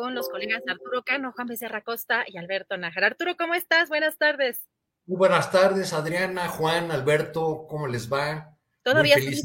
con 0.00 0.14
los 0.14 0.28
colegas 0.28 0.62
Arturo 0.66 1.02
Cano, 1.02 1.32
Juan 1.32 1.46
Becerra 1.46 1.82
Costa 1.82 2.24
y 2.26 2.38
Alberto 2.38 2.76
Nájar. 2.76 3.04
Arturo, 3.04 3.36
¿cómo 3.36 3.54
estás? 3.54 3.88
Buenas 3.88 4.16
tardes. 4.16 4.66
Muy 5.06 5.18
buenas 5.18 5.50
tardes, 5.50 5.92
Adriana, 5.92 6.48
Juan, 6.48 6.90
Alberto, 6.90 7.66
¿cómo 7.68 7.86
les 7.86 8.10
va? 8.10 8.56
Todavía 8.82 9.16
se 9.16 9.22
dice, 9.22 9.44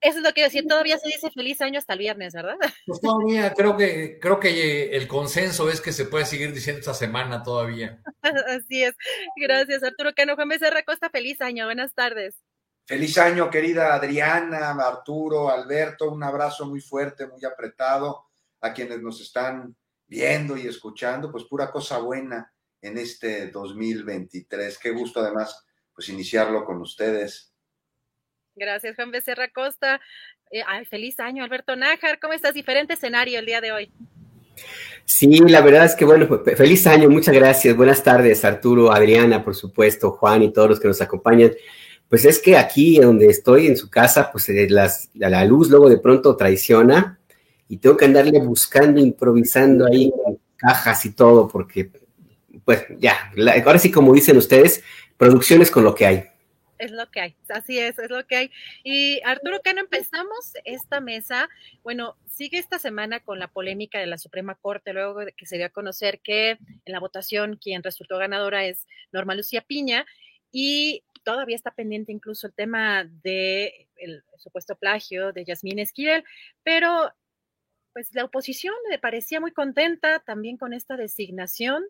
eso 0.00 0.18
es 0.18 0.24
lo 0.24 0.32
que 0.32 0.44
decir, 0.44 0.66
todavía 0.66 0.96
se 0.98 1.08
dice 1.08 1.30
feliz 1.30 1.60
año 1.60 1.78
hasta 1.78 1.92
el 1.92 1.98
viernes, 1.98 2.32
¿verdad? 2.32 2.56
Pues 2.86 3.00
todavía, 3.00 3.52
creo 3.52 3.76
que, 3.76 4.18
creo 4.18 4.40
que 4.40 4.96
el 4.96 5.06
consenso 5.08 5.68
es 5.68 5.80
que 5.80 5.92
se 5.92 6.06
puede 6.06 6.24
seguir 6.24 6.52
diciendo 6.52 6.80
esta 6.80 6.94
semana 6.94 7.42
todavía. 7.42 8.02
Así 8.22 8.84
es. 8.84 8.94
Gracias, 9.36 9.82
Arturo 9.82 10.12
Cano, 10.14 10.36
Juan 10.36 10.48
Becerra 10.48 10.82
Costa, 10.84 11.10
feliz 11.10 11.40
año, 11.40 11.66
buenas 11.66 11.94
tardes. 11.94 12.36
Feliz 12.86 13.16
año, 13.18 13.50
querida 13.50 13.94
Adriana, 13.94 14.70
Arturo, 14.70 15.50
Alberto, 15.50 16.10
un 16.10 16.22
abrazo 16.22 16.66
muy 16.66 16.80
fuerte, 16.80 17.26
muy 17.26 17.44
apretado 17.44 18.26
a 18.60 18.72
quienes 18.72 19.00
nos 19.02 19.20
están 19.20 19.76
viendo 20.12 20.58
y 20.58 20.66
escuchando, 20.66 21.32
pues 21.32 21.44
pura 21.44 21.70
cosa 21.70 21.96
buena 21.96 22.52
en 22.82 22.98
este 22.98 23.46
2023. 23.46 24.76
Qué 24.76 24.90
gusto 24.90 25.20
además, 25.20 25.64
pues 25.94 26.10
iniciarlo 26.10 26.66
con 26.66 26.82
ustedes. 26.82 27.54
Gracias, 28.54 28.94
Juan 28.94 29.10
Becerra 29.10 29.48
Costa. 29.48 30.02
Eh, 30.50 30.62
ay, 30.66 30.84
feliz 30.84 31.18
año, 31.18 31.42
Alberto 31.42 31.76
Nájar. 31.76 32.20
¿Cómo 32.20 32.34
estás? 32.34 32.52
Diferente 32.52 32.92
escenario 32.92 33.38
el 33.38 33.46
día 33.46 33.62
de 33.62 33.72
hoy. 33.72 33.90
Sí, 35.06 35.38
la 35.48 35.62
verdad 35.62 35.86
es 35.86 35.94
que 35.94 36.04
bueno, 36.04 36.28
pues, 36.28 36.58
feliz 36.58 36.86
año, 36.86 37.08
muchas 37.08 37.34
gracias. 37.34 37.74
Buenas 37.74 38.04
tardes, 38.04 38.44
Arturo, 38.44 38.92
Adriana, 38.92 39.42
por 39.42 39.54
supuesto, 39.54 40.10
Juan 40.10 40.42
y 40.42 40.52
todos 40.52 40.68
los 40.68 40.80
que 40.80 40.88
nos 40.88 41.00
acompañan. 41.00 41.52
Pues 42.10 42.26
es 42.26 42.38
que 42.38 42.58
aquí 42.58 42.98
donde 42.98 43.28
estoy 43.28 43.66
en 43.66 43.78
su 43.78 43.88
casa, 43.88 44.30
pues 44.30 44.46
eh, 44.50 44.66
las, 44.68 45.08
la 45.14 45.42
luz 45.46 45.70
luego 45.70 45.88
de 45.88 45.96
pronto 45.96 46.36
traiciona 46.36 47.18
y 47.68 47.78
tengo 47.78 47.96
que 47.96 48.04
andarle 48.04 48.38
buscando, 48.40 49.00
improvisando 49.00 49.86
ahí 49.86 50.12
cajas 50.56 51.04
y 51.04 51.12
todo, 51.12 51.48
porque, 51.48 51.90
pues 52.64 52.84
ya, 52.98 53.32
ahora 53.64 53.78
sí, 53.78 53.90
como 53.90 54.12
dicen 54.14 54.36
ustedes, 54.36 54.82
producciones 55.16 55.70
con 55.70 55.84
lo 55.84 55.94
que 55.94 56.06
hay. 56.06 56.24
Es 56.78 56.90
lo 56.90 57.08
que 57.10 57.20
hay, 57.20 57.36
así 57.48 57.78
es, 57.78 57.98
es 57.98 58.10
lo 58.10 58.26
que 58.26 58.36
hay. 58.36 58.50
Y 58.82 59.20
Arturo 59.24 59.60
Cano, 59.62 59.80
empezamos 59.80 60.52
esta 60.64 61.00
mesa, 61.00 61.48
bueno, 61.84 62.16
sigue 62.26 62.58
esta 62.58 62.78
semana 62.78 63.20
con 63.20 63.38
la 63.38 63.48
polémica 63.48 64.00
de 64.00 64.06
la 64.06 64.18
Suprema 64.18 64.56
Corte, 64.56 64.92
luego 64.92 65.20
de 65.20 65.32
que 65.32 65.46
se 65.46 65.56
dio 65.56 65.66
a 65.66 65.70
conocer 65.70 66.20
que 66.20 66.50
en 66.50 66.92
la 66.92 66.98
votación 67.00 67.56
quien 67.56 67.82
resultó 67.82 68.18
ganadora 68.18 68.64
es 68.64 68.86
Norma 69.12 69.34
Lucía 69.34 69.62
Piña, 69.62 70.06
y 70.50 71.04
todavía 71.24 71.56
está 71.56 71.70
pendiente 71.70 72.12
incluso 72.12 72.46
el 72.46 72.52
tema 72.52 73.04
de 73.22 73.88
supuesto 74.36 74.74
plagio 74.76 75.32
de 75.32 75.44
Yasmín 75.44 75.78
Esquivel, 75.78 76.24
pero 76.64 77.12
pues 77.92 78.14
la 78.14 78.24
oposición 78.24 78.74
le 78.90 78.98
parecía 78.98 79.40
muy 79.40 79.52
contenta 79.52 80.20
también 80.20 80.56
con 80.56 80.72
esta 80.72 80.96
designación 80.96 81.84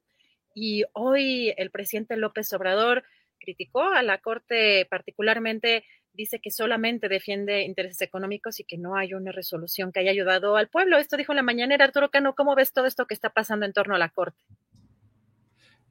y 0.55 0.85
hoy 0.93 1.55
el 1.57 1.71
presidente 1.71 2.17
López 2.17 2.53
Obrador 2.53 3.05
criticó 3.39 3.83
a 3.83 4.03
la 4.03 4.19
Corte 4.19 4.87
particularmente, 4.91 5.85
dice 6.13 6.41
que 6.41 6.51
solamente 6.51 7.09
defiende 7.09 7.63
intereses 7.63 8.01
económicos 8.03 8.61
y 8.61 8.65
que 8.65 8.79
no 8.79 8.97
hay 8.97 9.15
una 9.15 9.33
resolución 9.33 9.93
que 9.93 10.01
haya 10.01 10.11
ayudado 10.11 10.57
al 10.57 10.69
pueblo. 10.69 10.99
Esto 10.99 11.17
dijo 11.17 11.33
en 11.33 11.37
la 11.37 11.43
mañanera 11.43 11.85
Arturo 11.85 12.11
Cano. 12.11 12.35
¿Cómo 12.35 12.55
ves 12.55 12.73
todo 12.73 12.87
esto 12.87 13.07
que 13.07 13.15
está 13.15 13.31
pasando 13.31 13.67
en 13.67 13.73
torno 13.73 13.95
a 13.95 13.99
la 13.99 14.11
Corte? 14.11 14.39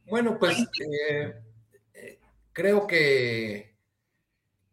Bueno, 0.05 0.37
pues 0.39 0.57
eh, 0.59 1.33
eh, 1.93 2.19
creo 2.53 2.85
que, 2.85 3.75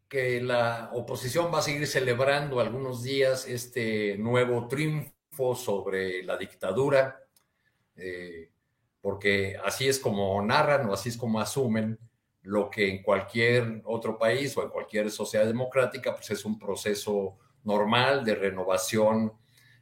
que 0.09 0.41
la 0.41 0.91
oposición 0.93 1.53
va 1.53 1.61
a 1.61 1.63
seguir 1.63 1.87
celebrando 1.87 2.61
algunos 2.61 3.03
días 3.03 3.49
este 3.49 4.19
nuevo 4.19 4.69
triunfo 4.69 5.18
sobre 5.55 6.23
la 6.25 6.37
dictadura, 6.37 7.23
eh, 7.95 8.51
porque 9.01 9.57
así 9.65 9.89
es 9.89 10.01
como 10.01 10.43
narran 10.43 10.89
o 10.89 10.93
así 10.93 11.11
es 11.11 11.17
como 11.17 11.41
asumen 11.41 11.99
lo 12.43 12.69
que 12.69 12.89
en 12.89 13.03
cualquier 13.03 13.83
otro 13.85 14.19
país 14.19 14.57
o 14.57 14.63
en 14.65 14.71
cualquier 14.71 15.11
sociedad 15.11 15.47
democrática 15.47 16.15
pues 16.15 16.31
es 16.31 16.45
un 16.45 16.59
proceso 16.59 17.39
normal 17.63 18.25
de 18.25 18.35
renovación 18.35 19.33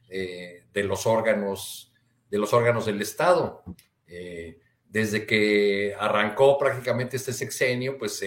eh, 0.09 0.65
de 0.71 0.83
los 0.83 1.07
órganos 1.07 1.91
de 2.29 2.37
los 2.37 2.53
órganos 2.53 2.85
del 2.85 3.01
Estado. 3.01 3.63
Eh, 4.05 4.59
desde 4.85 5.25
que 5.25 5.95
arrancó 5.97 6.57
prácticamente 6.57 7.17
este 7.17 7.33
sexenio, 7.33 7.97
pues 7.97 8.23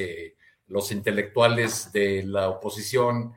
los 0.67 0.91
intelectuales 0.91 1.93
de 1.93 2.23
la 2.25 2.49
oposición 2.49 3.35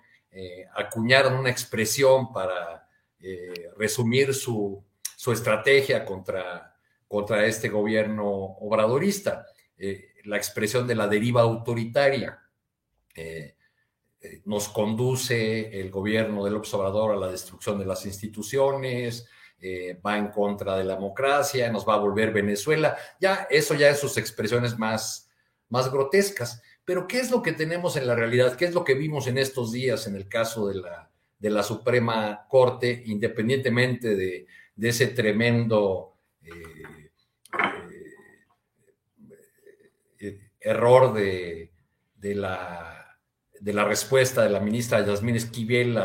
acuñaron 0.75 1.35
una 1.35 1.49
expresión 1.49 2.33
para 2.33 2.82
eh, 3.25 3.71
resumir 3.77 4.33
su, 4.33 4.83
estrategia 5.31 6.03
contra, 6.03 6.75
contra 7.07 7.45
este 7.45 7.69
gobierno 7.69 8.27
obradorista, 8.27 9.45
eh, 9.77 10.15
la 10.25 10.35
expresión 10.35 10.85
de 10.85 10.95
la 10.95 11.07
deriva 11.07 11.41
autoritaria. 11.41 12.37
Eh, 13.15 13.55
nos 14.43 14.67
conduce 14.67 15.79
el 15.79 15.89
gobierno 15.89 16.43
del 16.43 16.57
observador 16.57 17.13
a 17.13 17.15
la 17.15 17.31
destrucción 17.31 17.79
de 17.79 17.85
las 17.85 18.05
instituciones, 18.05 19.25
va 20.05 20.17
en 20.17 20.27
contra 20.27 20.77
de 20.77 20.83
la 20.83 20.95
democracia, 20.95 21.71
nos 21.71 21.87
va 21.87 21.93
a 21.93 21.99
volver 21.99 22.33
Venezuela. 22.33 22.97
Ya, 23.21 23.47
eso 23.49 23.73
ya 23.73 23.89
es 23.89 23.99
sus 23.99 24.17
expresiones 24.17 24.77
más, 24.77 25.29
más 25.69 25.89
grotescas. 25.89 26.61
Pero, 26.83 27.07
¿qué 27.07 27.19
es 27.19 27.31
lo 27.31 27.41
que 27.41 27.53
tenemos 27.53 27.95
en 27.95 28.07
la 28.07 28.15
realidad? 28.15 28.57
¿Qué 28.57 28.65
es 28.65 28.73
lo 28.73 28.83
que 28.83 28.95
vimos 28.95 29.27
en 29.27 29.37
estos 29.37 29.71
días 29.71 30.07
en 30.07 30.15
el 30.17 30.27
caso 30.27 30.67
de 30.67 30.75
la, 30.75 31.12
de 31.43 31.49
la 31.49 31.61
Suprema 31.61 32.45
Corte, 32.47 33.03
independientemente 33.07 34.15
de, 34.15 34.47
ese 34.81 35.07
tremendo 35.07 36.13
eh, 36.41 37.09
eh, 40.21 40.39
error 40.61 41.13
de, 41.13 41.69
la, 42.21 43.19
respuesta 43.85 44.43
de 44.43 44.51
la 44.51 44.61
ministra 44.61 45.05
Yasmín 45.05 45.35
Esquivel 45.35 45.99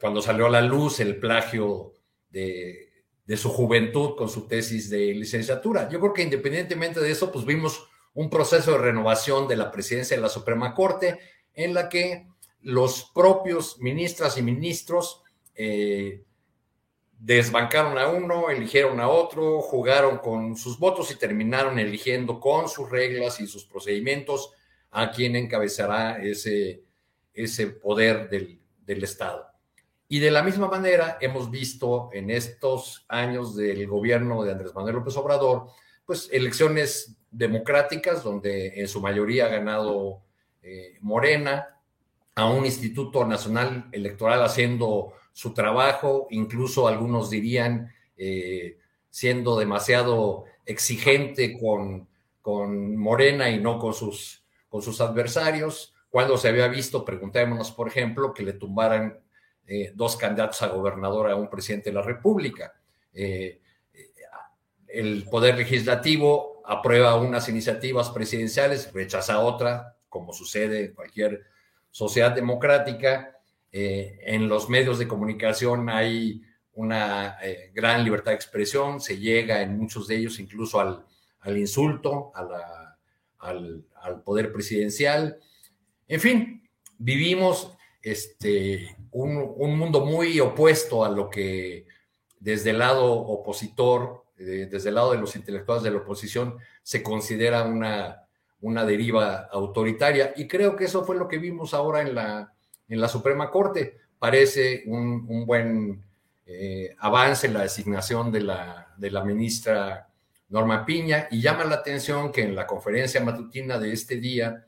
cuando 0.00 0.22
salió 0.22 0.46
a 0.46 0.50
la 0.50 0.62
luz 0.62 1.00
el 1.00 1.16
plagio 1.16 1.94
de, 2.30 2.92
de 3.24 3.36
su 3.36 3.48
juventud 3.48 4.14
con 4.16 4.28
su 4.28 4.46
tesis 4.46 4.88
de 4.90 5.12
licenciatura. 5.12 5.88
Yo 5.88 5.98
creo 5.98 6.12
que 6.12 6.22
independientemente 6.22 7.00
de 7.00 7.10
eso, 7.10 7.32
pues 7.32 7.44
vimos 7.44 7.84
un 8.14 8.30
proceso 8.30 8.70
de 8.70 8.78
renovación 8.78 9.48
de 9.48 9.56
la 9.56 9.72
presidencia 9.72 10.16
de 10.16 10.22
la 10.22 10.28
Suprema 10.28 10.72
Corte 10.72 11.18
en 11.52 11.74
la 11.74 11.88
que 11.88 12.28
los 12.66 13.12
propios 13.14 13.78
ministras 13.78 14.36
y 14.38 14.42
ministros 14.42 15.22
eh, 15.54 16.24
desbancaron 17.16 17.96
a 17.96 18.08
uno, 18.08 18.50
eligieron 18.50 18.98
a 18.98 19.08
otro, 19.08 19.60
jugaron 19.60 20.18
con 20.18 20.56
sus 20.56 20.76
votos 20.76 21.12
y 21.12 21.14
terminaron 21.14 21.78
eligiendo 21.78 22.40
con 22.40 22.68
sus 22.68 22.90
reglas 22.90 23.38
y 23.38 23.46
sus 23.46 23.64
procedimientos 23.66 24.52
a 24.90 25.12
quien 25.12 25.36
encabezará 25.36 26.20
ese, 26.20 26.82
ese 27.32 27.68
poder 27.68 28.28
del, 28.28 28.58
Estado. 29.04 29.46
Y 30.08 30.18
de 30.18 30.32
la 30.32 30.42
misma 30.42 30.66
manera 30.66 31.18
hemos 31.20 31.52
visto 31.52 32.10
en 32.12 32.30
estos 32.30 33.04
años 33.08 33.54
del 33.54 33.86
gobierno 33.86 34.42
de 34.42 34.50
Andrés 34.50 34.74
Manuel 34.74 34.96
López 34.96 35.16
Obrador, 35.16 35.68
pues 36.04 36.28
elecciones 36.32 37.16
democráticas 37.30 38.24
donde 38.24 38.80
en 38.80 38.88
su 38.88 39.00
mayoría 39.00 39.46
ha 39.46 39.50
ganado 39.50 40.22
eh, 40.62 40.98
Morena, 41.00 41.75
a 42.36 42.46
un 42.46 42.66
Instituto 42.66 43.24
Nacional 43.24 43.88
Electoral 43.92 44.42
haciendo 44.42 45.14
su 45.32 45.54
trabajo, 45.54 46.28
incluso 46.30 46.86
algunos 46.86 47.30
dirían 47.30 47.90
eh, 48.16 48.78
siendo 49.08 49.58
demasiado 49.58 50.44
exigente 50.66 51.58
con, 51.58 52.06
con 52.42 52.96
Morena 52.96 53.48
y 53.48 53.58
no 53.58 53.78
con 53.78 53.94
sus, 53.94 54.44
con 54.68 54.82
sus 54.82 55.00
adversarios. 55.00 55.94
Cuando 56.10 56.36
se 56.36 56.48
había 56.48 56.68
visto, 56.68 57.06
preguntémonos, 57.06 57.72
por 57.72 57.88
ejemplo, 57.88 58.34
que 58.34 58.42
le 58.42 58.52
tumbaran 58.52 59.18
eh, 59.66 59.92
dos 59.94 60.16
candidatos 60.16 60.60
a 60.60 60.68
gobernador 60.68 61.30
a 61.30 61.36
un 61.36 61.48
presidente 61.48 61.88
de 61.88 61.94
la 61.94 62.02
República. 62.02 62.74
Eh, 63.14 63.62
el 64.88 65.24
Poder 65.30 65.56
Legislativo 65.56 66.62
aprueba 66.66 67.16
unas 67.16 67.48
iniciativas 67.48 68.10
presidenciales, 68.10 68.92
rechaza 68.92 69.40
otra, 69.40 69.96
como 70.10 70.34
sucede 70.34 70.84
en 70.84 70.94
cualquier 70.94 71.55
sociedad 71.96 72.32
democrática. 72.32 73.40
Eh, 73.72 74.18
en 74.22 74.48
los 74.48 74.68
medios 74.68 74.98
de 74.98 75.08
comunicación 75.08 75.88
hay 75.88 76.42
una 76.74 77.38
gran 77.72 78.04
libertad 78.04 78.32
de 78.32 78.36
expresión, 78.36 79.00
se 79.00 79.18
llega 79.18 79.62
en 79.62 79.78
muchos 79.78 80.06
de 80.06 80.16
ellos 80.16 80.38
incluso 80.38 80.78
al, 80.78 81.06
al 81.40 81.56
insulto, 81.56 82.32
al, 82.34 83.82
al, 84.02 84.22
poder 84.22 84.52
presidencial. 84.52 85.38
En 86.06 86.20
fin, 86.20 86.68
vivimos 86.98 87.72
este, 88.02 88.94
un, 89.12 89.54
un, 89.56 89.78
mundo 89.78 90.04
muy 90.04 90.38
opuesto 90.38 91.02
a 91.02 91.08
lo 91.08 91.30
que 91.30 91.86
desde 92.38 92.70
el 92.70 92.78
lado 92.80 93.10
opositor, 93.10 94.26
eh, 94.36 94.68
desde 94.70 94.90
el 94.90 94.96
lado 94.96 95.12
de 95.12 95.18
los 95.18 95.34
intelectuales 95.34 95.82
de 95.82 95.92
la 95.92 95.98
oposición, 95.98 96.58
se 96.82 97.02
considera 97.02 97.64
una, 97.64 98.25
una 98.66 98.84
deriva 98.84 99.48
autoritaria. 99.52 100.32
Y 100.36 100.46
creo 100.48 100.74
que 100.74 100.84
eso 100.84 101.04
fue 101.04 101.16
lo 101.16 101.28
que 101.28 101.38
vimos 101.38 101.72
ahora 101.72 102.02
en 102.02 102.14
la, 102.14 102.52
en 102.88 103.00
la 103.00 103.08
Suprema 103.08 103.50
Corte. 103.50 103.96
Parece 104.18 104.82
un, 104.86 105.24
un 105.28 105.46
buen 105.46 106.02
eh, 106.44 106.94
avance 106.98 107.48
la 107.48 107.62
designación 107.62 108.32
de 108.32 108.40
la, 108.40 108.94
de 108.96 109.10
la 109.10 109.24
ministra 109.24 110.08
Norma 110.48 110.84
Piña, 110.84 111.26
y 111.30 111.40
llama 111.40 111.64
la 111.64 111.76
atención 111.76 112.30
que 112.30 112.42
en 112.42 112.54
la 112.54 112.66
conferencia 112.66 113.20
matutina 113.20 113.78
de 113.78 113.92
este 113.92 114.16
día 114.16 114.64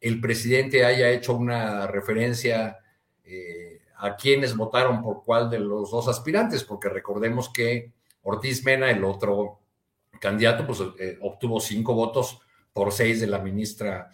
el 0.00 0.20
presidente 0.20 0.84
haya 0.84 1.08
hecho 1.08 1.34
una 1.34 1.86
referencia 1.86 2.78
eh, 3.24 3.80
a 3.96 4.16
quienes 4.16 4.56
votaron 4.56 5.02
por 5.02 5.24
cuál 5.24 5.48
de 5.48 5.60
los 5.60 5.90
dos 5.90 6.08
aspirantes, 6.08 6.64
porque 6.64 6.88
recordemos 6.88 7.48
que 7.48 7.92
Ortiz 8.22 8.64
Mena, 8.64 8.90
el 8.90 9.04
otro 9.04 9.60
candidato, 10.20 10.66
pues 10.66 10.80
eh, 10.98 11.16
obtuvo 11.22 11.60
cinco 11.60 11.94
votos 11.94 12.40
por 12.72 12.92
seis 12.92 13.20
de 13.20 13.26
la 13.26 13.38
ministra 13.38 14.10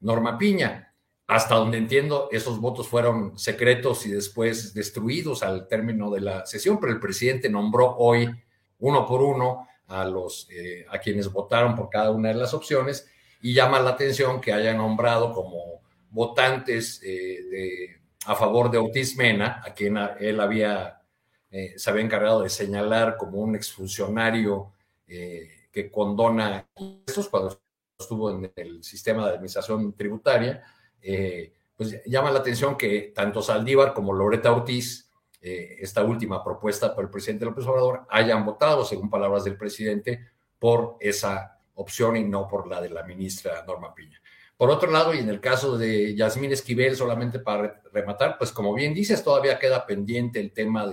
Norma 0.00 0.38
Piña. 0.38 0.94
Hasta 1.26 1.54
donde 1.54 1.78
entiendo, 1.78 2.28
esos 2.30 2.60
votos 2.60 2.88
fueron 2.88 3.38
secretos 3.38 4.04
y 4.06 4.10
después 4.10 4.74
destruidos 4.74 5.42
al 5.42 5.66
término 5.66 6.10
de 6.10 6.20
la 6.20 6.44
sesión, 6.44 6.78
pero 6.78 6.92
el 6.92 7.00
presidente 7.00 7.48
nombró 7.48 7.96
hoy 7.96 8.28
uno 8.80 9.06
por 9.06 9.22
uno 9.22 9.66
a, 9.86 10.04
los, 10.04 10.48
eh, 10.50 10.84
a 10.90 10.98
quienes 10.98 11.30
votaron 11.30 11.74
por 11.74 11.88
cada 11.88 12.10
una 12.10 12.28
de 12.28 12.34
las 12.34 12.52
opciones 12.54 13.08
y 13.40 13.54
llama 13.54 13.80
la 13.80 13.90
atención 13.90 14.40
que 14.40 14.52
haya 14.52 14.74
nombrado 14.74 15.32
como 15.32 15.82
votantes 16.10 17.00
eh, 17.04 18.00
a 18.26 18.34
favor 18.34 18.70
de 18.70 18.78
Ortiz 18.78 19.16
Mena, 19.16 19.62
a 19.64 19.72
quien 19.74 19.96
él 20.20 20.40
había, 20.40 21.00
eh, 21.50 21.74
se 21.76 21.90
había 21.90 22.02
encargado 22.02 22.42
de 22.42 22.48
señalar 22.48 23.16
como 23.16 23.38
un 23.38 23.54
exfuncionario 23.54 24.72
que 25.06 25.90
condona 25.90 26.66
impuestos 26.74 27.28
cuando 27.28 27.60
estuvo 28.02 28.30
en 28.30 28.52
el 28.54 28.84
sistema 28.84 29.26
de 29.26 29.34
administración 29.34 29.94
tributaria, 29.94 30.62
pues 31.76 32.02
llama 32.04 32.30
la 32.30 32.40
atención 32.40 32.76
que 32.76 33.12
tanto 33.14 33.42
Saldívar 33.42 33.94
como 33.94 34.12
Loreta 34.12 34.52
Ortiz 34.52 35.10
eh, 35.44 35.78
esta 35.80 36.04
última 36.04 36.44
propuesta 36.44 36.94
por 36.94 37.02
el 37.02 37.10
presidente 37.10 37.44
López 37.44 37.66
Obrador 37.66 38.06
hayan 38.08 38.44
votado, 38.44 38.84
según 38.84 39.10
palabras 39.10 39.42
del 39.42 39.56
presidente, 39.56 40.28
por 40.56 40.96
esa 41.00 41.58
opción 41.74 42.16
y 42.16 42.22
no 42.22 42.46
por 42.46 42.68
la 42.68 42.80
de 42.80 42.90
la 42.90 43.02
ministra 43.02 43.64
Norma 43.66 43.92
Piña. 43.92 44.22
Por 44.56 44.70
otro 44.70 44.88
lado, 44.88 45.12
y 45.12 45.18
en 45.18 45.28
el 45.28 45.40
caso 45.40 45.76
de 45.76 46.14
Yasmín 46.14 46.52
Esquivel, 46.52 46.94
solamente 46.94 47.40
para 47.40 47.82
rematar, 47.92 48.38
pues 48.38 48.52
como 48.52 48.72
bien 48.72 48.94
dices, 48.94 49.24
todavía 49.24 49.58
queda 49.58 49.84
pendiente 49.84 50.38
el 50.38 50.52
tema 50.52 50.86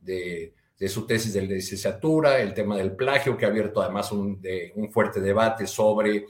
de, 0.00 0.54
su 0.88 1.06
tesis 1.06 1.32
de 1.32 1.42
licenciatura, 1.42 2.40
el 2.40 2.52
tema 2.52 2.76
del 2.76 2.96
plagio, 2.96 3.36
que 3.36 3.46
ha 3.46 3.48
abierto 3.48 3.80
además 3.80 4.12
un, 4.12 4.42
un 4.74 4.92
fuerte 4.92 5.20
debate 5.20 5.66
sobre 5.66 6.26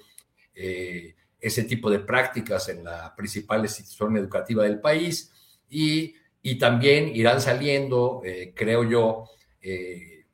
eh, 0.55 1.15
ese 1.41 1.65
tipo 1.65 1.91
de 1.91 2.01
prácticas 2.01 2.69
en 2.69 2.85
la 2.85 3.15
principal 3.17 3.63
institución 3.63 4.17
educativa 4.17 4.65
del 4.65 4.81
país. 4.81 5.33
Y 5.69 6.15
y 6.47 6.59
también 6.59 7.17
irán 7.17 7.41
saliendo, 7.41 8.21
eh, 8.23 8.53
creo 8.55 8.85
yo, 8.85 9.31
eh, 9.63 10.27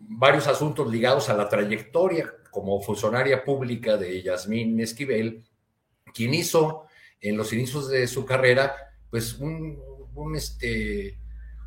varios 0.00 0.48
asuntos 0.48 0.90
ligados 0.90 1.28
a 1.28 1.34
la 1.34 1.48
trayectoria 1.48 2.34
como 2.50 2.82
funcionaria 2.82 3.44
pública 3.44 3.96
de 3.96 4.20
Yasmín 4.20 4.80
Esquivel, 4.80 5.44
quien 6.12 6.34
hizo 6.34 6.86
en 7.20 7.36
los 7.36 7.52
inicios 7.52 7.88
de 7.88 8.08
su 8.08 8.26
carrera, 8.26 8.74
pues 9.08 9.34
un, 9.34 9.78
este, 10.34 11.16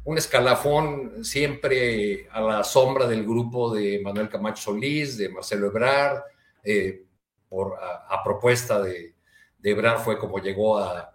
un 0.06 0.18
escalafón 0.20 1.26
siempre 1.26 2.28
a 2.32 2.40
la 2.40 2.64
sombra 2.64 3.08
del 3.08 3.24
grupo 3.24 3.74
de 3.74 4.00
Manuel 4.04 4.30
Camacho 4.30 4.62
Solís, 4.62 5.18
de 5.18 5.30
Marcelo 5.30 5.68
Ebrard, 5.68 6.22
eh, 6.64 7.04
por, 7.50 7.74
a, 7.80 8.24
propuesta 8.24 8.82
de, 8.82 9.16
Ebrard 9.64 10.00
fue 10.00 10.20
como 10.20 10.40
llegó 10.40 10.78
a, 10.78 11.12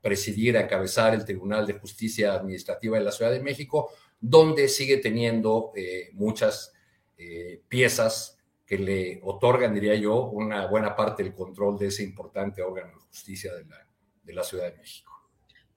presidir, 0.00 0.56
a 0.56 0.60
encabezar 0.62 1.12
el 1.12 1.24
Tribunal 1.24 1.66
de 1.66 1.72
Justicia 1.72 2.32
Administrativa 2.34 2.96
de 2.96 3.04
la 3.04 3.10
Ciudad 3.10 3.32
de 3.32 3.40
México, 3.40 3.90
donde 4.20 4.68
sigue 4.68 4.98
teniendo 4.98 5.72
eh, 5.74 6.10
muchas 6.12 6.72
eh, 7.18 7.60
piezas 7.68 8.38
que 8.64 8.78
le 8.78 9.20
otorgan, 9.24 9.74
diría 9.74 9.96
yo, 9.96 10.26
una 10.26 10.66
buena 10.68 10.94
parte 10.94 11.24
del 11.24 11.34
control 11.34 11.76
de 11.76 11.88
ese 11.88 12.04
importante 12.04 12.62
órgano 12.62 12.92
de 12.92 13.06
justicia 13.06 13.52
de 14.22 14.32
la 14.32 14.44
Ciudad 14.44 14.70
de 14.70 14.76
México. 14.76 15.17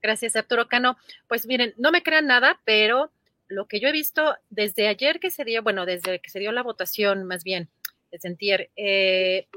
Gracias, 0.01 0.35
Arturo 0.35 0.67
Cano. 0.67 0.97
Pues 1.27 1.45
miren, 1.45 1.73
no 1.77 1.91
me 1.91 2.03
crean 2.03 2.27
nada, 2.27 2.59
pero 2.65 3.11
lo 3.47 3.67
que 3.67 3.79
yo 3.79 3.89
he 3.89 3.91
visto 3.91 4.35
desde 4.49 4.87
ayer 4.87 5.19
que 5.19 5.29
se 5.29 5.45
dio, 5.45 5.61
bueno, 5.61 5.85
desde 5.85 6.19
que 6.19 6.29
se 6.29 6.39
dio 6.39 6.51
la 6.51 6.63
votación, 6.63 7.25
más 7.25 7.43
bien, 7.43 7.69
de 8.11 8.19
sentir, 8.19 8.69
eh, 8.75 9.47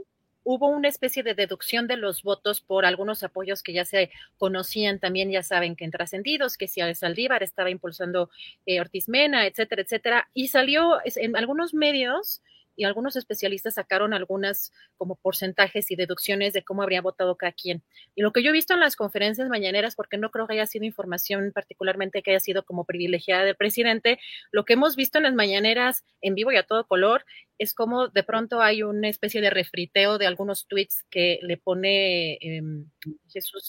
hubo 0.45 0.69
una 0.69 0.89
especie 0.89 1.23
de 1.23 1.35
deducción 1.35 1.87
de 1.87 1.97
los 1.97 2.23
votos 2.23 2.61
por 2.61 2.85
algunos 2.85 3.23
apoyos 3.23 3.63
que 3.63 3.73
ya 3.73 3.85
se 3.85 4.11
conocían 4.37 4.99
también, 4.99 5.31
ya 5.31 5.43
saben 5.43 5.75
que 5.75 5.85
en 5.85 5.91
trascendidos, 5.91 6.57
que 6.57 6.69
si 6.69 6.81
Saldívar 6.95 7.43
estaba 7.43 7.71
impulsando 7.71 8.31
eh, 8.67 8.81
Ortiz 8.81 9.09
Mena, 9.09 9.47
etcétera, 9.47 9.83
etcétera, 9.83 10.29
y 10.35 10.49
salió 10.49 10.99
en 11.05 11.37
algunos 11.37 11.73
medios 11.73 12.43
y 12.77 12.85
algunos 12.85 13.17
especialistas 13.17 13.75
sacaron 13.75 14.15
algunas 14.15 14.73
como 14.97 15.17
porcentajes 15.17 15.91
y 15.91 15.97
deducciones 15.97 16.53
de 16.53 16.63
cómo 16.63 16.83
habría 16.83 17.03
votado 17.03 17.37
cada 17.37 17.53
quien. 17.53 17.83
Y 18.15 18.23
lo 18.23 18.33
que 18.33 18.43
yo 18.43 18.51
he 18.51 18.53
visto 18.53 18.75
en 18.75 18.81
las 18.81 18.97
conferencias 18.97 19.49
mañaneras, 19.49 19.97
porque 19.97 20.19
no 20.19 20.31
creo 20.31 20.47
que 20.47 20.55
haya 20.55 20.67
sido 20.67 20.85
información 20.85 21.53
particularmente 21.53 22.23
que 22.23 22.33
haya 22.33 22.41
sido 22.41 22.65
como 22.65 22.85
privilegiada 22.85 23.45
del 23.45 23.57
presidente, 23.57 24.19
lo 24.51 24.65
que 24.65 24.75
hemos 24.75 24.97
visto 24.97 25.19
en 25.19 25.25
las 25.25 25.35
mañaneras 25.35 26.05
en 26.21 26.35
vivo 26.35 26.53
y 26.53 26.57
a 26.57 26.65
todo 26.65 26.87
color 26.87 27.25
es 27.59 27.75
como 27.75 28.09
de 28.09 28.23
pronto 28.23 28.61
hay 28.61 28.83
una 28.83 29.09
especie 29.09 29.41
de 29.41 29.51
refriteo 29.51 30.19
de 30.19 30.27
algunos 30.27 30.67
tweets 30.67 31.05
que 31.11 31.39
le 31.43 31.57
pone 31.57 32.39
em, 32.41 32.91
Jesús 33.29 33.69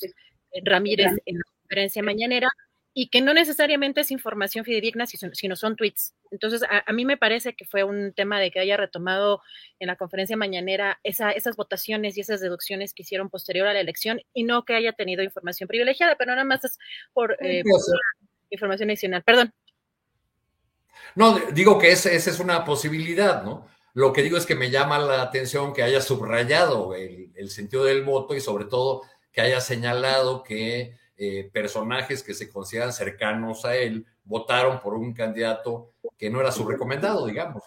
Ramírez 0.63 1.11
en 1.25 1.37
la 1.37 1.43
conferencia 1.61 2.01
mañanera 2.01 2.49
y 2.97 3.09
que 3.09 3.19
no 3.19 3.33
necesariamente 3.33 3.99
es 3.99 4.09
información 4.09 4.63
fidedigna, 4.63 5.05
sino 5.05 5.57
son 5.57 5.75
tweets. 5.75 6.15
Entonces, 6.31 6.61
a, 6.63 6.93
mí 6.93 7.03
me 7.03 7.17
parece 7.17 7.53
que 7.53 7.65
fue 7.65 7.83
un 7.83 8.13
tema 8.13 8.39
de 8.39 8.51
que 8.51 8.61
haya 8.61 8.77
retomado 8.77 9.41
en 9.79 9.87
la 9.87 9.97
conferencia 9.97 10.37
mañanera 10.37 10.97
esa, 11.03 11.31
esas 11.31 11.57
votaciones 11.57 12.17
y 12.17 12.21
esas 12.21 12.39
deducciones 12.39 12.93
que 12.93 13.03
hicieron 13.03 13.29
posterior 13.29 13.67
a 13.67 13.73
la 13.73 13.81
elección 13.81 14.21
y 14.33 14.45
no 14.45 14.63
que 14.63 14.75
haya 14.75 14.93
tenido 14.93 15.23
información 15.23 15.67
privilegiada, 15.67 16.15
pero 16.15 16.31
nada 16.31 16.45
más 16.45 16.63
es 16.63 16.79
por, 17.11 17.35
eh, 17.41 17.63
información 18.49 18.89
adicional. 18.89 19.23
Perdón. 19.23 19.53
No, 21.15 21.37
digo 21.51 21.77
que 21.77 21.91
esa, 21.91 22.09
esa, 22.13 22.29
es 22.29 22.39
una 22.39 22.63
posibilidad, 22.63 23.43
¿no? 23.43 23.67
Lo 23.93 24.13
que 24.13 24.23
digo 24.23 24.37
es 24.37 24.45
que 24.45 24.55
me 24.55 24.71
llama 24.71 24.99
la 24.99 25.21
atención 25.21 25.73
que 25.73 25.83
haya 25.83 25.99
subrayado 25.99 26.95
el, 26.95 27.33
el 27.35 27.49
sentido 27.49 27.83
del 27.83 28.05
voto 28.05 28.35
y 28.35 28.39
sobre 28.39 28.63
todo 28.63 29.01
que 29.33 29.41
haya 29.41 29.59
señalado 29.59 30.43
que 30.43 30.97
eh, 31.17 31.49
personajes 31.53 32.23
que 32.23 32.33
se 32.33 32.49
consideran 32.51 32.91
cercanos 32.91 33.63
a 33.63 33.75
él 33.75 34.05
votaron 34.25 34.81
por 34.81 34.95
un 34.95 35.13
candidato 35.13 35.93
que 36.17 36.29
no 36.29 36.41
era 36.41 36.51
su 36.51 36.67
recomendado, 36.67 37.25
digamos. 37.25 37.63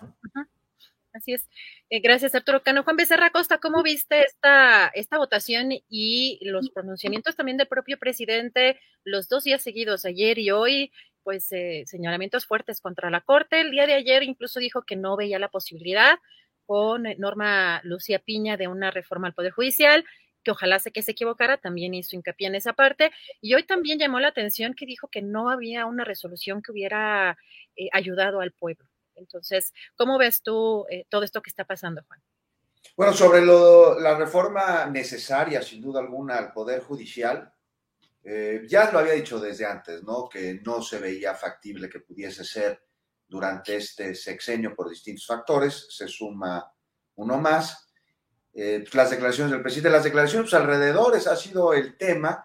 Así 1.13 1.33
es. 1.33 1.49
Eh, 1.89 2.01
gracias, 2.01 2.35
Arturo 2.35 2.63
Cano. 2.63 2.85
Juan 2.85 2.97
Becerra 2.97 3.31
Costa, 3.31 3.59
¿cómo 3.59 3.83
viste 3.83 4.23
esta, 4.23 4.89
esta 4.89 5.19
votación 5.19 5.71
y 5.89 6.39
los 6.43 6.71
pronunciamientos 6.71 7.37
también 7.37 7.57
del 7.57 7.67
propio 7.69 7.99
presidente 7.99 8.79
los 9.05 9.29
dos 9.29 9.45
días 9.45 9.63
seguidos, 9.63 10.05
ayer 10.05 10.39
y 10.39 10.51
hoy? 10.51 10.93
Pues 11.23 11.51
eh, 11.53 11.85
señalamientos 11.87 12.47
fuertes 12.47 12.81
contra 12.81 13.11
la 13.11 13.23
Corte. 13.23 13.61
El 13.61 13.71
día 13.71 13.87
de 13.87 13.95
ayer 13.95 14.23
incluso 14.23 14.61
dijo 14.61 14.83
que 14.83 14.97
no 14.97 15.17
veía 15.17 15.39
la 15.39 15.49
posibilidad 15.49 16.19
con 16.67 17.05
Norma 17.17 17.81
Lucía 17.83 18.19
Piña 18.19 18.59
de 18.59 18.69
una 18.69 18.91
reforma 18.91 19.27
al 19.29 19.35
Poder 19.35 19.53
Judicial 19.53 20.05
ojalá 20.51 20.79
sé 20.79 20.93
que 20.93 21.03
se 21.03 21.13
equivocara, 21.13 21.57
también 21.59 21.95
hizo 21.95 22.17
hincapié 22.17 22.49
en 22.49 22.55
esa 22.55 22.73
parte. 22.73 23.13
Y 23.41 23.55
hoy 23.55 23.65
también 23.65 23.99
llamó 23.99 24.21
la 24.21 24.29
atención 24.29 24.75
que 24.75 24.87
dijo 24.87 25.09
que 25.09 25.23
no 25.23 25.51
había 25.51 25.87
una 25.87 26.05
resolución 26.05 26.63
que 26.63 26.73
hubiera 26.73 27.37
eh, 27.77 27.89
ayudado 27.93 28.41
al 28.41 28.53
pueblo. 28.53 28.89
Entonces, 29.15 29.73
¿cómo 29.97 30.19
ves 30.19 30.43
tú 30.43 30.87
eh, 30.91 31.05
todo 31.09 31.25
esto 31.25 31.43
que 31.43 31.51
está 31.51 31.65
pasando, 31.65 32.03
Juan? 32.07 32.23
Bueno, 32.97 33.13
sobre 33.13 33.45
la 33.45 34.17
reforma 34.17 34.87
necesaria, 34.87 35.63
sin 35.63 35.81
duda 35.81 36.01
alguna, 36.01 36.37
al 36.37 36.53
Poder 36.53 36.81
Judicial, 36.83 37.53
eh, 38.25 38.67
ya 38.69 38.91
lo 38.91 38.99
había 38.99 39.13
dicho 39.13 39.39
desde 39.39 39.67
antes, 39.67 40.03
¿no? 40.03 40.29
Que 40.29 40.61
no 40.65 40.83
se 40.83 40.99
veía 40.99 41.35
factible 41.35 41.89
que 41.89 42.01
pudiese 42.01 42.45
ser 42.45 42.83
durante 43.27 43.77
este 43.77 44.15
sexenio 44.15 44.75
por 44.75 44.89
distintos 44.89 45.27
factores. 45.27 45.87
Se 45.91 46.09
suma 46.09 46.71
uno 47.17 47.39
más. 47.39 47.88
Eh, 48.61 48.81
pues, 48.81 48.93
las 48.97 49.11
declaraciones 49.11 49.53
del 49.53 49.63
presidente, 49.63 49.89
las 49.89 50.03
declaraciones 50.03 50.53
alrededores 50.53 51.29
ha 51.29 51.37
sido 51.37 51.73
el 51.75 51.97
tema 51.97 52.45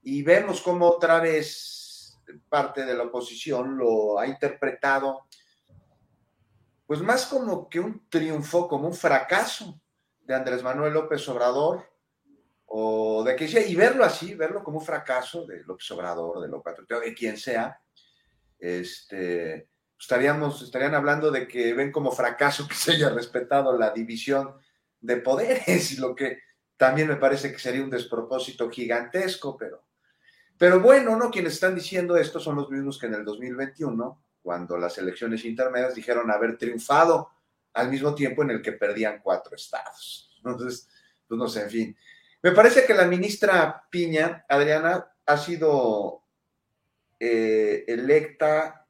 y 0.00 0.22
vemos 0.22 0.62
cómo 0.62 0.86
otra 0.86 1.20
vez 1.20 2.18
parte 2.48 2.86
de 2.86 2.94
la 2.94 3.02
oposición 3.02 3.76
lo 3.76 4.18
ha 4.18 4.26
interpretado 4.26 5.26
pues 6.86 7.02
más 7.02 7.26
como 7.26 7.68
que 7.68 7.80
un 7.80 8.08
triunfo, 8.08 8.66
como 8.66 8.88
un 8.88 8.94
fracaso 8.94 9.78
de 10.22 10.34
Andrés 10.34 10.62
Manuel 10.62 10.94
López 10.94 11.28
Obrador, 11.28 11.86
o 12.64 13.22
de 13.22 13.36
que 13.36 13.46
sea, 13.46 13.66
y 13.66 13.74
verlo 13.74 14.04
así, 14.04 14.34
verlo 14.34 14.64
como 14.64 14.78
un 14.78 14.84
fracaso 14.84 15.44
de 15.44 15.62
López 15.64 15.90
Obrador, 15.90 16.40
de 16.40 16.48
López 16.48 16.76
de 16.88 17.14
quien 17.14 17.36
sea, 17.36 17.78
este, 18.58 19.68
estaríamos, 20.00 20.62
estarían 20.62 20.94
hablando 20.94 21.30
de 21.30 21.46
que 21.46 21.74
ven 21.74 21.92
como 21.92 22.10
fracaso 22.10 22.66
que 22.68 22.74
se 22.74 22.92
haya 22.92 23.10
respetado 23.10 23.76
la 23.76 23.90
división 23.90 24.56
de 25.02 25.16
poderes, 25.18 25.98
lo 25.98 26.14
que 26.14 26.38
también 26.76 27.08
me 27.08 27.16
parece 27.16 27.52
que 27.52 27.58
sería 27.58 27.84
un 27.84 27.90
despropósito 27.90 28.70
gigantesco, 28.70 29.56
pero, 29.56 29.84
pero 30.56 30.80
bueno, 30.80 31.16
¿no? 31.16 31.30
Quienes 31.30 31.54
están 31.54 31.74
diciendo 31.74 32.16
esto 32.16 32.40
son 32.40 32.56
los 32.56 32.70
mismos 32.70 32.98
que 32.98 33.06
en 33.06 33.14
el 33.14 33.24
2021 33.24 34.22
cuando 34.42 34.76
las 34.76 34.98
elecciones 34.98 35.44
intermedias 35.44 35.94
dijeron 35.94 36.30
haber 36.30 36.58
triunfado 36.58 37.30
al 37.74 37.88
mismo 37.88 38.14
tiempo 38.14 38.42
en 38.42 38.50
el 38.50 38.62
que 38.62 38.72
perdían 38.72 39.20
cuatro 39.22 39.54
estados. 39.54 40.34
Entonces, 40.44 40.88
pues 41.26 41.38
no 41.38 41.48
sé, 41.48 41.62
en 41.62 41.70
fin. 41.70 41.96
Me 42.42 42.50
parece 42.50 42.84
que 42.84 42.94
la 42.94 43.06
ministra 43.06 43.84
Piña, 43.88 44.44
Adriana, 44.48 45.06
ha 45.24 45.36
sido 45.36 46.24
eh, 47.20 47.84
electa, 47.86 48.84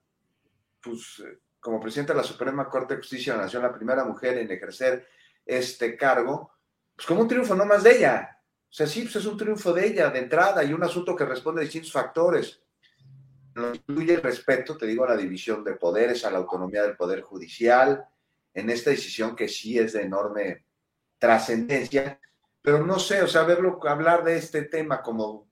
pues, 0.81 1.23
como 1.61 1.79
presidenta 1.79 2.15
de 2.15 2.21
la 2.21 2.25
Suprema 2.25 2.69
Corte 2.71 2.95
de 2.95 3.01
Justicia 3.01 3.35
de 3.35 3.39
la 3.39 3.45
Nación, 3.45 3.63
la 3.63 3.75
primera 3.75 4.05
mujer 4.05 4.39
en 4.39 4.51
ejercer 4.51 5.07
este 5.45 5.97
cargo, 5.97 6.53
pues 6.95 7.07
como 7.07 7.23
un 7.23 7.29
triunfo 7.29 7.55
no 7.55 7.65
más 7.65 7.83
de 7.83 7.97
ella. 7.97 8.39
O 8.71 8.75
sea, 8.75 8.87
sí, 8.87 9.03
pues 9.03 9.17
es 9.17 9.27
un 9.27 9.37
triunfo 9.37 9.73
de 9.73 9.87
ella 9.87 10.11
de 10.11 10.21
entrada 10.21 10.65
y 10.65 10.73
un 10.73 10.83
asunto 10.83 11.15
que 11.15 11.25
responde 11.25 11.61
a 11.61 11.65
distintos 11.65 11.93
factores 11.93 12.63
no 13.55 13.75
incluye 13.75 14.15
el 14.15 14.23
respeto, 14.23 14.77
te 14.77 14.87
digo, 14.87 15.05
a 15.05 15.11
la 15.11 15.17
división 15.17 15.63
de 15.65 15.75
poderes, 15.75 16.25
a 16.25 16.31
la 16.31 16.39
autonomía 16.39 16.83
del 16.83 16.97
Poder 16.97 17.23
Judicial, 17.23 18.07
en 18.55 18.71
esta 18.71 18.91
decisión 18.91 19.37
que 19.37 19.49
sí 19.49 19.79
es 19.79 19.93
de 19.93 20.03
enorme 20.03 20.65
trascendencia, 21.19 22.19
pero 22.61 22.85
no 22.85 22.99
sé, 22.99 23.23
o 23.23 23.29
sea, 23.29 23.43
verlo, 23.43 23.81
hablar 23.87 24.25
de 24.25 24.37
este 24.37 24.63
tema 24.63 25.03
como 25.03 25.49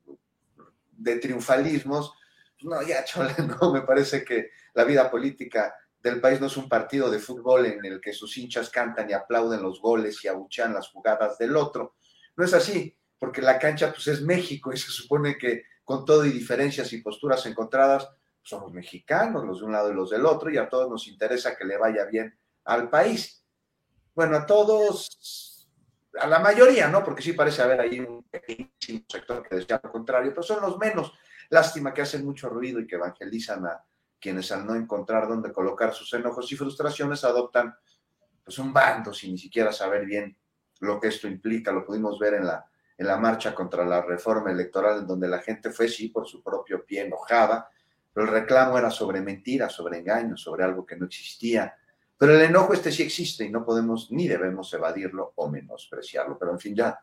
de 0.91 1.17
triunfalismos, 1.17 2.15
pues 2.59 2.65
no, 2.65 2.83
ya, 2.83 3.05
chole, 3.05 3.35
no, 3.61 3.73
me 3.73 3.83
parece 3.83 4.25
que 4.25 4.51
la 4.75 4.85
vida 4.85 5.11
política 5.11 5.75
del 6.03 6.21
país 6.21 6.41
no 6.41 6.47
es 6.47 6.57
un 6.57 6.69
partido 6.69 7.11
de 7.11 7.19
fútbol 7.19 7.67
en 7.67 7.85
el 7.85 8.01
que 8.01 8.13
sus 8.13 8.37
hinchas 8.39 8.71
cantan 8.71 9.09
y 9.11 9.13
aplauden 9.13 9.63
los 9.63 9.81
goles 9.81 10.25
y 10.25 10.29
abuchan 10.29 10.73
las 10.73 10.89
jugadas 10.89 11.37
del 11.39 11.57
otro. 11.57 11.97
No 12.37 12.45
es 12.45 12.55
así, 12.55 12.97
porque 13.19 13.43
la 13.43 13.59
cancha 13.59 13.93
pues 13.93 14.09
es 14.09 14.23
México 14.23 14.73
y 14.73 14.79
se 14.79 14.91
supone 14.91 15.37
que 15.37 15.65
con 15.85 16.05
todo 16.05 16.25
y 16.25 16.31
diferencias 16.31 16.93
y 16.93 17.03
posturas 17.03 17.45
encontradas, 17.47 18.09
somos 18.43 18.73
mexicanos 18.73 19.45
los 19.45 19.59
de 19.59 19.67
un 19.67 19.73
lado 19.73 19.91
y 19.91 19.95
los 19.95 20.11
del 20.11 20.25
otro, 20.25 20.51
y 20.51 20.57
a 20.57 20.69
todos 20.69 20.89
nos 20.89 21.07
interesa 21.09 21.57
que 21.57 21.65
le 21.65 21.77
vaya 21.77 22.05
bien 22.05 22.39
al 22.65 22.89
país. 22.89 23.45
Bueno, 24.15 24.37
a 24.37 24.47
todos, 24.47 25.69
a 26.19 26.27
la 26.27 26.39
mayoría, 26.39 26.89
¿no? 26.89 27.05
Porque 27.05 27.23
sí 27.23 27.33
parece 27.33 27.63
haber 27.63 27.81
ahí 27.81 28.01
un 28.01 28.23
pequeñísimo 28.23 29.05
sector 29.09 29.43
que 29.47 29.57
desea 29.57 29.81
lo 29.83 29.91
contrario, 29.93 30.31
pero 30.31 30.43
son 30.43 30.63
los 30.63 30.79
menos. 30.79 31.13
Lástima 31.51 31.93
que 31.93 32.03
hacen 32.03 32.25
mucho 32.25 32.49
ruido 32.49 32.81
y 32.81 32.87
que 32.87 32.95
evangelizan 32.95 33.67
a 33.67 33.85
quienes 34.21 34.53
al 34.53 34.67
no 34.67 34.75
encontrar 34.75 35.27
dónde 35.27 35.53
colocar 35.53 35.95
sus 35.95 36.13
enojos 36.13 36.51
y 36.53 36.57
frustraciones 36.57 37.25
adoptan 37.25 37.75
pues 38.45 38.59
un 38.59 38.73
bando 38.73 39.13
sin 39.15 39.33
ni 39.33 39.39
siquiera 39.39 39.73
saber 39.73 40.05
bien 40.05 40.37
lo 40.81 41.01
que 41.01 41.09
esto 41.09 41.27
implica. 41.27 41.73
Lo 41.73 41.85
pudimos 41.85 42.19
ver 42.19 42.35
en 42.35 42.47
la 42.47 42.71
en 43.01 43.07
la 43.07 43.17
marcha 43.17 43.55
contra 43.55 43.83
la 43.83 44.03
reforma 44.03 44.53
electoral, 44.53 44.99
en 44.99 45.07
donde 45.07 45.27
la 45.27 45.39
gente 45.39 45.71
fue, 45.71 45.89
sí, 45.89 46.09
por 46.09 46.29
su 46.29 46.43
propio 46.43 46.85
pie 46.85 47.07
enojada, 47.07 47.67
pero 48.13 48.27
el 48.27 48.33
reclamo 48.33 48.77
era 48.77 48.91
sobre 48.91 49.23
mentiras, 49.23 49.73
sobre 49.73 50.01
engaños, 50.01 50.43
sobre 50.43 50.65
algo 50.65 50.85
que 50.85 50.97
no 50.97 51.07
existía. 51.07 51.75
Pero 52.19 52.35
el 52.35 52.43
enojo 52.43 52.75
este 52.75 52.93
sí 52.93 53.03
existe 53.03 53.47
y 53.47 53.51
no 53.51 53.65
podemos 53.65 54.13
ni 54.13 54.29
debemos 54.29 54.71
evadirlo 54.75 55.33
o 55.37 55.49
menospreciarlo. 55.49 56.37
Pero 56.39 56.53
en 56.53 56.61
fin, 56.61 56.75
ya 56.77 57.01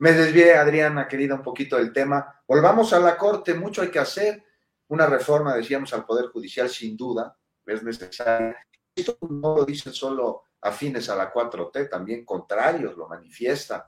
me 0.00 0.12
desvié, 0.12 0.56
Adriana, 0.56 1.08
querida, 1.08 1.36
un 1.36 1.42
poquito 1.42 1.76
del 1.76 1.90
tema. 1.90 2.42
Volvamos 2.46 2.92
a 2.92 3.00
la 3.00 3.16
Corte, 3.16 3.54
mucho 3.54 3.80
hay 3.80 3.88
que 3.88 4.00
hacer. 4.00 4.44
Una 4.88 5.06
reforma, 5.06 5.54
decíamos, 5.54 5.92
al 5.94 6.04
Poder 6.04 6.26
Judicial, 6.26 6.68
sin 6.68 6.96
duda, 6.96 7.36
es 7.66 7.82
necesaria. 7.82 8.56
Esto 8.94 9.16
no 9.28 9.56
lo 9.56 9.64
dicen 9.64 9.92
solo 9.92 10.44
afines 10.60 11.08
a 11.08 11.16
la 11.16 11.32
4T, 11.32 11.88
también 11.88 12.24
contrarios 12.24 12.96
lo 12.96 13.08
manifiestan. 13.08 13.82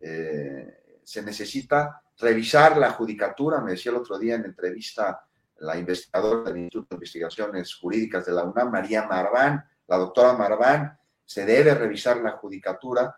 Eh, 0.00 1.00
se 1.02 1.22
necesita 1.22 2.02
revisar 2.18 2.76
la 2.76 2.90
judicatura, 2.90 3.60
me 3.60 3.72
decía 3.72 3.92
el 3.92 3.98
otro 3.98 4.18
día 4.18 4.36
en 4.36 4.44
entrevista 4.44 5.26
la 5.58 5.76
investigadora 5.78 6.50
del 6.50 6.62
Instituto 6.62 6.88
de 6.90 6.96
Investigaciones 6.96 7.74
Jurídicas 7.74 8.26
de 8.26 8.32
la 8.32 8.44
UNAM, 8.44 8.70
María 8.70 9.06
Marván, 9.06 9.64
la 9.86 9.96
doctora 9.96 10.34
Marván, 10.34 10.98
se 11.24 11.46
debe 11.46 11.74
revisar 11.74 12.18
la 12.18 12.32
judicatura. 12.32 13.16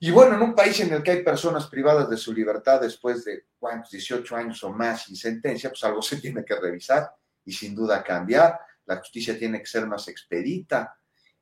Y 0.00 0.10
bueno, 0.12 0.36
en 0.36 0.42
un 0.42 0.54
país 0.54 0.78
en 0.80 0.92
el 0.92 1.02
que 1.02 1.10
hay 1.10 1.22
personas 1.24 1.66
privadas 1.66 2.08
de 2.08 2.16
su 2.16 2.32
libertad 2.32 2.80
después 2.80 3.24
de, 3.24 3.46
¿cuántos? 3.58 3.90
18 3.90 4.36
años 4.36 4.62
o 4.62 4.72
más 4.72 5.04
sin 5.04 5.16
sentencia, 5.16 5.70
pues 5.70 5.82
algo 5.82 6.00
se 6.02 6.20
tiene 6.20 6.44
que 6.44 6.54
revisar 6.54 7.10
y 7.44 7.52
sin 7.52 7.74
duda 7.74 8.04
cambiar. 8.04 8.60
La 8.86 8.96
justicia 8.96 9.36
tiene 9.36 9.58
que 9.58 9.66
ser 9.66 9.86
más 9.86 10.06
expedita. 10.06 10.96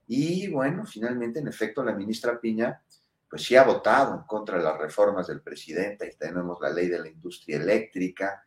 Y 0.06 0.48
bueno, 0.48 0.86
finalmente, 0.86 1.40
en 1.40 1.48
efecto, 1.48 1.84
la 1.84 1.92
ministra 1.92 2.40
Piña 2.40 2.80
pues 3.28 3.42
sí 3.42 3.56
ha 3.56 3.64
votado 3.64 4.14
en 4.14 4.22
contra 4.22 4.56
de 4.56 4.64
las 4.64 4.78
reformas 4.78 5.26
del 5.26 5.42
presidente. 5.42 6.06
Ahí 6.06 6.12
tenemos 6.18 6.58
la 6.60 6.70
ley 6.70 6.88
de 6.88 7.00
la 7.00 7.08
industria 7.08 7.56
eléctrica. 7.56 8.42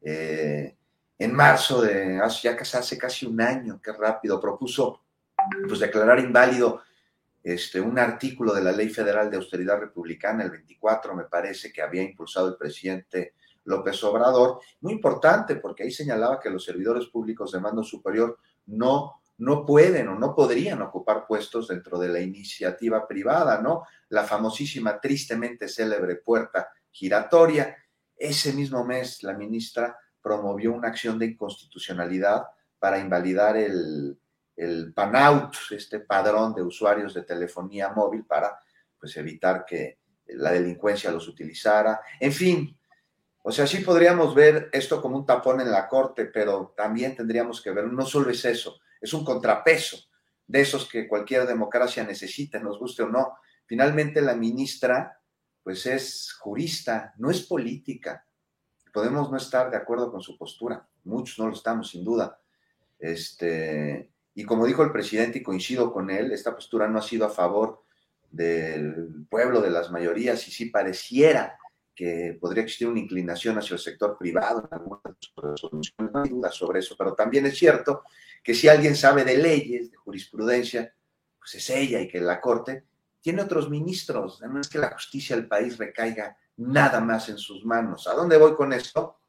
Eh, 0.00 0.76
en 1.18 1.32
marzo 1.32 1.80
de 1.80 2.18
hace, 2.18 2.42
ya 2.42 2.56
hace 2.60 2.98
casi 2.98 3.26
un 3.26 3.40
año, 3.40 3.80
qué 3.82 3.92
rápido, 3.92 4.40
propuso 4.40 5.04
pues, 5.68 5.80
declarar 5.80 6.18
inválido 6.18 6.82
este, 7.44 7.78
un 7.80 7.98
artículo 7.98 8.54
de 8.54 8.62
la 8.62 8.72
Ley 8.72 8.88
Federal 8.88 9.30
de 9.30 9.36
Austeridad 9.36 9.78
Republicana, 9.78 10.42
el 10.42 10.50
24, 10.50 11.14
me 11.14 11.24
parece, 11.24 11.70
que 11.70 11.82
había 11.82 12.02
impulsado 12.02 12.48
el 12.48 12.56
presidente 12.56 13.34
López 13.64 14.02
Obrador. 14.02 14.60
Muy 14.80 14.94
importante, 14.94 15.56
porque 15.56 15.82
ahí 15.82 15.90
señalaba 15.90 16.40
que 16.40 16.48
los 16.48 16.64
servidores 16.64 17.06
públicos 17.06 17.52
de 17.52 17.60
mando 17.60 17.82
superior 17.82 18.38
no 18.66 19.20
no 19.36 19.66
pueden 19.66 20.08
o 20.08 20.18
no 20.18 20.34
podrían 20.34 20.80
ocupar 20.82 21.26
puestos 21.26 21.68
dentro 21.68 21.98
de 21.98 22.08
la 22.08 22.20
iniciativa 22.20 23.06
privada, 23.06 23.60
¿no? 23.60 23.82
La 24.10 24.22
famosísima, 24.24 25.00
tristemente 25.00 25.68
célebre 25.68 26.16
puerta 26.16 26.68
giratoria. 26.90 27.76
Ese 28.16 28.52
mismo 28.52 28.84
mes, 28.84 29.22
la 29.24 29.32
ministra 29.32 29.98
promovió 30.22 30.72
una 30.72 30.88
acción 30.88 31.18
de 31.18 31.26
inconstitucionalidad 31.26 32.44
para 32.78 33.00
invalidar 33.00 33.56
el, 33.56 34.16
el 34.56 34.92
PANOUT, 34.92 35.54
este 35.70 36.00
padrón 36.00 36.54
de 36.54 36.62
usuarios 36.62 37.14
de 37.14 37.22
telefonía 37.22 37.90
móvil, 37.90 38.24
para 38.24 38.58
pues, 38.98 39.16
evitar 39.16 39.64
que 39.64 39.98
la 40.26 40.52
delincuencia 40.52 41.10
los 41.10 41.28
utilizara. 41.28 42.00
En 42.20 42.32
fin, 42.32 42.78
o 43.42 43.52
sea, 43.52 43.66
sí 43.66 43.78
podríamos 43.78 44.34
ver 44.34 44.70
esto 44.72 45.02
como 45.02 45.18
un 45.18 45.26
tapón 45.26 45.60
en 45.60 45.70
la 45.70 45.86
corte, 45.88 46.26
pero 46.26 46.72
también 46.76 47.14
tendríamos 47.14 47.60
que 47.60 47.72
ver, 47.72 47.92
no 47.92 48.06
solo 48.06 48.30
es 48.30 48.44
eso, 48.44 48.80
es 49.00 49.12
un 49.12 49.24
contrapeso 49.24 49.98
de 50.46 50.60
esos 50.62 50.88
que 50.88 51.06
cualquier 51.06 51.46
democracia 51.46 52.04
necesita, 52.04 52.58
nos 52.58 52.78
guste 52.78 53.02
o 53.02 53.08
no. 53.08 53.34
Finalmente 53.66 54.22
la 54.22 54.34
ministra, 54.34 55.20
pues 55.62 55.84
es 55.86 56.32
jurista, 56.32 57.12
no 57.18 57.30
es 57.30 57.42
política. 57.42 58.26
Podemos 58.92 59.30
no 59.30 59.36
estar 59.36 59.70
de 59.70 59.76
acuerdo 59.76 60.10
con 60.10 60.22
su 60.22 60.38
postura, 60.38 60.88
muchos 61.04 61.38
no 61.38 61.48
lo 61.48 61.54
estamos 61.54 61.90
sin 61.90 62.04
duda. 62.04 62.40
Este, 62.98 64.13
Y 64.34 64.44
como 64.44 64.66
dijo 64.66 64.82
el 64.82 64.92
presidente, 64.92 65.38
y 65.38 65.42
coincido 65.42 65.92
con 65.92 66.10
él, 66.10 66.32
esta 66.32 66.54
postura 66.54 66.88
no 66.88 66.98
ha 66.98 67.02
sido 67.02 67.26
a 67.26 67.30
favor 67.30 67.82
del 68.30 69.26
pueblo, 69.30 69.60
de 69.60 69.70
las 69.70 69.90
mayorías, 69.90 70.46
y 70.48 70.50
sí 70.50 70.66
pareciera 70.66 71.56
que 71.94 72.36
podría 72.40 72.64
existir 72.64 72.88
una 72.88 72.98
inclinación 72.98 73.56
hacia 73.56 73.74
el 73.74 73.80
sector 73.80 74.18
privado 74.18 74.68
en 74.68 74.78
algunas 74.78 75.02
resoluciones, 75.36 76.12
no 76.12 76.22
hay 76.22 76.28
duda 76.28 76.50
sobre 76.50 76.80
eso, 76.80 76.96
pero 76.98 77.14
también 77.14 77.46
es 77.46 77.56
cierto 77.56 78.02
que 78.42 78.54
si 78.54 78.68
alguien 78.68 78.96
sabe 78.96 79.24
de 79.24 79.38
leyes, 79.38 79.92
de 79.92 79.96
jurisprudencia, 79.96 80.92
pues 81.38 81.54
es 81.54 81.70
ella 81.70 82.00
y 82.00 82.08
que 82.08 82.20
la 82.20 82.40
Corte 82.40 82.84
tiene 83.20 83.42
otros 83.42 83.70
ministros, 83.70 84.42
no 84.42 84.60
es 84.60 84.68
que 84.68 84.78
la 84.78 84.90
justicia 84.90 85.36
del 85.36 85.46
país 85.46 85.78
recaiga 85.78 86.36
nada 86.56 87.00
más 87.00 87.28
en 87.28 87.38
sus 87.38 87.64
manos. 87.64 88.06
¿A 88.06 88.14
dónde 88.14 88.36
voy 88.36 88.54
con 88.54 88.72
esto? 88.72 89.20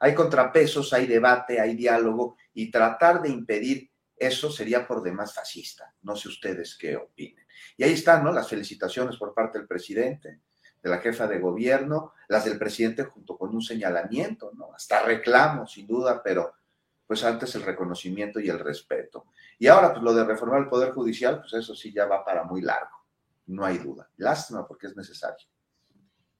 Hay 0.00 0.14
contrapesos, 0.14 0.92
hay 0.92 1.06
debate, 1.06 1.58
hay 1.58 1.74
diálogo 1.74 2.36
y 2.52 2.70
tratar 2.70 3.22
de 3.22 3.30
impedir 3.30 3.90
eso 4.16 4.50
sería 4.50 4.86
por 4.86 5.02
demás 5.02 5.34
fascista. 5.34 5.92
No 6.02 6.16
sé 6.16 6.28
ustedes 6.28 6.76
qué 6.76 6.96
opinen. 6.96 7.46
Y 7.76 7.84
ahí 7.84 7.92
están, 7.92 8.24
¿no? 8.24 8.32
Las 8.32 8.48
felicitaciones 8.48 9.16
por 9.16 9.34
parte 9.34 9.58
del 9.58 9.66
presidente, 9.66 10.40
de 10.82 10.90
la 10.90 10.98
jefa 10.98 11.26
de 11.26 11.38
gobierno, 11.38 12.12
las 12.28 12.44
del 12.44 12.58
presidente 12.58 13.04
junto 13.04 13.36
con 13.36 13.54
un 13.54 13.62
señalamiento, 13.62 14.52
¿no? 14.54 14.72
Hasta 14.74 15.02
reclamo, 15.02 15.66
sin 15.66 15.86
duda, 15.86 16.22
pero 16.22 16.54
pues 17.06 17.22
antes 17.24 17.54
el 17.54 17.62
reconocimiento 17.62 18.40
y 18.40 18.48
el 18.48 18.58
respeto. 18.58 19.26
Y 19.58 19.66
ahora, 19.66 19.92
pues 19.92 20.02
lo 20.02 20.14
de 20.14 20.24
reformar 20.24 20.60
el 20.60 20.68
Poder 20.68 20.92
Judicial, 20.92 21.40
pues 21.40 21.52
eso 21.54 21.74
sí 21.74 21.92
ya 21.92 22.06
va 22.06 22.24
para 22.24 22.44
muy 22.44 22.62
largo, 22.62 23.04
no 23.46 23.64
hay 23.64 23.78
duda. 23.78 24.10
Lástima 24.16 24.66
porque 24.66 24.86
es 24.86 24.96
necesario. 24.96 25.46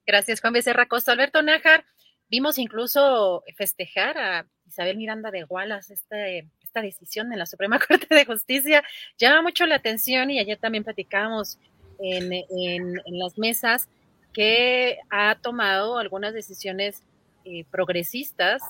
Gracias, 0.06 0.40
Juan 0.40 0.52
Becerra 0.52 0.86
Costa. 0.86 1.12
Alberto 1.12 1.42
Nájar, 1.42 1.84
vimos 2.28 2.58
incluso 2.58 3.42
festejar 3.56 4.18
a 4.18 4.46
Isabel 4.66 4.96
Miranda 4.96 5.30
de 5.30 5.44
Wallace 5.44 5.94
este, 5.94 6.50
esta 6.74 6.82
decisión 6.82 7.32
en 7.32 7.38
la 7.38 7.46
Suprema 7.46 7.78
Corte 7.88 8.12
de 8.12 8.24
Justicia. 8.24 8.82
Llama 9.16 9.42
mucho 9.42 9.64
la 9.66 9.76
atención 9.76 10.30
y 10.30 10.40
ayer 10.40 10.58
también 10.58 10.82
platicamos 10.82 11.58
en, 12.00 12.32
en, 12.32 13.00
las 13.18 13.38
mesas 13.38 13.88
que 14.32 14.98
ha 15.08 15.36
tomado 15.36 15.98
algunas 15.98 16.34
decisiones 16.34 17.02
eh, 17.44 17.64
progresistas 17.70 18.60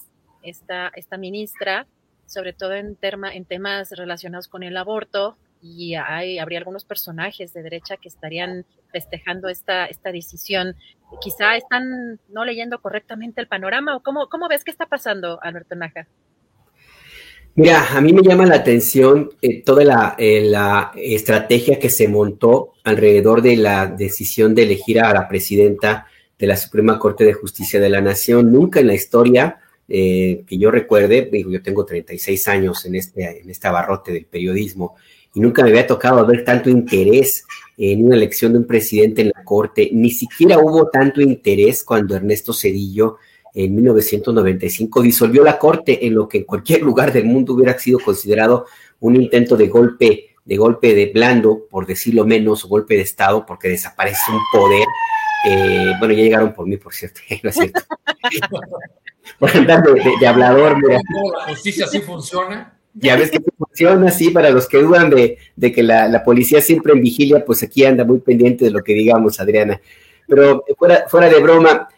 esta, 0.43 0.93
esta 0.95 1.17
ministra, 1.17 1.87
sobre 2.27 2.53
todo 2.53 2.75
en, 2.75 2.99
en 3.01 3.45
temas 3.47 3.91
relacionados 3.93 4.49
con 4.49 4.63
el 4.63 4.77
aborto, 4.77 5.39
y 5.63 5.95
hay, 5.95 6.39
habría 6.39 6.59
algunos 6.59 6.85
personajes 6.85 7.55
de 7.55 7.63
derecha 7.63 7.97
que 7.97 8.09
estarían 8.09 8.67
festejando 8.93 9.49
esta, 9.49 9.87
esta 9.87 10.13
decisión. 10.13 10.77
Quizá 11.23 11.57
están 11.57 12.21
no 12.29 12.45
leyendo 12.45 12.79
correctamente 12.83 13.41
el 13.41 13.49
panorama, 13.49 13.97
o 13.97 14.01
cómo, 14.01 14.29
cómo 14.29 14.47
ves 14.49 14.63
que 14.63 14.71
está 14.71 14.85
pasando, 14.85 15.39
Alberto 15.43 15.75
Naja? 15.75 16.07
Mira, 17.57 17.97
a 17.97 18.01
mí 18.01 18.13
me 18.13 18.23
llama 18.23 18.47
la 18.47 18.57
atención 18.57 19.31
eh, 19.41 19.63
toda 19.63 19.85
la, 19.85 20.17
eh, 20.19 20.41
la, 20.43 20.91
estrategia 20.97 21.79
que 21.79 21.89
se 21.89 22.09
montó 22.09 22.73
alrededor 22.83 23.43
de 23.43 23.57
la 23.57 23.87
decisión 23.87 24.57
de 24.57 24.65
elegir 24.65 25.01
a 25.01 25.13
la 25.13 25.29
presidenta 25.29 26.07
de 26.37 26.47
la 26.49 26.57
Suprema 26.57 26.99
Corte 26.99 27.25
de 27.25 27.33
Justicia 27.33 27.79
de 27.79 27.91
la 27.91 28.01
Nación. 28.01 28.53
Nunca 28.53 28.81
en 28.81 28.89
la 28.89 28.95
historia 28.95 29.61
eh, 29.89 30.43
que 30.47 30.59
yo 30.59 30.71
recuerde, 30.71 31.29
digo, 31.31 31.51
yo 31.51 31.63
tengo 31.63 31.85
36 31.85 32.49
años 32.49 32.85
en 32.87 32.97
este, 32.97 33.43
en 33.43 33.51
este 33.51 33.69
abarrote 33.69 34.13
del 34.13 34.25
periodismo, 34.25 34.97
y 35.35 35.41
nunca 35.41 35.63
me 35.63 35.71
había 35.71 35.87
tocado 35.87 36.25
ver 36.27 36.45
tanto 36.45 36.71
interés 36.71 37.45
en 37.77 38.07
una 38.07 38.17
elección 38.17 38.53
de 38.53 38.59
un 38.59 38.67
presidente 38.67 39.23
en 39.23 39.33
la 39.35 39.45
Corte. 39.45 39.91
Ni 39.93 40.11
siquiera 40.11 40.59
hubo 40.59 40.89
tanto 40.89 41.21
interés 41.21 41.85
cuando 41.85 42.17
Ernesto 42.17 42.53
Cedillo 42.53 43.19
en 43.55 43.75
1995 43.75 45.01
disolvió 45.01 45.45
la 45.45 45.59
Corte 45.59 46.05
en 46.07 46.15
lo 46.15 46.29
que 46.29 46.39
en 46.39 46.45
cualquier 46.45 46.83
lugar 46.83 47.13
del 47.13 47.25
mundo 47.25 47.55
hubiera 47.55 47.79
sido 47.79 48.01
considerado 48.01 48.67
un 49.01 49.17
intento 49.17 49.57
de 49.57 49.69
golpe 49.69 50.35
de 50.45 50.57
golpe 50.57 50.95
de 50.95 51.07
blando, 51.07 51.67
por 51.71 51.87
decirlo 51.87 52.25
menos, 52.27 52.65
o 52.65 52.69
golpe 52.69 52.95
de 52.95 53.03
Estado, 53.03 53.45
porque 53.47 53.69
desaparece 53.69 54.31
un 54.31 54.41
poder. 54.53 54.87
Eh, 55.47 55.93
bueno, 55.99 56.15
ya 56.15 56.23
llegaron 56.23 56.53
por 56.53 56.67
mí, 56.67 56.77
por 56.77 56.93
cierto, 56.93 57.21
no 57.43 57.51
es 57.51 57.57
cierto. 57.57 57.81
por 59.39 59.51
andar 59.57 59.83
de, 59.83 60.27
hablador. 60.27 60.77
¿La 60.87 61.01
justicia 61.49 61.87
sí 61.87 62.01
funciona? 62.01 62.79
Ya 62.93 63.17
ves 63.17 63.31
que 63.31 63.41
funciona 63.57 64.09
así 64.09 64.31
para 64.31 64.51
los 64.51 64.69
que 64.69 64.79
dudan 64.79 65.11
de, 65.11 65.39
que 65.73 65.83
la, 65.83 66.23
policía 66.23 66.61
siempre 66.61 66.93
en 66.93 67.01
vigilia, 67.01 67.45
pues 67.45 67.63
aquí 67.63 67.85
anda 67.85 68.05
muy 68.05 68.21
pendiente 68.21 68.67
de 68.67 68.71
lo 68.71 68.85
que 68.85 68.93
digamos, 68.93 69.41
Adriana. 69.41 69.81
Pero 70.29 70.65
fuera, 70.79 71.05
fuera 71.09 71.29
de 71.29 71.41
broma, 71.41 71.89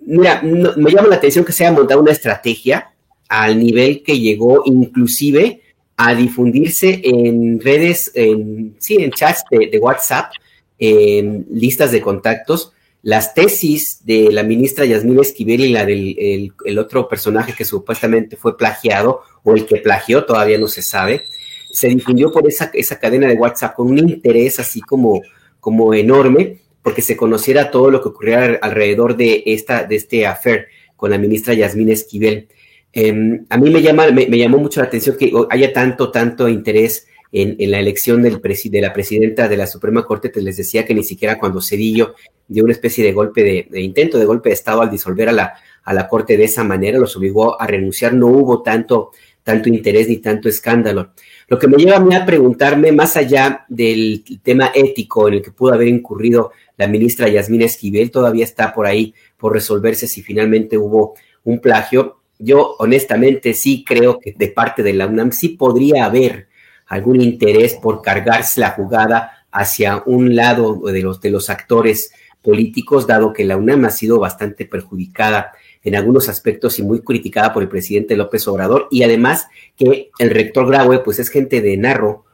mira, 0.00 0.42
me 0.42 0.90
llama 0.90 1.08
la 1.08 1.16
atención 1.16 1.44
que 1.44 1.52
se 1.52 1.64
haya 1.64 1.76
montado 1.76 2.00
una 2.00 2.12
estrategia 2.12 2.92
al 3.28 3.58
nivel 3.58 4.02
que 4.02 4.18
llegó 4.18 4.62
inclusive 4.64 5.62
a 5.96 6.14
difundirse 6.14 7.00
en 7.04 7.60
redes, 7.60 8.12
en, 8.14 8.76
sí, 8.78 8.96
en 8.96 9.10
chats 9.10 9.44
de, 9.50 9.78
WhatsApp, 9.78 10.30
en 10.78 11.46
listas 11.50 11.90
de 11.90 12.02
contactos, 12.02 12.72
las 13.02 13.34
tesis 13.34 14.04
de 14.04 14.30
la 14.30 14.42
ministra 14.42 14.84
Yasmín 14.84 15.20
Esquivel 15.20 15.60
y 15.60 15.68
la 15.70 15.86
del 15.86 16.52
el, 16.64 16.78
otro 16.78 17.08
personaje 17.08 17.54
que 17.54 17.64
supuestamente 17.64 18.36
fue 18.36 18.58
plagiado 18.58 19.22
o 19.42 19.54
el 19.54 19.64
que 19.64 19.76
plagió, 19.76 20.24
todavía 20.24 20.58
no 20.58 20.68
se 20.68 20.82
sabe, 20.82 21.24
se 21.70 21.88
difundió 21.88 22.30
por 22.30 22.46
esa, 22.46 22.70
esa 22.74 22.98
cadena 22.98 23.28
de 23.28 23.34
WhatsApp 23.34 23.74
con 23.74 23.90
un 23.90 23.98
interés 23.98 24.58
así 24.60 24.80
como, 24.80 25.22
como 25.60 25.94
enorme, 25.94 26.58
porque 26.86 27.02
se 27.02 27.16
conociera 27.16 27.72
todo 27.72 27.90
lo 27.90 28.00
que 28.00 28.10
ocurría 28.10 28.60
alrededor 28.62 29.16
de, 29.16 29.42
esta, 29.46 29.82
de 29.82 29.96
este 29.96 30.24
affair 30.24 30.66
con 30.94 31.10
la 31.10 31.18
ministra 31.18 31.52
Yasmín 31.52 31.90
Esquivel. 31.90 32.46
Em, 32.92 33.44
a 33.50 33.58
mí 33.58 33.70
me, 33.70 33.82
llama, 33.82 34.06
me, 34.12 34.38
llamó 34.38 34.58
mucho 34.58 34.78
la 34.78 34.86
atención 34.86 35.16
que 35.16 35.32
haya 35.50 35.72
tanto, 35.72 36.12
tanto 36.12 36.48
interés 36.48 37.08
en, 37.32 37.56
la 37.72 37.80
elección 37.80 38.22
del 38.22 38.40
de 38.40 38.80
la 38.80 38.92
presidenta 38.92 39.48
de 39.48 39.56
la 39.56 39.66
Suprema 39.66 40.06
Corte, 40.06 40.28
te 40.28 40.40
les 40.40 40.58
decía 40.58 40.84
que 40.84 40.94
ni 40.94 41.02
siquiera 41.02 41.40
cuando 41.40 41.60
Cedillo 41.60 42.14
dio 42.46 42.62
una 42.62 42.72
especie 42.72 43.02
de 43.02 43.12
golpe 43.12 43.66
de, 43.68 43.80
intento 43.80 44.16
de 44.16 44.24
golpe 44.24 44.50
de 44.50 44.54
Estado 44.54 44.80
al 44.80 44.88
disolver 44.88 45.28
a 45.28 45.32
la, 45.32 45.54
a 45.82 45.92
la 45.92 46.06
Corte 46.06 46.36
de 46.36 46.44
esa 46.44 46.62
manera, 46.62 47.00
los 47.00 47.16
obligó 47.16 47.60
a 47.60 47.66
renunciar, 47.66 48.14
no 48.14 48.28
hubo 48.28 48.62
tanto, 48.62 49.10
tanto 49.42 49.68
interés 49.68 50.08
ni 50.08 50.18
tanto 50.18 50.48
escándalo. 50.48 51.14
Lo 51.48 51.60
que 51.60 51.68
me 51.68 51.76
lleva 51.76 51.98
a 51.98 52.00
mí 52.00 52.12
a 52.14 52.26
preguntarme, 52.26 52.90
más 52.90 53.16
allá 53.16 53.64
del 53.68 54.24
tema 54.42 54.72
ético 54.74 55.28
en 55.28 55.34
el 55.34 55.42
que 55.42 55.52
pudo 55.52 55.74
haber 55.74 55.86
incurrido 55.86 56.50
la 56.76 56.88
ministra 56.88 57.28
Yasmina 57.28 57.66
Esquivel, 57.66 58.10
todavía 58.10 58.42
está 58.42 58.74
por 58.74 58.86
ahí 58.86 59.14
por 59.36 59.52
resolverse 59.52 60.08
si 60.08 60.22
finalmente 60.22 60.76
hubo 60.76 61.14
un 61.44 61.60
plagio. 61.60 62.20
Yo 62.38 62.74
honestamente 62.80 63.54
sí 63.54 63.84
creo 63.86 64.18
que 64.18 64.34
de 64.36 64.48
parte 64.48 64.82
de 64.82 64.92
la 64.92 65.06
UNAM 65.06 65.30
sí 65.30 65.50
podría 65.50 66.06
haber 66.06 66.48
algún 66.86 67.20
interés 67.20 67.74
por 67.74 68.02
cargarse 68.02 68.60
la 68.60 68.70
jugada 68.70 69.44
hacia 69.52 70.02
un 70.04 70.34
lado 70.34 70.80
de 70.90 71.02
los, 71.02 71.20
de 71.20 71.30
los 71.30 71.48
actores 71.48 72.10
políticos, 72.42 73.06
dado 73.06 73.32
que 73.32 73.44
la 73.44 73.56
UNAM 73.56 73.84
ha 73.84 73.90
sido 73.90 74.18
bastante 74.18 74.66
perjudicada 74.66 75.52
en 75.86 75.94
algunos 75.94 76.28
aspectos 76.28 76.78
y 76.78 76.82
muy 76.82 77.00
criticada 77.00 77.54
por 77.54 77.62
el 77.62 77.68
presidente 77.68 78.16
López 78.16 78.46
Obrador, 78.48 78.88
y 78.90 79.04
además 79.04 79.46
que 79.76 80.10
el 80.18 80.30
rector 80.30 80.66
Graue, 80.68 80.98
pues 80.98 81.18
es 81.18 81.30
gente 81.30 81.62
de 81.62 81.76
Narro, 81.76 82.24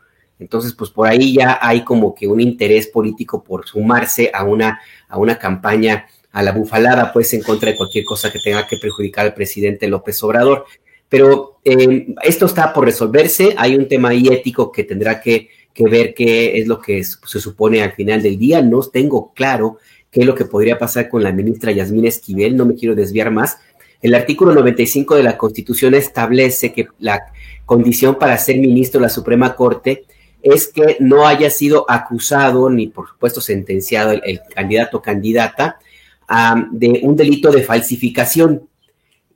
entonces 0.40 0.72
pues 0.72 0.90
por 0.90 1.06
ahí 1.06 1.34
ya 1.34 1.58
hay 1.60 1.84
como 1.84 2.14
que 2.14 2.26
un 2.26 2.40
interés 2.40 2.88
político 2.88 3.44
por 3.44 3.66
sumarse 3.66 4.30
a 4.34 4.42
una, 4.44 4.80
a 5.08 5.18
una 5.18 5.38
campaña 5.38 6.06
a 6.32 6.42
la 6.42 6.52
bufalada, 6.52 7.12
pues 7.12 7.32
en 7.34 7.42
contra 7.42 7.70
de 7.70 7.76
cualquier 7.76 8.04
cosa 8.04 8.32
que 8.32 8.40
tenga 8.40 8.66
que 8.66 8.78
perjudicar 8.78 9.26
al 9.26 9.34
presidente 9.34 9.86
López 9.86 10.22
Obrador. 10.22 10.64
Pero 11.08 11.60
eh, 11.62 12.06
esto 12.22 12.46
está 12.46 12.72
por 12.72 12.86
resolverse, 12.86 13.54
hay 13.58 13.76
un 13.76 13.86
tema 13.86 14.08
ahí 14.08 14.28
ético 14.28 14.72
que 14.72 14.84
tendrá 14.84 15.20
que, 15.20 15.50
ver 15.78 16.14
qué 16.14 16.58
es 16.58 16.66
lo 16.66 16.80
que 16.80 17.04
se 17.04 17.40
supone 17.40 17.82
al 17.82 17.92
final 17.92 18.22
del 18.22 18.38
día. 18.38 18.62
No 18.62 18.80
tengo 18.80 19.32
claro 19.34 19.78
qué 20.12 20.20
es 20.20 20.26
lo 20.26 20.34
que 20.34 20.44
podría 20.44 20.78
pasar 20.78 21.08
con 21.08 21.24
la 21.24 21.32
ministra 21.32 21.72
Yasmín 21.72 22.06
Esquivel, 22.06 22.54
no 22.54 22.66
me 22.66 22.74
quiero 22.74 22.94
desviar 22.94 23.30
más. 23.30 23.56
El 24.02 24.14
artículo 24.14 24.52
95 24.52 25.14
de 25.14 25.22
la 25.22 25.38
Constitución 25.38 25.94
establece 25.94 26.72
que 26.72 26.88
la 26.98 27.32
condición 27.64 28.18
para 28.18 28.36
ser 28.36 28.58
ministro 28.58 29.00
de 29.00 29.06
la 29.06 29.08
Suprema 29.08 29.56
Corte 29.56 30.04
es 30.42 30.68
que 30.68 30.98
no 31.00 31.26
haya 31.26 31.48
sido 31.48 31.86
acusado 31.88 32.68
ni 32.68 32.88
por 32.88 33.08
supuesto 33.08 33.40
sentenciado 33.40 34.12
el, 34.12 34.40
candidato 34.54 34.98
o 34.98 35.02
candidata 35.02 35.78
de 36.72 37.00
un 37.02 37.16
delito 37.16 37.50
de 37.50 37.62
falsificación. 37.62 38.68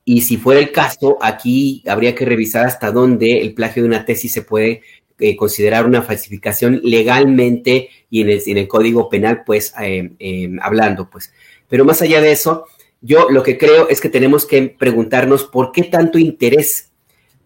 Y 0.05 0.21
si 0.23 0.37
fuera 0.37 0.61
el 0.61 0.73
caso, 0.73 1.17
aquí 1.23 1.83
habría 1.87 2.15
que 2.15 2.27
revisar 2.27 2.67
hasta 2.67 2.93
dónde 2.93 3.41
el 3.41 3.55
plagio 3.55 3.83
de 3.83 3.89
una 3.89 4.05
tesis 4.05 4.33
se 4.33 4.43
puede 4.43 4.83
eh, 5.19 5.37
considerar 5.37 5.87
una 5.87 6.03
falsificación 6.03 6.81
legalmente 6.85 7.89
y 8.11 8.23
en 8.23 8.59
el, 8.59 8.69
código 8.69 9.09
penal, 9.09 9.45
pues, 9.45 9.73
eh, 9.81 10.13
em, 10.19 10.59
hablando, 10.61 11.09
pues. 11.09 11.33
Pero 11.69 11.85
más 11.85 12.03
allá 12.03 12.21
de 12.21 12.33
eso, 12.33 12.67
yo 13.01 13.29
lo 13.31 13.43
que 13.43 13.57
creo 13.57 13.89
es 13.89 14.01
que 14.01 14.09
tenemos 14.09 14.47
que 14.47 14.63
preguntarnos 14.63 15.45
por 15.45 15.73
qué 15.73 15.85
tanto 15.85 16.19
interés, 16.19 16.91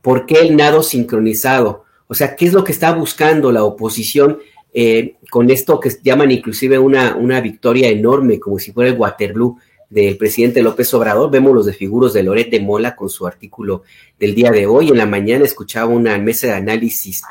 por 0.03 0.27
qué 0.27 0.41
el 0.41 0.57
nado 0.57 0.83
sincronizado, 0.83 1.85
o 2.09 2.15
sea, 2.15 2.35
qué 2.35 2.47
es 2.47 2.53
lo 2.53 2.65
que 2.65 2.73
está 2.73 2.93
buscando 2.93 3.53
la 3.53 3.63
oposición 3.63 4.39
eh, 4.73 5.17
con 5.31 5.51
esto 5.51 5.81
que 5.81 5.91
llaman 6.03 6.31
inclusive 6.31 6.79
una, 6.79 7.17
una 7.17 7.41
victoria 7.41 7.89
enorme, 7.89 8.41
como 8.41 8.59
si 8.59 8.73
fuera 8.73 8.91
el 8.91 8.99
Waterloo 8.99 9.59
del 9.89 10.17
presidente 10.17 10.63
López 10.63 10.93
Obrador. 10.95 11.31
Vemos 11.31 11.55
los 11.55 11.67
desfiguros 11.67 12.13
de 12.13 12.23
Loret 12.23 12.51
de 12.51 12.61
Mola 12.61 12.95
con 12.97 13.09
su 13.11 13.27
artículo 13.27 13.83
del 14.19 14.35
día 14.35 14.51
de 14.51 14.67
hoy. 14.67 14.89
En 14.89 14.97
la 14.97 15.07
mañana 15.07 15.45
escuchaba 15.45 15.87
una 15.87 16.17
mesa 16.19 16.47
de 16.47 16.55
análisis 16.55 17.23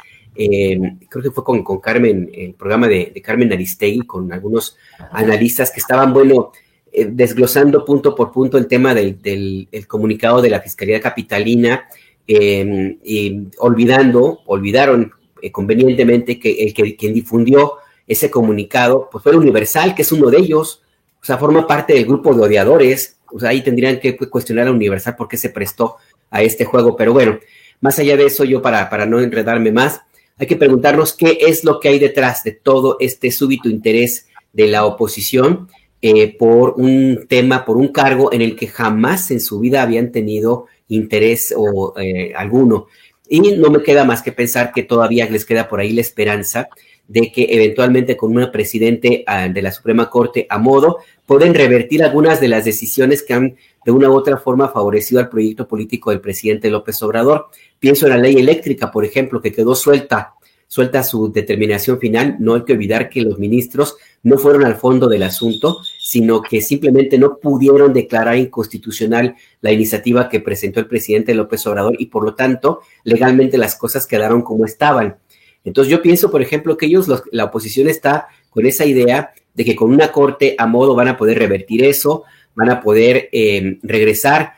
creo 1.10 1.24
que 1.24 1.32
fue 1.32 1.44
con, 1.44 1.64
con, 1.64 1.80
Carmen, 1.80 2.30
el 2.34 2.54
programa 2.54 2.88
de, 2.88 3.12
Carmen 3.24 3.52
Aristegui, 3.52 4.02
con 4.02 4.32
algunos 4.32 4.78
analistas 5.12 5.72
que 5.72 5.80
estaban, 5.80 6.14
bueno, 6.14 6.52
desglosando 6.94 7.84
punto 7.84 8.16
por 8.16 8.32
punto 8.32 8.58
el 8.58 8.68
tema 8.68 8.94
del, 8.94 9.68
comunicado 9.88 10.42
de 10.42 10.50
la 10.50 10.62
Fiscalía 10.62 11.02
Capitalina, 11.02 11.88
y 12.26 13.48
olvidando, 13.58 14.42
olvidaron 14.46 15.12
convenientemente 15.52 16.40
que 16.40 16.64
el 16.64 16.74
que 16.74 16.96
quien 16.96 17.14
difundió 17.14 17.78
ese 18.10 18.32
comunicado, 18.32 19.08
pues 19.12 19.24
fue 19.24 19.32
el 19.34 19.38
Universal, 19.38 19.94
que 19.94 20.02
es 20.02 20.12
uno 20.12 20.30
de 20.30 20.40
ellos, 20.40 20.82
o 21.22 21.26
sea, 21.26 21.38
forma 21.38 21.68
parte 21.68 21.94
del 21.94 22.06
grupo 22.06 22.34
de 22.34 22.42
odiadores, 22.42 23.18
o 23.32 23.40
sea, 23.40 23.50
ahí 23.50 23.62
tendrían 23.62 24.00
que 24.00 24.18
cuestionar 24.18 24.68
a 24.68 24.72
Universal 24.72 25.16
por 25.16 25.28
qué 25.28 25.38
se 25.38 25.50
prestó 25.50 25.98
a 26.32 26.42
este 26.42 26.66
juego, 26.66 26.96
pero 26.96 27.14
bueno, 27.14 27.40
más 27.82 28.00
allá 28.00 28.18
de 28.18 28.26
eso, 28.26 28.44
yo 28.44 28.62
para, 28.62 28.90
para 28.90 29.06
no 29.06 29.20
enredarme 29.20 29.72
más, 29.72 30.02
hay 30.40 30.48
que 30.48 30.56
preguntarnos 30.56 31.14
qué 31.14 31.38
es 31.42 31.66
lo 31.66 31.80
que 31.80 31.90
hay 31.90 32.00
detrás 32.00 32.44
de 32.44 32.54
todo 32.54 32.96
este 33.00 33.30
súbito 33.30 33.70
interés 33.70 34.28
de 34.54 34.68
la 34.68 34.86
oposición 34.86 35.68
eh, 36.02 36.36
por 36.38 36.76
un 36.78 37.26
tema, 37.28 37.66
por 37.66 37.76
un 37.76 37.90
cargo 37.90 38.32
en 38.32 38.42
el 38.42 38.56
que 38.56 38.68
jamás 38.68 39.32
en 39.32 39.42
su 39.42 39.60
vida 39.60 39.82
habían 39.82 40.14
tenido 40.14 40.68
interés 40.88 41.54
o 41.56 41.94
eh, 42.00 42.32
alguno. 42.36 42.88
Y 43.28 43.42
no 43.42 43.70
me 43.70 43.84
queda 43.84 44.06
más 44.06 44.22
que 44.22 44.32
pensar 44.32 44.72
que 44.72 44.84
todavía 44.84 45.30
les 45.30 45.44
queda 45.44 45.68
por 45.68 45.82
ahí 45.82 45.92
la 45.92 46.02
esperanza 46.02 46.70
de 47.10 47.32
que 47.32 47.48
eventualmente 47.50 48.16
con 48.16 48.38
un 48.38 48.52
presidente 48.52 49.24
ah, 49.28 49.50
de 49.50 49.62
la 49.62 49.72
Suprema 49.72 50.10
Corte 50.10 50.46
a 50.48 50.60
modo 50.60 51.00
pueden 51.26 51.54
revertir 51.54 52.04
algunas 52.04 52.40
de 52.40 52.48
las 52.48 52.64
decisiones 52.64 53.24
que 53.24 53.34
han 53.34 53.56
de 53.84 53.92
una 53.92 54.10
u 54.10 54.14
otra 54.14 54.38
forma 54.38 54.70
favorecido 54.70 55.20
al 55.20 55.30
proyecto 55.30 55.68
político 55.68 56.12
del 56.12 56.22
presidente 56.22 56.70
López 56.70 57.02
Obrador. 57.02 57.48
Pienso 57.80 58.06
en 58.06 58.12
la 58.12 58.18
ley 58.18 58.36
eléctrica, 58.36 58.92
por 58.92 59.06
ejemplo, 59.06 59.42
que 59.42 59.52
quedó 59.52 59.74
suelta, 59.74 60.36
suelta 60.68 61.04
su 61.04 61.32
determinación 61.32 62.00
final. 62.00 62.36
No 62.40 62.54
hay 62.54 62.64
que 62.64 62.74
olvidar 62.74 63.10
que 63.10 63.22
los 63.22 63.40
ministros 63.40 63.98
no 64.22 64.38
fueron 64.38 64.64
al 64.64 64.76
fondo 64.76 65.08
del 65.08 65.24
asunto, 65.24 65.80
sino 65.98 66.44
que 66.44 66.62
simplemente 66.62 67.18
no 67.18 67.38
pudieron 67.38 67.92
declarar 67.92 68.38
inconstitucional 68.38 69.36
la 69.62 69.72
iniciativa 69.72 70.30
que 70.30 70.42
presentó 70.42 70.80
el 70.80 70.88
presidente 70.88 71.34
López 71.34 71.66
Obrador 71.66 71.96
y 71.98 72.08
por 72.08 72.24
lo 72.24 72.36
tanto 72.36 72.82
legalmente 73.04 73.58
las 73.58 73.76
cosas 73.76 74.06
quedaron 74.06 74.44
como 74.44 74.66
estaban. 74.66 75.18
Entonces 75.64 75.92
yo 75.92 76.02
pienso, 76.02 76.32
por 76.32 76.42
ejemplo, 76.42 76.78
que 76.78 76.86
ellos, 76.86 77.08
la 77.32 77.46
oposición 77.46 77.88
está 77.88 78.28
con 78.50 78.66
esa 78.66 78.86
idea 78.86 79.34
de 79.54 79.66
que 79.66 79.76
con 79.76 79.92
una 79.92 80.12
corte 80.12 80.56
a 80.58 80.66
modo 80.68 80.96
van 80.96 81.10
a 81.10 81.18
poder 81.18 81.38
revertir 81.38 81.84
eso, 81.84 82.24
van 82.56 82.70
a 82.70 82.82
poder 82.82 83.30
em, 83.32 83.80
regresar 83.84 84.54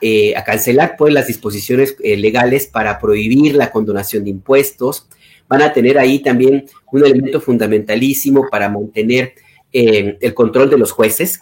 eh, 0.00 0.34
a, 0.34 0.44
cancelar 0.44 0.96
pues 0.96 1.12
las 1.12 1.26
disposiciones 1.26 1.96
eh, 2.02 2.16
legales 2.16 2.66
para 2.66 2.98
prohibir 2.98 3.54
la 3.54 3.70
condonación 3.70 4.24
de 4.24 4.30
impuestos, 4.30 5.06
van 5.46 5.60
a 5.60 5.72
tener 5.72 5.98
ahí 5.98 6.20
también 6.20 6.64
un 6.90 7.04
elemento 7.04 7.40
fundamentalísimo 7.40 8.48
para 8.50 8.70
mantener 8.70 9.34
em, 9.72 10.16
el 10.20 10.34
control 10.34 10.70
de 10.70 10.78
los 10.78 10.92
jueces, 10.92 11.40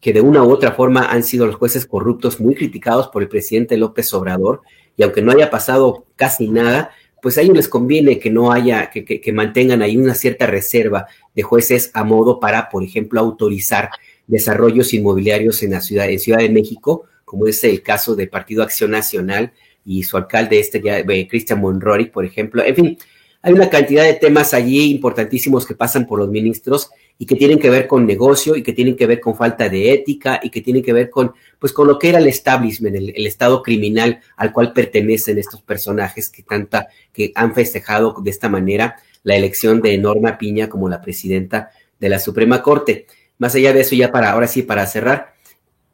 que 0.00 0.12
de 0.12 0.20
una 0.20 0.42
u 0.42 0.50
otra 0.50 0.72
forma 0.72 1.06
han 1.10 1.22
sido 1.22 1.46
los 1.46 1.56
jueces 1.56 1.86
corruptos 1.86 2.40
muy 2.40 2.54
criticados 2.54 3.08
por 3.08 3.22
el 3.22 3.28
presidente 3.28 3.76
López 3.76 4.12
Obrador, 4.12 4.60
y 4.96 5.02
aunque 5.02 5.22
no 5.22 5.32
haya 5.32 5.50
pasado 5.50 6.04
casi 6.16 6.48
nada, 6.48 6.90
pues 7.26 7.38
a 7.38 7.40
ellos 7.40 7.56
les 7.56 7.66
conviene 7.66 8.20
que 8.20 8.30
no 8.30 8.52
haya, 8.52 8.88
que, 8.88 9.32
mantengan 9.32 9.82
ahí 9.82 9.96
una 9.96 10.14
cierta 10.14 10.46
reserva 10.46 11.08
de 11.34 11.42
jueces 11.42 11.90
a 11.92 12.04
modo 12.04 12.38
para, 12.38 12.68
por 12.68 12.84
ejemplo, 12.84 13.18
autorizar 13.18 13.90
desarrollos 14.28 14.94
inmobiliarios 14.94 15.60
en 15.64 15.72
la 15.72 15.80
ciudad, 15.80 16.08
en 16.08 16.20
Ciudad 16.20 16.38
de 16.38 16.50
México, 16.50 17.06
como 17.24 17.48
es 17.48 17.64
el 17.64 17.82
caso 17.82 18.14
del 18.14 18.28
Partido 18.28 18.62
Acción 18.62 18.92
Nacional 18.92 19.52
y 19.84 20.04
su 20.04 20.16
alcalde, 20.16 20.60
este 20.60 20.80
eh, 20.84 21.26
Cristian 21.28 21.60
Monroy, 21.60 22.10
por 22.10 22.24
ejemplo. 22.24 22.62
En 22.62 22.76
fin, 22.76 22.98
hay 23.42 23.52
una 23.52 23.68
cantidad 23.70 24.04
de 24.04 24.14
temas 24.14 24.54
allí 24.54 24.88
importantísimos 24.92 25.66
que 25.66 25.74
pasan 25.74 26.06
por 26.06 26.20
los 26.20 26.28
ministros 26.28 26.90
y 27.18 27.26
que 27.26 27.34
tienen 27.34 27.58
que 27.58 27.70
ver 27.70 27.86
con 27.86 28.06
negocio 28.06 28.56
y 28.56 28.62
que 28.62 28.72
tienen 28.72 28.96
que 28.96 29.06
ver 29.06 29.20
con 29.20 29.34
falta 29.34 29.68
de 29.68 29.92
ética 29.92 30.40
y 30.42 30.50
que 30.50 30.60
tienen 30.60 30.82
que 30.82 30.92
ver 30.92 31.08
con, 31.08 31.32
pues, 31.58 31.72
con 31.72 31.86
lo 31.86 31.98
que 31.98 32.10
era 32.10 32.18
el 32.18 32.26
establishment, 32.26 32.94
el, 32.94 33.26
estado 33.26 33.62
criminal 33.62 34.20
al 34.36 34.52
cual 34.52 34.72
pertenecen 34.72 35.38
estos 35.38 35.62
personajes 35.62 36.28
que 36.28 36.42
tanta, 36.42 36.88
que 37.12 37.32
han 37.34 37.54
festejado 37.54 38.16
de 38.22 38.30
esta 38.30 38.48
manera 38.48 38.96
la 39.22 39.34
elección 39.34 39.80
de 39.80 39.96
Norma 39.98 40.36
Piña 40.36 40.68
como 40.68 40.88
la 40.88 41.00
presidenta 41.00 41.70
de 41.98 42.08
la 42.08 42.18
Suprema 42.18 42.62
Corte. 42.62 43.06
Más 43.38 43.54
allá 43.54 43.72
de 43.72 43.80
eso, 43.80 43.94
ya 43.94 44.12
para, 44.12 44.32
ahora 44.32 44.46
sí, 44.46 44.62
para 44.62 44.86
cerrar, 44.86 45.34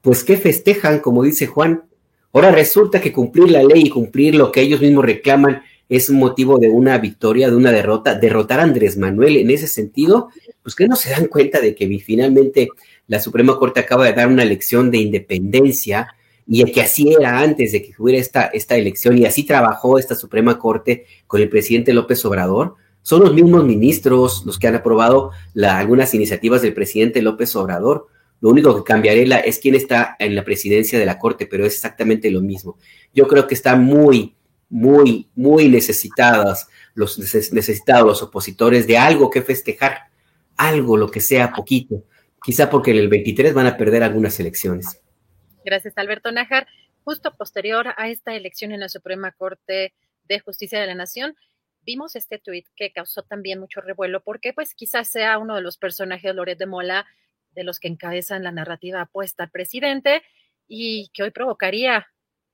pues, 0.01 0.25
¿qué 0.25 0.37
festejan? 0.37 0.99
Como 0.99 1.23
dice 1.23 1.47
Juan, 1.47 1.85
ahora 2.33 2.51
resulta 2.51 3.01
que 3.01 3.13
cumplir 3.13 3.51
la 3.51 3.63
ley 3.63 3.85
y 3.87 3.91
cumplir 3.91 4.35
lo 4.35 4.51
que 4.51 4.61
ellos 4.61 4.81
mismos 4.81 5.05
reclaman 5.05 5.63
es 5.97 6.09
motivo 6.09 6.59
de 6.59 6.71
una 6.71 6.97
victoria, 6.97 7.51
de 7.51 7.57
una 7.57 7.71
derrota, 7.71 8.15
derrotar 8.15 8.61
a 8.61 8.63
Andrés 8.63 8.97
Manuel 8.97 9.37
en 9.37 9.51
ese 9.51 9.67
sentido, 9.67 10.31
pues 10.63 10.75
que 10.75 10.89
no 10.89 10.97
se 10.97 11.11
dan 11.11 11.27
cuenta 11.27 11.61
de 11.61 11.75
que 11.75 11.87
finalmente 11.99 12.69
la 13.09 13.21
Suprema 13.21 13.59
Corte 13.59 13.81
acaba 13.81 14.07
de 14.07 14.15
dar 14.15 14.29
una 14.29 14.43
elección 14.43 14.91
de 14.91 14.99
independencia 14.99 16.09
y 16.47 16.65
que 16.73 16.81
así 16.81 17.13
era 17.13 17.41
antes 17.41 17.73
de 17.73 17.83
que 17.83 17.93
hubiera 17.99 18.19
esta, 18.19 18.47
esta 18.47 18.77
elección 18.77 19.19
y 19.19 19.27
así 19.27 19.45
trabajó 19.45 19.99
esta 19.99 20.15
Suprema 20.15 20.59
Corte 20.59 21.05
con 21.27 21.43
el 21.43 21.51
presidente 21.51 21.93
López 21.93 22.25
Obrador. 22.25 22.77
Son 23.03 23.21
los 23.21 23.35
mismos 23.35 23.65
ministros 23.65 24.45
los 24.47 24.59
que 24.59 24.69
han 24.69 24.77
aprobado 24.77 25.33
algunas 25.63 26.15
iniciativas 26.15 26.63
del 26.63 26.73
presidente 26.73 27.21
López 27.21 27.55
Obrador. 27.55 28.07
Lo 28.41 28.49
único 28.49 28.75
que 28.75 28.83
cambiará 28.83 29.41
es 29.41 29.59
quién 29.59 29.75
está 29.75 30.17
en 30.19 30.35
la 30.35 30.43
presidencia 30.43 30.99
de 30.99 31.05
la 31.05 31.19
Corte, 31.19 31.47
pero 31.47 31.67
es 31.67 31.75
exactamente 31.75 32.31
lo 32.31 32.41
mismo. 32.41 32.79
Yo 33.15 33.29
creo 33.29 33.47
que 33.47 33.55
está 33.55 33.77
muy, 33.77 34.35
muy, 34.73 35.29
muy 35.35 35.69
necesitadas, 35.69 36.67
los 36.95 37.19
necesitados, 37.19 38.07
los 38.07 38.23
opositores 38.23 38.87
de 38.87 38.97
algo 38.97 39.29
que 39.29 39.43
festejar, 39.43 40.09
algo, 40.57 40.97
lo 40.97 41.11
que 41.11 41.21
sea, 41.21 41.53
poquito. 41.53 42.05
Quizá 42.43 42.71
porque 42.71 42.91
en 42.93 42.97
el 42.97 43.09
23 43.09 43.53
van 43.53 43.67
a 43.67 43.77
perder 43.77 44.03
algunas 44.03 44.41
elecciones. 44.41 44.99
Gracias, 45.63 45.93
Alberto 45.97 46.33
Nájar. 46.33 46.67
Justo 47.05 47.37
posterior 47.37 47.89
a 47.99 48.09
esta 48.09 48.35
elección 48.35 48.73
en 48.73 48.81
la 48.81 48.89
Suprema 48.89 49.33
Corte 49.33 49.93
de 50.25 50.41
Justicia 50.41 50.81
de 50.81 50.87
la 50.87 50.95
Nación, 50.95 51.37
vimos 51.83 52.17
este 52.17 52.39
tuit 52.39 52.67
que 52.75 52.93
causó 52.93 53.23
también 53.23 53.61
mucho 53.61 53.83
revuelo, 53.83 54.23
porque 54.23 54.55
pues 54.55 54.75
quizás 54.75 55.09
sea 55.09 55.37
uno 55.37 55.55
de 55.55 55.61
los 55.61 55.77
personajes 55.77 56.35
Loret 56.35 56.59
de 56.59 56.67
Mola 56.67 57.07
de 57.51 57.65
los 57.65 57.79
que 57.79 57.89
encabezan 57.89 58.43
la 58.43 58.53
narrativa 58.53 59.03
apuesta 59.03 59.45
al 59.45 59.51
presidente 59.51 60.23
y 60.67 61.11
que 61.13 61.25
hoy 61.25 61.31
provocaría 61.31 62.07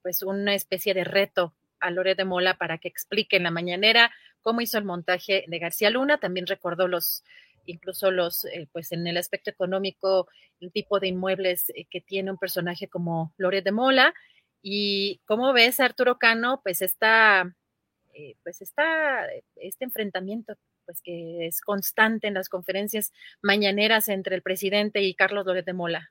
pues 0.02 0.22
una 0.22 0.54
especie 0.54 0.94
de 0.94 1.04
reto 1.04 1.54
a 1.80 1.90
Lore 1.90 2.14
de 2.14 2.24
Mola 2.24 2.54
para 2.54 2.78
que 2.78 2.88
explique 2.88 3.36
en 3.36 3.44
la 3.44 3.50
mañanera 3.50 4.10
cómo 4.40 4.60
hizo 4.60 4.78
el 4.78 4.84
montaje 4.84 5.44
de 5.46 5.58
García 5.58 5.90
Luna. 5.90 6.18
También 6.18 6.46
recordó 6.46 6.88
los, 6.88 7.24
incluso 7.66 8.10
los, 8.10 8.44
eh, 8.46 8.68
pues 8.72 8.92
en 8.92 9.06
el 9.06 9.16
aspecto 9.16 9.50
económico, 9.50 10.28
el 10.60 10.72
tipo 10.72 11.00
de 11.00 11.08
inmuebles 11.08 11.70
eh, 11.70 11.86
que 11.90 12.00
tiene 12.00 12.30
un 12.30 12.38
personaje 12.38 12.88
como 12.88 13.32
Lore 13.36 13.62
de 13.62 13.72
Mola. 13.72 14.14
Y 14.62 15.20
cómo 15.24 15.52
ves, 15.52 15.80
Arturo 15.80 16.18
Cano, 16.18 16.60
pues 16.62 16.82
está, 16.82 17.54
eh, 18.14 18.34
pues 18.42 18.60
está 18.60 19.26
este 19.56 19.84
enfrentamiento 19.84 20.54
pues 20.88 21.02
que 21.02 21.46
es 21.46 21.60
constante 21.60 22.28
en 22.28 22.34
las 22.34 22.48
conferencias 22.48 23.12
mañaneras 23.42 24.08
entre 24.08 24.34
el 24.34 24.40
presidente 24.40 25.02
y 25.02 25.14
Carlos 25.14 25.44
Loret 25.44 25.66
de 25.66 25.74
Mola. 25.74 26.10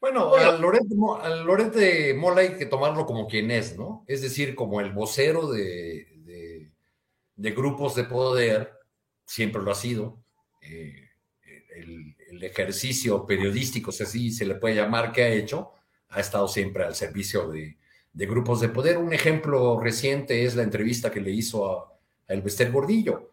Bueno, 0.00 0.34
al 0.34 0.62
Loret, 0.62 1.72
de 1.74 2.14
Mola 2.14 2.40
hay 2.40 2.56
que 2.56 2.64
tomarlo 2.64 3.04
como 3.04 3.28
quien 3.28 3.50
es, 3.50 3.76
¿no? 3.76 4.02
Es 4.08 4.22
decir, 4.22 4.54
como 4.54 4.80
el 4.80 4.92
vocero 4.92 5.50
de, 5.50 6.06
grupos 7.36 7.94
de 7.94 8.04
poder, 8.04 8.72
siempre 9.26 9.60
lo 9.62 9.70
ha 9.70 9.74
sido. 9.74 10.22
Eh, 10.62 11.10
el, 11.76 12.16
ejercicio 12.42 13.26
periodístico, 13.26 13.92
si 13.92 14.02
así 14.02 14.30
se 14.30 14.46
le 14.46 14.54
puede 14.54 14.76
llamar, 14.76 15.12
que 15.12 15.22
ha 15.22 15.28
hecho, 15.28 15.72
ha 16.08 16.20
estado 16.20 16.48
siempre 16.48 16.84
al 16.84 16.94
servicio 16.94 17.48
de, 17.48 17.76
grupos 18.14 18.62
de 18.62 18.70
poder. 18.70 18.96
Un 18.96 19.12
ejemplo 19.12 19.78
reciente 19.78 20.46
es 20.46 20.56
la 20.56 20.62
entrevista 20.62 21.10
que 21.10 21.20
le 21.20 21.32
hizo 21.32 21.70
a, 21.70 21.92
a 22.26 22.32
Elvester 22.32 22.72
Gordillo. 22.72 23.30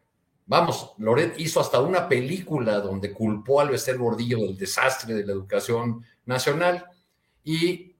Vamos, 0.49 0.93
Loret 0.97 1.37
hizo 1.39 1.59
hasta 1.59 1.81
una 1.81 2.07
película 2.07 2.79
donde 2.79 3.11
culpó 3.11 3.59
a 3.59 3.65
Elvester 3.65 3.97
Gordillo 3.97 4.37
del 4.39 4.57
desastre 4.57 5.13
de 5.13 5.25
la 5.25 5.33
educación 5.33 6.05
nacional. 6.25 6.85
Y 7.43 7.97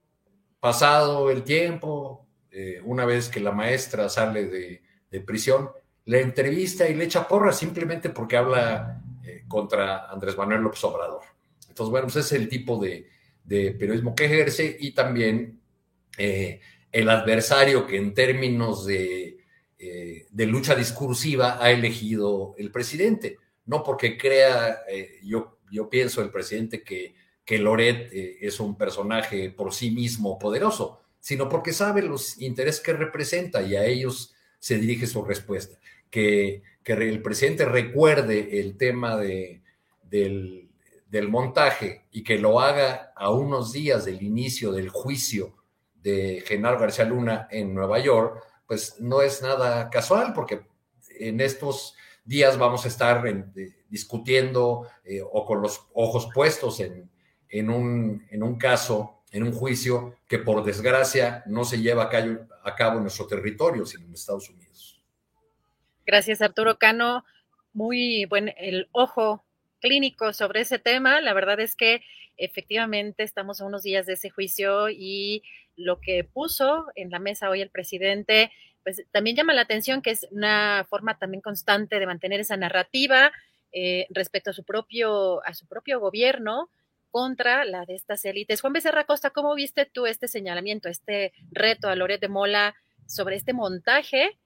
pasado 0.58 1.30
el 1.30 1.42
tiempo, 1.42 2.26
eh, 2.50 2.80
una 2.82 3.04
vez 3.04 3.28
que 3.28 3.40
la 3.40 3.52
maestra 3.52 4.08
sale 4.08 4.46
de, 4.46 5.20
prisión, 5.26 5.70
le 6.06 6.22
entrevista 6.22 6.88
y 6.88 6.94
le 6.94 7.04
echa 7.04 7.28
porra 7.28 7.52
simplemente 7.52 8.08
porque 8.08 8.38
habla 8.38 9.02
eh, 9.24 9.44
contra 9.46 10.08
Andrés 10.10 10.38
Manuel 10.38 10.62
López 10.62 10.82
Obrador. 10.84 11.22
Entonces, 11.68 11.90
bueno, 11.90 12.06
pues 12.06 12.16
ese 12.16 12.36
es 12.36 12.42
el 12.42 12.48
tipo 12.48 12.78
de, 12.78 13.10
periodismo 13.46 14.14
que 14.14 14.24
ejerce 14.24 14.74
y 14.80 14.92
también 14.92 15.60
eh, 16.16 16.60
el 16.92 17.10
adversario 17.10 17.86
que 17.86 17.98
en 17.98 18.14
términos 18.14 18.86
de, 18.86 19.38
de, 19.78 20.46
lucha 20.46 20.74
discursiva 20.74 21.62
ha 21.62 21.70
elegido 21.70 22.54
el 22.58 22.70
presidente. 22.70 23.38
No 23.66 23.82
porque 23.82 24.16
crea, 24.18 24.80
yo, 25.22 25.58
yo 25.70 25.88
pienso 25.88 26.22
el 26.22 26.30
presidente 26.30 26.82
que 26.82 27.14
que 27.48 27.56
Loret 27.56 28.12
eh, 28.12 28.36
es 28.42 28.60
un 28.60 28.76
personaje 28.76 29.48
por 29.48 29.72
sí 29.72 29.90
mismo 29.90 30.38
poderoso, 30.38 31.00
sino 31.18 31.48
porque 31.48 31.72
sabe 31.72 32.02
los 32.02 32.38
intereses 32.42 32.82
que 32.82 32.92
representa 32.92 33.62
y 33.62 33.74
a 33.74 33.86
ellos 33.86 34.34
se 34.58 34.76
dirige 34.76 35.06
su 35.06 35.24
respuesta. 35.24 35.78
Que, 36.10 36.62
que 36.84 36.92
el 36.92 37.22
presidente 37.22 37.64
recuerde 37.64 38.60
el 38.60 38.76
tema 38.76 39.16
de, 39.16 39.62
del, 40.02 40.68
del 41.10 41.28
montaje 41.28 42.04
y 42.12 42.22
que 42.22 42.38
lo 42.38 42.60
haga 42.60 43.14
a 43.16 43.30
unos 43.30 43.72
días 43.72 44.04
del 44.04 44.22
inicio 44.22 44.70
del 44.70 44.90
juicio 44.90 45.56
de 46.02 46.44
Genaro 46.46 46.78
García 46.78 47.06
Luna 47.06 47.48
en 47.50 47.72
Nueva 47.72 47.98
York, 47.98 48.42
pues 48.68 49.00
no 49.00 49.22
es 49.22 49.42
nada 49.42 49.90
casual, 49.90 50.34
porque 50.34 50.60
en 51.18 51.40
estos 51.40 51.96
días 52.24 52.58
vamos 52.58 52.84
a 52.84 52.88
estar 52.88 53.24
discutiendo 53.88 54.86
eh, 55.02 55.22
o 55.22 55.46
con 55.46 55.62
los 55.62 55.86
ojos 55.94 56.28
puestos 56.32 56.78
en, 56.80 57.70
un, 57.70 58.58
caso, 58.58 59.22
en 59.32 59.42
un 59.44 59.52
juicio 59.52 60.16
que 60.28 60.38
por 60.38 60.62
desgracia 60.62 61.42
no 61.46 61.64
se 61.64 61.80
lleva 61.80 62.04
a 62.04 62.10
a 62.62 62.74
cabo 62.76 62.98
en 62.98 63.04
nuestro 63.04 63.26
territorio, 63.26 63.86
sino 63.86 64.04
en 64.04 64.12
Estados 64.12 64.50
Unidos. 64.50 65.02
Gracias, 66.04 66.42
Arturo 66.42 66.78
Cano. 66.78 67.24
Muy 67.72 68.26
buen 68.26 68.52
el 68.58 68.88
ojo 68.92 69.44
clínico 69.80 70.34
sobre 70.34 70.60
ese 70.60 70.78
tema. 70.78 71.22
La 71.22 71.32
verdad 71.32 71.60
es 71.60 71.74
que 71.74 72.02
efectivamente 72.36 73.22
estamos 73.22 73.60
a 73.60 73.64
unos 73.64 73.82
días 73.82 74.04
de 74.04 74.14
ese 74.14 74.28
juicio 74.28 74.90
y 74.90 75.42
lo 75.78 76.00
que 76.00 76.24
puso 76.24 76.86
en 76.94 77.10
la 77.10 77.18
mesa 77.18 77.48
hoy 77.48 77.62
el 77.62 77.70
presidente, 77.70 78.52
pues 78.82 79.04
también 79.10 79.36
llama 79.36 79.54
la 79.54 79.62
atención 79.62 80.02
que 80.02 80.10
es 80.10 80.26
una 80.30 80.86
forma 80.90 81.18
también 81.18 81.40
constante 81.40 81.98
de 81.98 82.06
mantener 82.06 82.40
esa 82.40 82.56
narrativa 82.56 83.32
eh, 83.72 84.06
respecto 84.10 84.50
a 84.50 84.52
su 84.52 84.64
propio, 84.64 85.44
a 85.46 85.54
su 85.54 85.66
propio 85.66 86.00
gobierno 86.00 86.68
contra 87.10 87.64
la 87.64 87.86
de 87.86 87.94
estas 87.94 88.24
élites. 88.24 88.60
Juan 88.60 88.74
Becerra 88.74 89.04
Costa, 89.04 89.30
¿cómo 89.30 89.54
viste 89.54 89.86
tú 89.86 90.06
este 90.06 90.28
señalamiento, 90.28 90.88
este 90.88 91.32
reto 91.50 91.88
a 91.88 91.94
Loret 91.94 92.20
de 92.20 92.28
Mola 92.28 92.74
sobre 93.06 93.36
este 93.36 93.54
montaje 93.54 94.38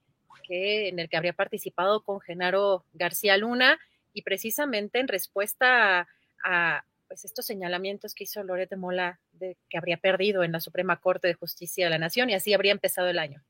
en 0.48 0.98
el 0.98 1.08
que 1.08 1.16
habría 1.16 1.32
participado 1.32 2.02
con 2.02 2.20
Genaro 2.20 2.84
García 2.92 3.36
Luna? 3.38 3.78
y 4.12 4.22
precisamente 4.22 5.00
en 5.00 5.08
respuesta 5.08 6.08
a, 6.44 6.84
pues 7.12 7.26
estos 7.26 7.44
señalamientos 7.44 8.14
que 8.14 8.24
hizo 8.24 8.42
Loret 8.42 8.70
de 8.70 8.76
Mola 8.76 9.20
de 9.32 9.58
que 9.68 9.76
habría 9.76 9.98
perdido 9.98 10.44
en 10.44 10.52
la 10.52 10.60
Suprema 10.60 10.98
Corte 10.98 11.28
de 11.28 11.34
Justicia 11.34 11.84
de 11.84 11.90
la 11.90 11.98
Nación 11.98 12.30
y 12.30 12.34
así 12.34 12.54
habría 12.54 12.72
empezado 12.72 13.08
el 13.08 13.18
año. 13.18 13.44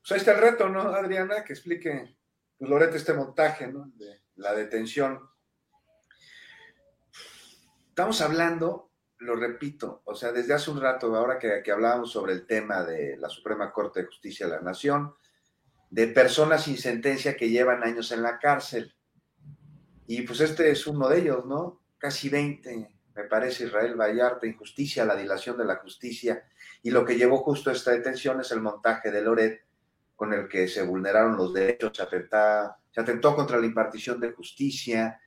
Pues 0.00 0.12
ahí 0.12 0.18
está 0.18 0.34
el 0.34 0.40
reto, 0.40 0.68
¿no, 0.68 0.82
Adriana? 0.82 1.42
Que 1.42 1.52
explique 1.52 2.16
pues, 2.56 2.70
Loret 2.70 2.94
este 2.94 3.12
montaje, 3.12 3.66
¿no? 3.66 3.90
De 3.96 4.22
la 4.36 4.54
detención. 4.54 5.18
Estamos 7.88 8.20
hablando, 8.20 8.92
lo 9.18 9.34
repito, 9.34 10.02
o 10.04 10.14
sea, 10.14 10.30
desde 10.30 10.54
hace 10.54 10.70
un 10.70 10.80
rato, 10.80 11.12
ahora 11.16 11.40
que, 11.40 11.62
que 11.64 11.72
hablábamos 11.72 12.12
sobre 12.12 12.34
el 12.34 12.46
tema 12.46 12.84
de 12.84 13.16
la 13.16 13.28
Suprema 13.28 13.72
Corte 13.72 14.02
de 14.02 14.06
Justicia 14.06 14.46
de 14.46 14.52
la 14.52 14.60
Nación, 14.60 15.12
de 15.90 16.06
personas 16.06 16.62
sin 16.62 16.78
sentencia 16.78 17.36
que 17.36 17.50
llevan 17.50 17.82
años 17.82 18.12
en 18.12 18.22
la 18.22 18.38
cárcel 18.38 18.94
y 20.06 20.22
pues 20.22 20.40
este 20.40 20.70
es 20.70 20.86
uno 20.86 21.08
de 21.08 21.18
ellos, 21.18 21.44
¿no? 21.46 21.80
Casi 22.06 22.28
20, 22.28 22.88
me 23.16 23.24
parece, 23.24 23.64
Israel 23.64 23.96
Vallarta, 23.96 24.46
injusticia, 24.46 25.04
la 25.04 25.16
dilación 25.16 25.58
de 25.58 25.64
la 25.64 25.74
justicia. 25.78 26.44
Y 26.84 26.92
lo 26.92 27.04
que 27.04 27.16
llevó 27.16 27.38
justo 27.38 27.68
a 27.68 27.72
esta 27.72 27.90
detención 27.90 28.40
es 28.40 28.52
el 28.52 28.60
montaje 28.60 29.10
de 29.10 29.22
Loret, 29.22 29.64
con 30.14 30.32
el 30.32 30.46
que 30.46 30.68
se 30.68 30.84
vulneraron 30.84 31.36
los 31.36 31.52
derechos, 31.52 31.96
se, 31.96 32.06
se 32.06 33.00
atentó 33.00 33.34
contra 33.34 33.58
la 33.58 33.66
impartición 33.66 34.20
de 34.20 34.30
justicia. 34.30 35.20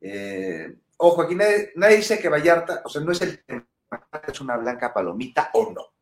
Eh, 0.00 0.76
ojo, 0.96 1.22
aquí 1.22 1.36
nadie, 1.36 1.70
nadie, 1.76 1.98
dice 1.98 2.18
que 2.18 2.28
Vallarta, 2.28 2.82
o 2.84 2.88
sea, 2.88 3.02
no 3.02 3.12
es 3.12 3.22
el 3.22 3.44
es 4.26 4.40
una 4.40 4.56
blanca 4.56 4.92
palomita 4.92 5.50
o 5.54 5.72
no. 5.72 5.94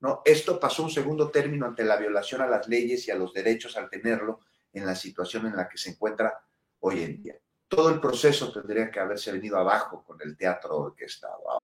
No, 0.00 0.22
esto 0.24 0.58
pasó 0.58 0.82
un 0.82 0.90
segundo 0.90 1.30
término 1.30 1.64
ante 1.64 1.84
la 1.84 1.96
violación 1.96 2.40
a 2.40 2.48
las 2.48 2.66
leyes 2.66 3.06
y 3.06 3.12
a 3.12 3.14
los 3.14 3.32
derechos 3.32 3.76
al 3.76 3.88
tenerlo 3.88 4.40
en 4.72 4.84
la 4.84 4.96
situación 4.96 5.46
en 5.46 5.54
la 5.54 5.68
que 5.68 5.78
se 5.78 5.90
encuentra 5.90 6.42
hoy 6.80 7.04
en 7.04 7.22
día. 7.22 7.36
Todo 7.68 7.88
el 7.88 8.00
proceso 8.00 8.52
tendría 8.52 8.90
que 8.90 9.00
haberse 9.00 9.32
venido 9.32 9.58
abajo 9.58 10.04
con 10.06 10.18
el 10.22 10.36
teatro 10.36 10.76
orquestado. 10.76 11.58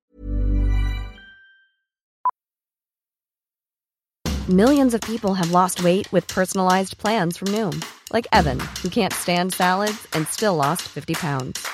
Millions 4.49 4.95
of 4.95 5.01
people 5.03 5.35
have 5.35 5.53
lost 5.53 5.85
weight 5.85 6.11
with 6.13 6.27
personalized 6.27 6.99
plans 6.99 7.37
from 7.37 7.49
Noom, 7.49 7.85
like 8.13 8.27
Evan, 8.33 8.59
who 8.83 8.89
can't 8.89 9.13
stand 9.13 9.53
salads 9.53 10.09
and 10.13 10.27
still 10.27 10.57
lost 10.57 10.83
50 10.89 11.15
pounds. 11.15 11.65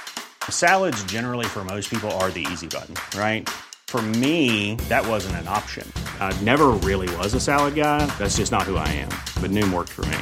Salads 0.50 1.02
generally 1.04 1.46
for 1.46 1.64
most 1.64 1.88
people 1.88 2.10
are 2.20 2.30
the 2.30 2.46
easy 2.52 2.66
button, 2.66 2.94
right? 3.18 3.48
For 3.88 4.02
me, 4.02 4.74
that 4.90 5.06
wasn't 5.06 5.36
an 5.36 5.48
option. 5.48 5.90
I 6.20 6.38
never 6.42 6.68
really 6.84 7.08
was 7.16 7.32
a 7.32 7.40
salad 7.40 7.76
guy. 7.76 8.04
That's 8.18 8.36
just 8.36 8.52
not 8.52 8.64
who 8.64 8.76
I 8.76 8.88
am. 8.88 9.08
But 9.40 9.52
Noom 9.52 9.72
worked 9.72 9.92
for 9.92 10.04
me. 10.06 10.18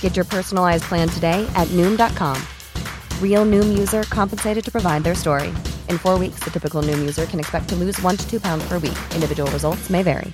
Get 0.00 0.14
your 0.14 0.24
personalized 0.26 0.84
plan 0.84 1.08
today 1.08 1.44
at 1.56 1.66
Noom.com. 1.68 2.40
Real 3.20 3.44
Noom 3.44 3.76
user 3.76 4.04
compensated 4.04 4.64
to 4.64 4.70
provide 4.70 5.02
their 5.02 5.16
story. 5.16 5.48
In 5.88 5.98
four 5.98 6.20
weeks, 6.20 6.38
the 6.44 6.50
typical 6.50 6.82
Noom 6.82 7.00
user 7.00 7.26
can 7.26 7.40
expect 7.40 7.68
to 7.70 7.74
lose 7.74 8.00
one 8.00 8.16
to 8.16 8.30
two 8.30 8.38
pounds 8.38 8.64
per 8.68 8.74
week. 8.78 8.98
Individual 9.12 9.50
results 9.50 9.90
may 9.90 10.04
vary. 10.04 10.32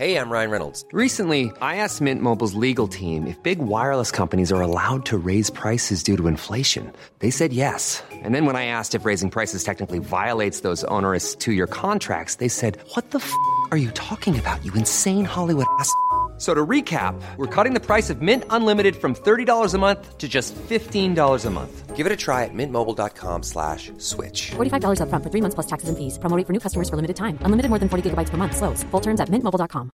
Hey, 0.00 0.16
I'm 0.16 0.30
Ryan 0.32 0.50
Reynolds. 0.50 0.82
Recently, 0.92 1.52
I 1.60 1.76
asked 1.76 2.00
Mint 2.00 2.22
Mobile's 2.22 2.54
legal 2.54 2.88
team 2.88 3.26
if 3.26 3.36
big 3.42 3.58
wireless 3.58 4.10
companies 4.10 4.50
are 4.50 4.62
allowed 4.62 5.04
to 5.04 5.18
raise 5.18 5.50
prices 5.50 6.02
due 6.02 6.16
to 6.16 6.26
inflation. 6.26 6.90
They 7.18 7.28
said 7.30 7.52
yes. 7.52 8.02
And 8.10 8.34
then 8.34 8.46
when 8.46 8.56
I 8.56 8.64
asked 8.64 8.94
if 8.94 9.04
raising 9.04 9.28
prices 9.28 9.62
technically 9.62 9.98
violates 9.98 10.60
those 10.60 10.84
onerous 10.84 11.34
two 11.34 11.52
year 11.52 11.66
contracts, 11.66 12.36
they 12.36 12.48
said, 12.48 12.78
What 12.94 13.10
the 13.10 13.18
f 13.18 13.30
are 13.72 13.76
you 13.76 13.90
talking 13.90 14.38
about, 14.38 14.64
you 14.64 14.72
insane 14.72 15.26
Hollywood 15.26 15.66
ass? 15.78 15.92
So 16.40 16.54
to 16.54 16.66
recap, 16.66 17.20
we're 17.36 17.54
cutting 17.54 17.74
the 17.74 17.84
price 17.84 18.08
of 18.08 18.22
Mint 18.22 18.44
Unlimited 18.48 18.96
from 18.96 19.14
$30 19.14 19.74
a 19.74 19.78
month 19.78 20.16
to 20.16 20.26
just 20.26 20.54
$15 20.56 21.44
a 21.44 21.50
month. 21.50 21.94
Give 21.94 22.06
it 22.06 22.12
a 22.12 22.16
try 22.16 22.44
at 22.44 22.54
mintmobile.com 22.54 23.42
slash 23.42 23.92
switch. 23.98 24.52
$45 24.52 25.02
up 25.02 25.10
front 25.10 25.22
for 25.22 25.28
three 25.28 25.42
months 25.42 25.54
plus 25.54 25.66
taxes 25.66 25.90
and 25.90 25.98
fees. 25.98 26.16
Promoting 26.16 26.46
for 26.46 26.54
new 26.54 26.58
customers 26.58 26.88
for 26.88 26.96
limited 26.96 27.16
time. 27.16 27.36
Unlimited 27.42 27.68
more 27.68 27.78
than 27.78 27.90
40 27.90 28.08
gigabytes 28.08 28.30
per 28.30 28.38
month. 28.38 28.56
Slows. 28.56 28.82
Full 28.84 29.02
terms 29.02 29.20
at 29.20 29.28
mintmobile.com. 29.28 29.90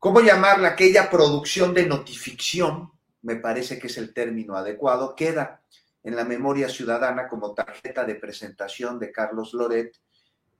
¿Cómo 0.00 0.20
llamarla? 0.20 0.70
Aquella 0.70 1.08
producción 1.08 1.72
de 1.72 1.86
notificción, 1.86 2.90
me 3.22 3.36
parece 3.36 3.78
que 3.78 3.86
es 3.86 3.96
el 3.98 4.12
término 4.12 4.56
adecuado, 4.56 5.14
queda 5.14 5.62
en 6.02 6.16
la 6.16 6.24
memoria 6.24 6.68
ciudadana 6.68 7.28
como 7.28 7.54
tarjeta 7.54 8.04
de 8.04 8.16
presentación 8.16 8.98
de 8.98 9.12
Carlos 9.12 9.54
Loret 9.54 9.96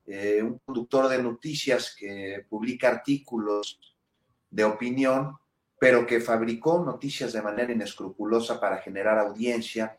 Eh, 0.04 0.42
un 0.42 0.58
conductor 0.58 1.08
de 1.08 1.22
noticias 1.22 1.94
que 1.96 2.44
publica 2.48 2.88
artículos 2.88 3.78
de 4.50 4.64
opinión, 4.64 5.38
pero 5.78 6.06
que 6.06 6.20
fabricó 6.20 6.82
noticias 6.84 7.32
de 7.32 7.42
manera 7.42 7.72
inescrupulosa 7.72 8.60
para 8.60 8.78
generar 8.78 9.18
audiencia. 9.18 9.98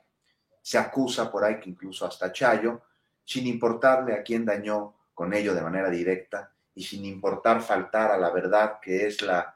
Se 0.61 0.77
acusa 0.77 1.31
por 1.31 1.43
ahí 1.43 1.59
que 1.59 1.69
incluso 1.69 2.05
hasta 2.05 2.31
Chayo, 2.31 2.81
sin 3.23 3.47
importarle 3.47 4.13
a 4.13 4.23
quién 4.23 4.45
dañó 4.45 4.95
con 5.13 5.33
ello 5.33 5.53
de 5.53 5.61
manera 5.61 5.89
directa 5.89 6.51
y 6.75 6.83
sin 6.83 7.05
importar 7.05 7.61
faltar 7.61 8.11
a 8.11 8.17
la 8.17 8.31
verdad 8.31 8.79
que 8.81 9.07
es 9.07 9.21
la, 9.21 9.55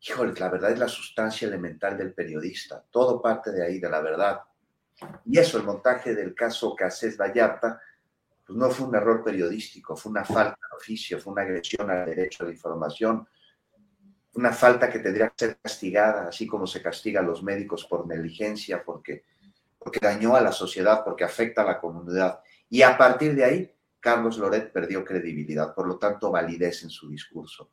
híjole, 0.00 0.32
la 0.38 0.48
verdad 0.48 0.72
es 0.72 0.78
la 0.78 0.88
sustancia 0.88 1.48
elemental 1.48 1.96
del 1.96 2.12
periodista. 2.12 2.84
Todo 2.90 3.20
parte 3.20 3.50
de 3.50 3.64
ahí, 3.64 3.78
de 3.78 3.90
la 3.90 4.00
verdad. 4.00 4.40
Y 5.24 5.38
eso, 5.38 5.58
el 5.58 5.64
montaje 5.64 6.14
del 6.14 6.34
caso 6.34 6.74
Casés 6.74 7.16
Vallarta, 7.16 7.80
pues 8.48 8.58
no 8.58 8.70
fue 8.70 8.86
un 8.88 8.94
error 8.94 9.22
periodístico, 9.22 9.94
fue 9.94 10.08
una 10.08 10.24
falta 10.24 10.56
de 10.70 10.76
oficio, 10.78 11.20
fue 11.20 11.34
una 11.34 11.42
agresión 11.42 11.90
al 11.90 12.06
derecho 12.06 12.44
a 12.44 12.46
la 12.46 12.52
información, 12.54 13.28
una 14.32 14.52
falta 14.54 14.88
que 14.88 15.00
tendría 15.00 15.28
que 15.28 15.34
ser 15.44 15.58
castigada, 15.60 16.28
así 16.28 16.46
como 16.46 16.66
se 16.66 16.80
castiga 16.80 17.20
a 17.20 17.22
los 17.22 17.42
médicos 17.42 17.84
por 17.84 18.06
negligencia, 18.06 18.82
porque, 18.82 19.24
porque 19.78 20.00
dañó 20.00 20.34
a 20.34 20.40
la 20.40 20.50
sociedad, 20.50 21.04
porque 21.04 21.24
afecta 21.24 21.60
a 21.60 21.66
la 21.66 21.78
comunidad. 21.78 22.40
Y 22.70 22.80
a 22.80 22.96
partir 22.96 23.34
de 23.34 23.44
ahí, 23.44 23.70
Carlos 24.00 24.38
Loret 24.38 24.72
perdió 24.72 25.04
credibilidad, 25.04 25.74
por 25.74 25.86
lo 25.86 25.98
tanto, 25.98 26.30
validez 26.30 26.84
en 26.84 26.90
su 26.90 27.06
discurso. 27.06 27.72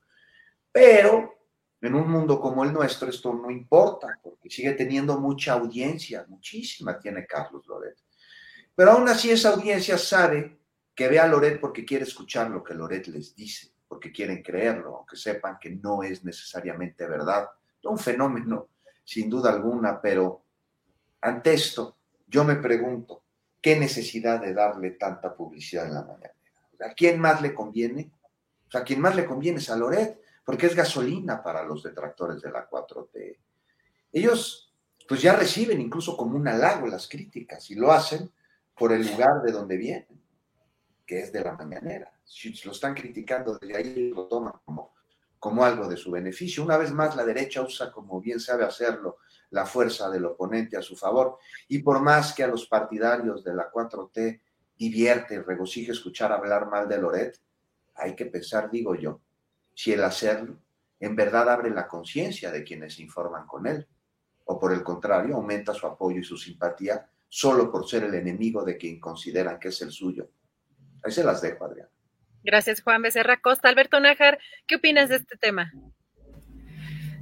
Pero 0.73 1.35
en 1.79 1.95
un 1.95 2.11
mundo 2.11 2.37
como 2.37 2.65
el 2.65 2.73
nuestro 2.73 3.09
esto 3.09 3.33
no 3.33 3.49
importa, 3.49 4.19
porque 4.21 4.49
sigue 4.49 4.73
teniendo 4.73 5.21
mucha 5.21 5.53
audiencia, 5.53 6.25
muchísima 6.27 6.99
tiene 6.99 7.25
Carlos 7.25 7.65
Loret. 7.65 7.95
Pero 8.75 8.91
aún 8.91 9.07
así 9.07 9.31
esa 9.31 9.53
audiencia 9.53 9.97
sabe 9.97 10.64
que 10.95 11.09
vea 11.09 11.25
a 11.25 11.27
Loret 11.27 11.59
porque 11.59 11.83
quiere 11.83 12.05
escuchar 12.05 12.49
lo 12.49 12.63
que 12.63 12.73
Loret 12.73 13.07
les 13.07 13.35
dice, 13.35 13.73
porque 13.87 14.11
quieren 14.11 14.41
creerlo, 14.41 14.97
aunque 14.97 15.17
sepan 15.17 15.57
que 15.59 15.71
no 15.71 16.01
es 16.03 16.23
necesariamente 16.23 17.05
verdad. 17.05 17.49
Un 17.83 17.99
fenómeno, 17.99 18.69
sin 19.03 19.29
duda 19.29 19.51
alguna, 19.51 20.01
pero 20.01 20.43
ante 21.21 21.53
esto, 21.53 21.97
yo 22.27 22.43
me 22.45 22.55
pregunto, 22.55 23.23
¿qué 23.61 23.77
necesidad 23.77 24.39
de 24.39 24.53
darle 24.53 24.91
tanta 24.91 25.35
publicidad 25.35 25.87
en 25.87 25.93
la 25.93 26.03
mañana? 26.03 26.33
¿A 26.79 26.93
quién 26.93 27.19
más 27.19 27.41
le 27.41 27.53
conviene? 27.53 28.11
O 28.67 28.71
sea, 28.71 28.81
a 28.81 28.83
quién 28.83 29.01
más 29.01 29.15
le 29.15 29.25
conviene 29.25 29.59
es 29.59 29.69
a 29.69 29.75
Loret, 29.75 30.19
porque 30.45 30.67
es 30.67 30.75
gasolina 30.75 31.43
para 31.43 31.63
los 31.63 31.83
detractores 31.83 32.41
de 32.41 32.51
la 32.51 32.69
4T. 32.69 33.37
Ellos, 34.13 34.73
pues 35.07 35.21
ya 35.21 35.35
reciben 35.35 35.81
incluso 35.81 36.15
como 36.15 36.37
un 36.37 36.47
halago 36.47 36.87
las 36.87 37.07
críticas 37.07 37.69
y 37.69 37.75
lo 37.75 37.91
hacen 37.91 38.31
por 38.77 38.93
el 38.93 39.05
lugar 39.05 39.41
de 39.43 39.51
donde 39.51 39.77
vienen. 39.77 40.24
Que 41.05 41.19
es 41.19 41.31
de 41.31 41.43
la 41.43 41.53
mañanera. 41.53 42.11
Si 42.23 42.53
lo 42.63 42.71
están 42.71 42.93
criticando 42.93 43.57
desde 43.57 43.77
ahí, 43.77 44.09
lo 44.09 44.27
toman 44.27 44.53
como, 44.65 44.95
como 45.39 45.63
algo 45.63 45.87
de 45.87 45.97
su 45.97 46.11
beneficio. 46.11 46.63
Una 46.63 46.77
vez 46.77 46.91
más, 46.91 47.15
la 47.15 47.25
derecha 47.25 47.61
usa, 47.61 47.91
como 47.91 48.19
bien 48.19 48.39
sabe 48.39 48.63
hacerlo, 48.63 49.17
la 49.51 49.65
fuerza 49.65 50.09
del 50.09 50.25
oponente 50.25 50.77
a 50.77 50.81
su 50.81 50.95
favor. 50.95 51.37
Y 51.67 51.79
por 51.79 52.01
más 52.01 52.33
que 52.33 52.43
a 52.43 52.47
los 52.47 52.65
partidarios 52.67 53.43
de 53.43 53.53
la 53.53 53.71
4T 53.71 54.41
divierte 54.77 55.35
y 55.35 55.39
regocija 55.39 55.91
escuchar 55.91 56.31
hablar 56.31 56.67
mal 56.67 56.89
de 56.89 56.97
Loret, 56.97 57.39
hay 57.95 58.15
que 58.15 58.25
pensar, 58.25 58.69
digo 58.69 58.95
yo, 58.95 59.21
si 59.73 59.93
el 59.93 60.03
hacerlo 60.03 60.57
en 60.99 61.15
verdad 61.15 61.49
abre 61.49 61.69
la 61.69 61.87
conciencia 61.87 62.51
de 62.51 62.63
quienes 62.63 62.95
se 62.95 63.03
informan 63.03 63.45
con 63.45 63.67
él, 63.67 63.87
o 64.45 64.59
por 64.59 64.73
el 64.73 64.83
contrario, 64.83 65.35
aumenta 65.35 65.73
su 65.73 65.85
apoyo 65.87 66.19
y 66.19 66.23
su 66.23 66.37
simpatía 66.37 67.09
solo 67.27 67.71
por 67.71 67.87
ser 67.87 68.03
el 68.03 68.13
enemigo 68.13 68.63
de 68.63 68.77
quien 68.77 68.99
consideran 68.99 69.59
que 69.59 69.69
es 69.69 69.81
el 69.81 69.91
suyo. 69.91 70.29
Ahí 71.05 71.11
se 71.11 71.23
las 71.23 71.41
dejo, 71.41 71.65
Adrián. 71.65 71.87
Gracias, 72.43 72.81
Juan 72.81 73.01
Becerra 73.01 73.39
Costa. 73.39 73.69
Alberto 73.69 73.99
Nájar, 73.99 74.39
¿qué 74.67 74.75
opinas 74.75 75.09
de 75.09 75.17
este 75.17 75.37
tema? 75.37 75.71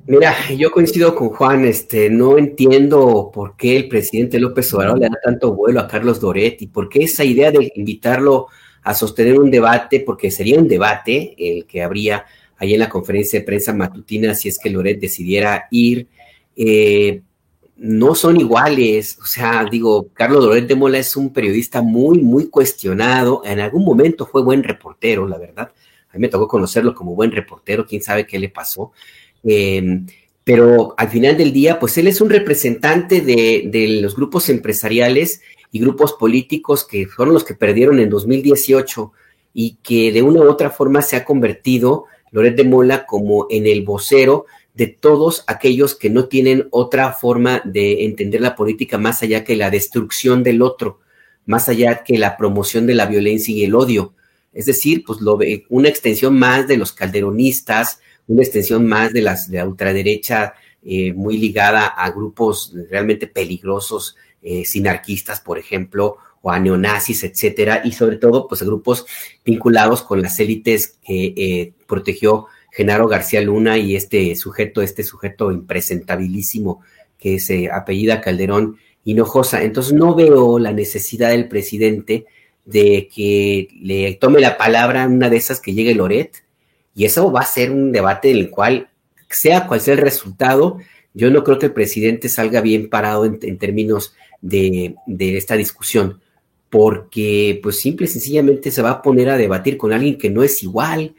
Mira, 0.06 0.34
yo 0.58 0.72
coincido 0.72 1.16
con 1.16 1.30
Juan, 1.30 1.66
este, 1.66 2.10
no 2.10 2.38
entiendo 2.38 3.32
por 3.34 3.56
qué 3.56 3.78
el 3.78 3.88
presidente 3.88 4.40
López 4.40 4.74
Obrador 4.74 5.00
le 5.00 5.08
da 5.08 5.18
tanto 5.24 5.54
vuelo 5.54 5.80
a 5.80 5.88
Carlos 5.88 6.20
Doret 6.20 6.62
y 6.62 6.68
por 6.68 6.90
qué 6.90 7.04
esa 7.04 7.24
idea 7.24 7.52
de 7.52 7.72
invitarlo 7.76 8.48
a 8.84 8.94
sostener 8.94 9.40
un 9.40 9.50
debate, 9.50 10.02
porque 10.02 10.30
sería 10.30 10.60
un 10.60 10.68
debate 10.68 11.36
el 11.38 11.66
que 11.66 11.84
habría 11.84 12.26
ahí 12.58 12.74
en 12.74 12.80
la 12.80 12.90
conferencia 12.90 13.40
de 13.40 13.46
prensa 13.46 13.74
matutina 13.74 14.36
si 14.36 14.50
es 14.50 14.60
que 14.60 14.70
Loret 14.70 15.00
decidiera 15.00 15.68
ir. 15.72 16.08
Eh, 16.56 17.22
no 17.78 18.16
son 18.16 18.40
iguales. 18.40 19.18
O 19.22 19.26
sea, 19.26 19.66
digo, 19.70 20.10
Carlos 20.14 20.46
Loret 20.46 20.68
de 20.68 20.76
Mola 20.76 21.00
es 21.00 21.16
un 21.16 21.34
periodista 21.34 21.82
muy, 21.82 22.20
muy 22.20 22.50
cuestionado. 22.50 23.42
En 23.46 23.60
algún 23.60 23.84
momento 23.84 24.26
fue 24.26 24.44
buen 24.44 24.64
reportero, 24.64 25.28
la 25.28 25.38
verdad. 25.38 25.72
A 26.10 26.18
mí 26.18 26.22
me 26.22 26.30
tocó 26.30 26.48
conocerlo 26.48 26.94
como 26.94 27.16
buen 27.16 27.32
reportero, 27.32 27.86
quién 27.86 28.02
sabe 28.02 28.28
qué 28.28 28.38
le 28.40 28.50
pasó. 28.50 28.92
Em, 29.44 30.06
pero 30.44 30.94
al 30.98 31.10
final 31.10 31.38
del 31.38 31.52
día, 31.54 31.80
pues 31.80 31.98
él 31.98 32.08
es 32.08 32.22
un 32.22 32.30
representante 32.30 33.22
de, 33.22 33.64
de, 33.66 34.02
los 34.02 34.16
grupos 34.16 34.50
empresariales 34.50 35.42
y 35.72 35.80
grupos 35.80 36.14
políticos 36.14 36.86
que 36.86 37.08
fueron 37.08 37.34
los 37.34 37.44
que 37.44 37.56
perdieron 37.56 38.00
en 38.00 38.10
2018 38.10 39.12
y 39.54 39.78
que 39.82 40.12
de 40.12 40.22
una 40.22 40.42
u 40.42 40.50
otra 40.50 40.70
forma 40.70 41.02
se 41.02 41.16
ha 41.16 41.26
convertido 41.26 42.06
Loret 42.32 42.56
de 42.56 42.64
Mola 42.64 43.06
como 43.06 43.48
en 43.50 43.68
el 43.68 43.84
vocero 43.84 44.46
de 44.74 44.88
todos 44.88 45.44
aquellos 45.48 45.96
que 45.96 46.10
no 46.10 46.26
tienen 46.26 46.68
otra 46.72 47.14
forma 47.14 47.62
de 47.64 48.06
entender 48.06 48.42
la 48.42 48.56
política 48.56 48.98
más 48.98 49.22
allá 49.22 49.44
que 49.44 49.56
la 49.56 49.70
destrucción 49.70 50.44
del 50.44 50.62
otro, 50.62 51.00
más 51.46 51.70
allá 51.70 52.04
que 52.04 52.18
la 52.18 52.38
promoción 52.38 52.88
de 52.88 52.96
la 52.96 53.06
violencia 53.06 53.54
y 53.54 53.64
el 53.64 53.76
odio. 53.76 54.14
Es 54.54 54.66
decir, 54.66 55.04
pues 55.06 55.22
lo 55.22 55.40
una 55.70 55.90
extensión 55.90 56.38
más 56.38 56.68
de 56.68 56.78
los 56.78 56.92
calderonistas, 56.92 58.00
una 58.28 58.44
extensión 58.44 58.88
más 58.88 59.14
de 59.14 59.22
las 59.22 59.50
de 59.50 59.58
la 59.58 59.68
ultraderecha 59.68 60.54
eh, 60.84 61.14
muy 61.14 61.38
ligada 61.38 61.88
a 61.88 62.10
grupos 62.12 62.74
realmente 62.90 63.28
peligrosos, 63.28 64.16
eh, 64.42 64.66
sinarquistas, 64.66 65.40
por 65.40 65.58
ejemplo, 65.58 66.18
o 66.42 66.52
a 66.52 66.60
neonazis, 66.60 67.24
etcétera, 67.24 67.82
y 67.86 67.94
sobre 67.94 68.18
todo, 68.18 68.48
pues 68.50 68.62
grupos 68.64 69.06
vinculados 69.46 70.02
con 70.02 70.22
las 70.22 70.38
élites 70.42 70.98
que 71.02 71.34
eh, 71.38 71.74
protegió 71.88 72.48
Genaro 72.74 73.08
García 73.08 73.40
Luna 73.42 73.78
y 73.78 73.96
este 73.96 74.36
sujeto, 74.36 74.82
este 74.82 75.04
sujeto 75.04 75.52
impresentabilísimo 75.52 76.82
que 77.20 77.40
se 77.40 77.72
apellida 77.72 78.20
Calderón 78.20 78.78
Hinojosa. 79.06 79.64
Entonces 79.64 79.94
no 79.94 80.16
veo 80.16 80.58
la 80.58 80.74
necesidad 80.74 81.30
del 81.30 81.48
presidente 81.48 82.26
de 82.66 83.08
que 83.14 83.68
le 83.80 84.16
tome 84.16 84.42
la 84.42 84.58
palabra 84.58 85.06
una 85.06 85.30
de 85.30 85.38
esas 85.38 85.60
que 85.62 85.74
llegue 85.74 85.94
Loret, 85.94 86.44
y 86.96 87.06
eso 87.06 87.32
va 87.32 87.42
a 87.42 87.46
ser 87.46 87.72
un 87.72 87.92
debate 87.92 88.32
en 88.32 88.38
el 88.38 88.50
cual, 88.50 88.90
sea 89.30 89.68
cual 89.68 89.80
sea 89.82 89.94
el 89.94 90.00
resultado, 90.00 90.78
yo 91.14 91.30
no 91.30 91.44
creo 91.44 91.60
que 91.60 91.68
el 91.68 91.74
presidente 91.74 92.28
salga 92.28 92.62
bien 92.62 92.90
parado 92.90 93.26
en, 93.26 93.58
términos 93.58 94.16
de, 94.42 94.96
de, 95.06 95.38
esta 95.38 95.56
discusión, 95.56 96.22
porque 96.72 97.60
pues 97.62 97.80
simple 97.80 98.06
y 98.06 98.10
sencillamente 98.10 98.72
se 98.72 98.82
va 98.82 98.92
a 98.92 99.02
poner 99.04 99.30
a 99.30 99.38
debatir 99.38 99.78
con 99.78 99.94
alguien 99.94 100.18
que 100.18 100.32
no 100.32 100.42
es 100.42 100.64
igual, 100.64 101.14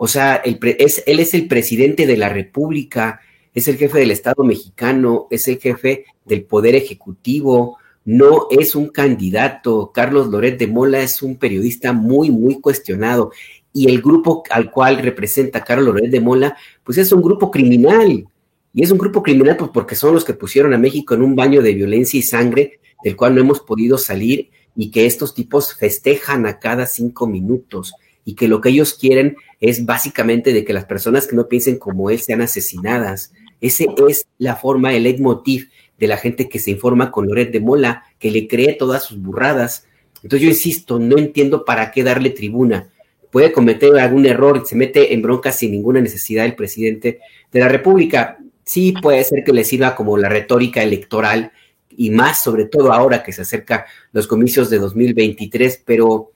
o 0.00 0.06
sea, 0.06 0.36
el 0.36 0.58
es, 0.78 1.02
él 1.06 1.18
es 1.18 1.34
el 1.34 1.48
presidente 1.48 2.06
de 2.06 2.16
la 2.16 2.28
República, 2.28 3.20
es 3.52 3.66
el 3.66 3.76
jefe 3.76 3.98
del 3.98 4.12
Estado 4.12 4.44
mexicano, 4.44 5.26
es 5.28 5.48
el 5.48 5.58
jefe 5.58 6.04
del 6.24 6.44
Poder 6.44 6.76
Ejecutivo, 6.76 7.78
no 8.04 8.46
es 8.50 8.76
un 8.76 8.90
candidato. 8.90 9.90
Carlos 9.92 10.28
Loret 10.28 10.56
de 10.56 10.68
Mola 10.68 11.00
es 11.02 11.20
un 11.20 11.36
periodista 11.36 11.92
muy, 11.92 12.30
muy 12.30 12.60
cuestionado. 12.60 13.32
Y 13.72 13.88
el 13.90 14.00
grupo 14.00 14.44
al 14.50 14.70
cual 14.70 14.98
representa 14.98 15.64
Carlos 15.64 15.86
Loret 15.86 16.10
de 16.12 16.20
Mola, 16.20 16.56
pues 16.84 16.96
es 16.98 17.10
un 17.10 17.20
grupo 17.20 17.50
criminal. 17.50 18.24
Y 18.72 18.82
es 18.84 18.92
un 18.92 18.98
grupo 18.98 19.20
criminal 19.20 19.56
pues, 19.56 19.72
porque 19.74 19.96
son 19.96 20.14
los 20.14 20.24
que 20.24 20.34
pusieron 20.34 20.72
a 20.74 20.78
México 20.78 21.14
en 21.14 21.22
un 21.22 21.34
baño 21.34 21.60
de 21.60 21.74
violencia 21.74 22.18
y 22.18 22.22
sangre 22.22 22.78
del 23.02 23.16
cual 23.16 23.34
no 23.34 23.40
hemos 23.40 23.60
podido 23.60 23.98
salir 23.98 24.50
y 24.76 24.92
que 24.92 25.06
estos 25.06 25.34
tipos 25.34 25.74
festejan 25.74 26.46
a 26.46 26.60
cada 26.60 26.86
cinco 26.86 27.26
minutos 27.26 27.94
y 28.28 28.34
que 28.34 28.46
lo 28.46 28.60
que 28.60 28.68
ellos 28.68 28.92
quieren 28.92 29.38
es 29.58 29.86
básicamente 29.86 30.52
de 30.52 30.62
que 30.62 30.74
las 30.74 30.84
personas 30.84 31.26
que 31.26 31.34
no 31.34 31.48
piensen 31.48 31.78
como 31.78 32.10
él 32.10 32.18
sean 32.18 32.42
asesinadas. 32.42 33.32
Ese 33.62 33.86
es 34.06 34.26
la 34.36 34.54
forma, 34.54 34.92
el 34.92 35.04
leitmotiv 35.04 35.70
de 35.98 36.08
la 36.08 36.18
gente 36.18 36.46
que 36.46 36.58
se 36.58 36.70
informa 36.70 37.10
con 37.10 37.26
Loret 37.26 37.50
de 37.50 37.60
Mola, 37.60 38.02
que 38.18 38.30
le 38.30 38.46
cree 38.46 38.74
todas 38.74 39.04
sus 39.04 39.18
burradas. 39.18 39.86
Entonces 40.22 40.42
yo 40.42 40.48
insisto, 40.50 40.98
no 40.98 41.16
entiendo 41.16 41.64
para 41.64 41.90
qué 41.90 42.02
darle 42.02 42.28
tribuna. 42.28 42.90
Puede 43.30 43.50
cometer 43.50 43.98
algún 43.98 44.26
error 44.26 44.62
se 44.66 44.76
mete 44.76 45.14
en 45.14 45.22
bronca 45.22 45.50
sin 45.50 45.70
ninguna 45.70 46.02
necesidad 46.02 46.44
el 46.44 46.54
presidente 46.54 47.20
de 47.50 47.60
la 47.60 47.68
República. 47.68 48.36
Sí 48.62 48.92
puede 49.00 49.24
ser 49.24 49.42
que 49.42 49.54
le 49.54 49.64
sirva 49.64 49.96
como 49.96 50.18
la 50.18 50.28
retórica 50.28 50.82
electoral 50.82 51.50
y 51.96 52.10
más 52.10 52.42
sobre 52.42 52.66
todo 52.66 52.92
ahora 52.92 53.22
que 53.22 53.32
se 53.32 53.40
acerca 53.40 53.86
los 54.12 54.26
comicios 54.26 54.68
de 54.68 54.78
2023, 54.80 55.82
pero 55.86 56.32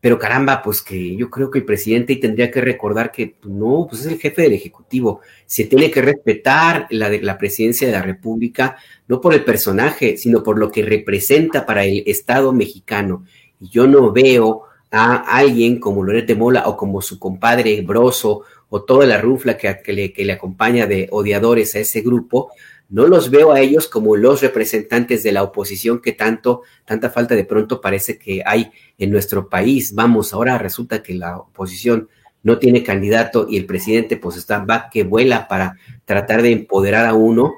pero 0.00 0.18
caramba, 0.18 0.62
pues 0.62 0.80
que 0.80 1.16
yo 1.16 1.28
creo 1.28 1.50
que 1.50 1.58
el 1.58 1.64
presidente 1.64 2.14
tendría 2.16 2.50
que 2.50 2.60
recordar 2.60 3.10
que 3.10 3.34
pues, 3.40 3.52
no, 3.52 3.86
pues 3.88 4.02
es 4.02 4.12
el 4.12 4.18
jefe 4.18 4.42
del 4.42 4.52
Ejecutivo. 4.52 5.20
Se 5.44 5.64
tiene 5.64 5.90
que 5.90 6.02
respetar 6.02 6.86
la, 6.90 7.10
de, 7.10 7.20
la 7.20 7.36
presidencia 7.36 7.86
de 7.86 7.94
la 7.94 8.02
República, 8.02 8.76
no 9.08 9.20
por 9.20 9.34
el 9.34 9.44
personaje, 9.44 10.16
sino 10.16 10.42
por 10.44 10.58
lo 10.58 10.70
que 10.70 10.84
representa 10.84 11.66
para 11.66 11.84
el 11.84 12.04
Estado 12.06 12.52
mexicano. 12.52 13.24
Y 13.58 13.70
yo 13.70 13.88
no 13.88 14.12
veo 14.12 14.62
a 14.92 15.16
alguien 15.16 15.80
como 15.80 16.04
Loret 16.04 16.26
de 16.26 16.36
Mola 16.36 16.68
o 16.68 16.76
como 16.76 17.02
su 17.02 17.18
compadre 17.18 17.80
Broso 17.82 18.42
o 18.70 18.84
toda 18.84 19.04
la 19.04 19.20
rufla 19.20 19.56
que, 19.56 19.80
que 19.82 20.24
le 20.24 20.32
acompaña 20.32 20.86
de 20.86 21.08
odiadores 21.10 21.74
a 21.74 21.80
ese 21.80 22.02
grupo, 22.02 22.52
no 22.88 23.06
los 23.06 23.30
veo 23.30 23.52
a 23.52 23.60
ellos 23.60 23.86
como 23.86 24.16
los 24.16 24.40
representantes 24.40 25.22
de 25.22 25.32
la 25.32 25.42
oposición 25.42 26.00
que 26.00 26.12
tanto, 26.12 26.62
tanta 26.84 27.10
falta 27.10 27.34
de 27.34 27.44
pronto 27.44 27.80
parece 27.80 28.18
que 28.18 28.42
hay 28.44 28.72
en 28.96 29.10
nuestro 29.10 29.48
país. 29.48 29.94
Vamos, 29.94 30.32
ahora 30.32 30.56
resulta 30.56 31.02
que 31.02 31.14
la 31.14 31.36
oposición 31.36 32.08
no 32.42 32.58
tiene 32.58 32.82
candidato 32.82 33.46
y 33.48 33.58
el 33.58 33.66
presidente 33.66 34.16
pues 34.16 34.36
está 34.36 34.64
va 34.64 34.88
que 34.90 35.02
vuela 35.02 35.48
para 35.48 35.76
tratar 36.04 36.40
de 36.40 36.52
empoderar 36.52 37.04
a 37.04 37.14
uno, 37.14 37.56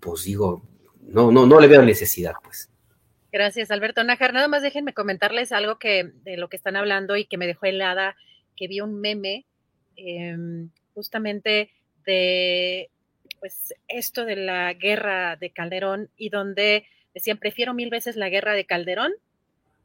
pues 0.00 0.24
digo, 0.24 0.62
no, 1.02 1.30
no, 1.30 1.46
no 1.46 1.60
le 1.60 1.68
veo 1.68 1.82
necesidad, 1.82 2.32
pues. 2.42 2.68
Gracias, 3.30 3.70
Alberto 3.70 4.02
Najar. 4.02 4.32
Nada 4.32 4.48
más 4.48 4.62
déjenme 4.62 4.94
comentarles 4.94 5.52
algo 5.52 5.78
que 5.78 6.12
de 6.24 6.36
lo 6.36 6.48
que 6.48 6.56
están 6.56 6.76
hablando 6.76 7.16
y 7.16 7.26
que 7.26 7.36
me 7.36 7.46
dejó 7.46 7.66
helada, 7.66 8.16
que 8.56 8.68
vi 8.68 8.80
un 8.80 9.00
meme 9.00 9.44
em, 9.96 10.70
justamente 10.94 11.70
de 12.04 12.90
pues 13.40 13.74
esto 13.88 14.24
de 14.24 14.36
la 14.36 14.72
guerra 14.74 15.36
de 15.36 15.50
Calderón 15.50 16.10
y 16.16 16.28
donde 16.30 16.86
decían, 17.14 17.38
prefiero 17.38 17.74
mil 17.74 17.90
veces 17.90 18.16
la 18.16 18.28
guerra 18.28 18.52
de 18.54 18.66
Calderón 18.66 19.12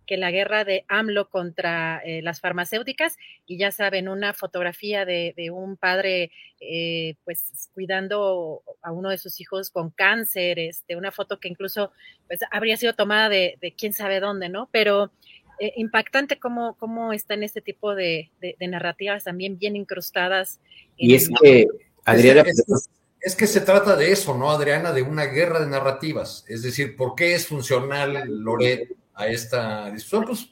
que 0.06 0.18
la 0.18 0.32
guerra 0.32 0.66
de 0.66 0.86
AMLO 0.88 1.30
contra 1.30 2.02
eh, 2.04 2.22
las 2.22 2.42
farmacéuticas 2.42 3.18
y 3.46 3.58
ya 3.58 3.72
saben, 3.72 4.10
una 4.10 4.34
fotografía 4.34 5.06
de, 5.06 5.34
un 5.52 5.78
padre 5.78 6.32
eh, 6.60 7.16
pues 7.24 7.70
cuidando 7.74 8.64
a 8.82 8.92
uno 8.92 9.10
de 9.10 9.18
sus 9.18 9.40
hijos 9.40 9.70
con 9.70 9.92
cáncer, 9.92 10.60
este, 10.60 10.96
una 10.96 11.12
foto 11.12 11.40
que 11.40 11.48
incluso 11.48 11.92
pues 12.28 12.42
habría 12.52 12.78
sido 12.78 12.94
tomada 12.94 13.30
de, 13.30 13.74
quién 13.78 13.94
sabe 13.94 14.20
dónde, 14.20 14.50
¿no? 14.50 14.70
Pero 14.72 15.12
eh, 15.60 15.74
impactante 15.78 16.40
cómo, 16.40 16.76
cómo 16.78 17.14
están 17.14 17.44
este 17.44 17.62
tipo 17.62 17.96
de, 17.96 18.32
narrativas 18.60 19.24
también 19.24 19.58
bien 19.58 19.76
incrustadas. 19.76 20.60
y 20.98 21.16
es 21.16 21.30
que, 21.42 21.68
Adriana, 22.06 22.42
es 22.42 22.90
que 23.38 23.48
se 23.48 23.62
trata 23.62 23.96
de 23.96 24.12
eso, 24.12 24.38
¿no, 24.38 24.52
Adriana? 24.52 24.92
De 24.92 25.02
una 25.02 25.24
guerra 25.24 25.62
de 25.62 25.68
narrativas. 25.68 26.44
Es 26.46 26.62
decir, 26.62 26.98
¿por 26.98 27.16
qué 27.16 27.36
es 27.36 27.48
funcional 27.48 28.26
Loret 28.28 28.94
a 29.14 29.28
esta 29.28 29.90
discusión? 29.90 30.26
Pues 30.26 30.50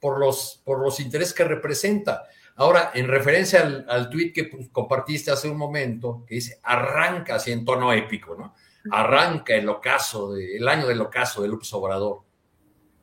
por 0.00 0.18
los, 0.18 0.62
por 0.64 0.82
los 0.82 1.00
intereses 1.00 1.34
que 1.34 1.44
representa. 1.44 2.24
Ahora, 2.56 2.92
en 2.94 3.08
referencia 3.08 3.60
al, 3.60 3.84
al 3.90 4.08
tuit 4.08 4.34
que 4.34 4.44
pues, 4.44 4.70
compartiste 4.70 5.30
hace 5.30 5.50
un 5.50 5.58
momento, 5.58 6.24
que 6.26 6.36
dice, 6.36 6.60
arranca 6.62 7.34
así 7.34 7.52
en 7.52 7.62
tono 7.62 7.92
épico, 7.92 8.34
¿no? 8.36 8.54
Arranca 8.90 9.54
el 9.54 9.68
ocaso, 9.68 10.32
de, 10.32 10.56
el 10.56 10.66
año 10.66 10.86
del 10.86 11.02
ocaso 11.02 11.42
de 11.42 11.48
López 11.48 11.72
Obrador. 11.74 12.22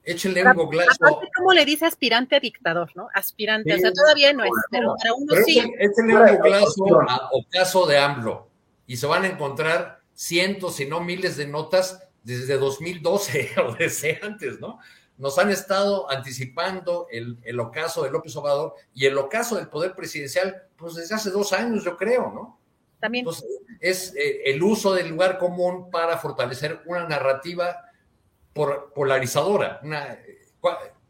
Échenle 0.03 0.43
un 0.43 0.53
goglazo. 0.53 1.21
¿Cómo 1.37 1.53
le 1.53 1.63
dice 1.63 1.85
aspirante 1.85 2.37
a 2.37 2.39
dictador, 2.39 2.91
no? 2.95 3.07
Aspirante, 3.13 3.71
o 3.73 3.77
sea, 3.77 3.91
todavía 3.91 4.33
no 4.33 4.43
es, 4.43 4.51
pero 4.71 4.95
para 4.95 5.13
uno 5.13 5.35
sí. 5.45 5.59
Échenle 5.77 6.15
un 6.15 6.37
goglazo 6.37 7.01
a 7.07 7.29
Ocaso 7.33 7.85
de 7.85 7.99
AMLO 7.99 8.50
y 8.91 8.97
se 8.97 9.07
van 9.07 9.23
a 9.23 9.27
encontrar 9.27 10.01
cientos, 10.13 10.75
si 10.75 10.85
no 10.85 10.99
miles 10.99 11.37
de 11.37 11.47
notas 11.47 12.03
desde 12.23 12.57
2012 12.57 13.51
o 13.65 13.73
desde 13.73 14.19
antes, 14.21 14.59
¿no? 14.59 14.79
Nos 15.17 15.39
han 15.39 15.49
estado 15.49 16.11
anticipando 16.11 17.07
el, 17.09 17.37
el 17.43 17.57
ocaso 17.61 18.03
de 18.03 18.11
López 18.11 18.35
Obrador 18.35 18.73
y 18.93 19.05
el 19.05 19.17
ocaso 19.17 19.55
del 19.55 19.69
poder 19.69 19.95
presidencial, 19.95 20.63
pues 20.75 20.95
desde 20.95 21.15
hace 21.15 21.29
dos 21.29 21.53
años, 21.53 21.85
yo 21.85 21.95
creo, 21.95 22.33
¿no? 22.33 22.59
También. 22.99 23.21
Entonces, 23.21 23.47
es 23.79 24.13
eh, 24.17 24.41
el 24.47 24.61
uso 24.61 24.93
del 24.93 25.07
lugar 25.07 25.37
común 25.37 25.89
para 25.89 26.17
fortalecer 26.17 26.81
una 26.85 27.07
narrativa 27.07 27.85
por, 28.51 28.91
polarizadora. 28.93 29.79
Una, 29.83 30.19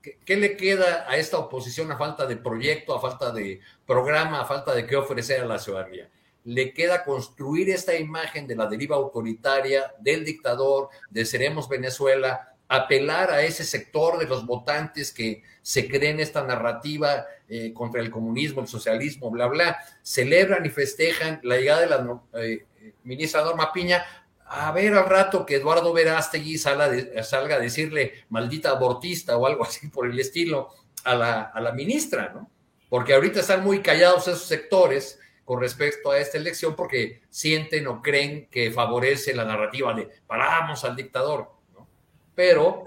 ¿qué, 0.03 0.19
¿Qué 0.23 0.35
le 0.35 0.55
queda 0.55 1.09
a 1.09 1.17
esta 1.17 1.39
oposición 1.39 1.91
a 1.91 1.97
falta 1.97 2.27
de 2.27 2.37
proyecto, 2.37 2.93
a 2.93 3.01
falta 3.01 3.31
de 3.31 3.59
programa, 3.87 4.39
a 4.39 4.45
falta 4.45 4.71
de 4.75 4.85
qué 4.85 4.95
ofrecer 4.97 5.41
a 5.41 5.45
la 5.45 5.57
ciudadanía? 5.57 6.11
Le 6.43 6.73
queda 6.73 7.03
construir 7.03 7.69
esta 7.69 7.95
imagen 7.95 8.47
de 8.47 8.55
la 8.55 8.67
deriva 8.67 8.95
autoritaria, 8.95 9.93
del 9.99 10.25
dictador, 10.25 10.89
de 11.09 11.25
Seremos 11.25 11.69
Venezuela, 11.69 12.55
apelar 12.67 13.31
a 13.31 13.43
ese 13.43 13.65
sector 13.65 14.17
de 14.17 14.25
los 14.25 14.45
votantes 14.45 15.11
que 15.11 15.43
se 15.61 15.89
creen 15.89 16.21
esta 16.21 16.43
narrativa 16.43 17.25
eh, 17.49 17.73
contra 17.73 17.99
el 17.99 18.09
comunismo, 18.09 18.61
el 18.61 18.67
socialismo, 18.67 19.29
bla, 19.29 19.47
bla, 19.47 19.77
celebran 20.01 20.65
y 20.65 20.69
festejan 20.69 21.41
la 21.43 21.57
llegada 21.57 21.81
de 21.81 21.87
la 21.87 22.21
eh, 22.41 22.65
ministra 23.03 23.43
Norma 23.43 23.73
Piña, 23.73 24.05
a 24.45 24.71
ver 24.71 24.93
al 24.93 25.05
rato 25.05 25.45
que 25.45 25.55
Eduardo 25.55 25.93
Verástegui 25.93 26.57
salga, 26.57 26.89
salga 27.23 27.55
a 27.55 27.59
decirle 27.59 28.25
maldita 28.29 28.69
abortista 28.71 29.37
o 29.37 29.45
algo 29.45 29.63
así 29.65 29.89
por 29.89 30.09
el 30.09 30.17
estilo 30.17 30.69
a 31.03 31.13
la, 31.13 31.41
a 31.41 31.59
la 31.59 31.73
ministra, 31.73 32.31
¿no? 32.33 32.49
Porque 32.89 33.13
ahorita 33.13 33.39
están 33.39 33.63
muy 33.63 33.81
callados 33.81 34.27
esos 34.27 34.47
sectores, 34.47 35.19
con 35.51 35.59
respecto 35.59 36.11
a 36.11 36.17
esta 36.17 36.37
elección 36.37 36.77
porque 36.77 37.23
sienten 37.29 37.85
o 37.87 38.01
creen 38.01 38.47
que 38.49 38.71
favorece 38.71 39.35
la 39.35 39.43
narrativa 39.43 39.93
de 39.93 40.07
paramos 40.25 40.85
al 40.85 40.95
dictador, 40.95 41.51
¿no? 41.73 41.89
Pero 42.33 42.85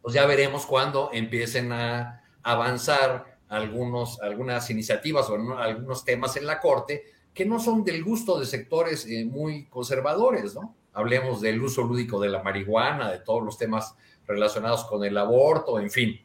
pues 0.00 0.14
ya 0.14 0.24
veremos 0.24 0.64
cuando 0.64 1.10
empiecen 1.12 1.72
a 1.72 2.22
avanzar 2.44 3.38
algunos, 3.48 4.20
algunas 4.20 4.70
iniciativas 4.70 5.28
o 5.28 5.58
algunos 5.58 6.04
temas 6.04 6.36
en 6.36 6.46
la 6.46 6.60
Corte 6.60 7.02
que 7.34 7.44
no 7.46 7.58
son 7.58 7.82
del 7.82 8.04
gusto 8.04 8.38
de 8.38 8.46
sectores 8.46 9.06
eh, 9.06 9.24
muy 9.24 9.64
conservadores, 9.64 10.54
¿no? 10.54 10.72
Hablemos 10.92 11.40
del 11.40 11.60
uso 11.60 11.82
lúdico 11.82 12.20
de 12.20 12.28
la 12.28 12.44
marihuana, 12.44 13.10
de 13.10 13.18
todos 13.18 13.42
los 13.42 13.58
temas 13.58 13.96
relacionados 14.24 14.84
con 14.84 15.04
el 15.04 15.18
aborto, 15.18 15.80
en 15.80 15.90
fin. 15.90 16.20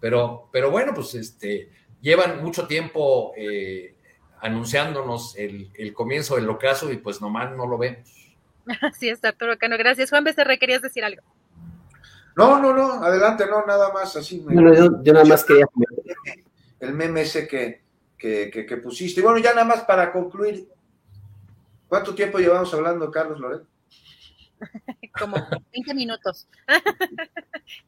Pero, 0.00 0.48
pero 0.52 0.70
bueno, 0.70 0.92
pues 0.94 1.16
este, 1.16 1.68
llevan 2.00 2.44
mucho 2.44 2.68
tiempo 2.68 3.32
eh, 3.36 3.96
anunciándonos 4.42 5.36
el, 5.36 5.70
el, 5.74 5.94
comienzo 5.94 6.34
del 6.34 6.50
ocaso 6.50 6.90
y 6.90 6.96
pues 6.96 7.20
nomás 7.20 7.56
no 7.56 7.66
lo 7.66 7.78
vemos. 7.78 8.34
Así 8.82 9.08
es, 9.08 9.24
Arturo 9.24 9.56
Cano. 9.56 9.78
Gracias. 9.78 10.10
Juan 10.10 10.24
Becerra, 10.24 10.56
¿querías 10.56 10.82
decir 10.82 11.04
algo? 11.04 11.22
No, 12.36 12.60
no, 12.60 12.74
no, 12.74 13.04
adelante, 13.04 13.46
no, 13.46 13.64
nada 13.66 13.92
más 13.92 14.16
así. 14.16 14.40
Me... 14.40 14.54
Yo, 14.54 15.02
yo, 15.02 15.12
nada 15.12 15.26
más 15.26 15.44
quería... 15.44 15.66
El 16.80 16.94
meme 16.94 17.20
ese 17.20 17.46
que, 17.46 17.82
que, 18.18 18.50
que, 18.50 18.66
que, 18.66 18.76
pusiste. 18.78 19.20
Y 19.20 19.22
bueno, 19.22 19.38
ya 19.38 19.50
nada 19.50 19.64
más 19.66 19.82
para 19.82 20.10
concluir. 20.10 20.66
¿Cuánto 21.86 22.14
tiempo 22.14 22.38
llevamos 22.38 22.72
hablando, 22.74 23.08
Carlos 23.10 23.38
Loret? 23.38 23.62
Como 25.20 25.36
20 25.72 25.94
minutos. 25.94 26.48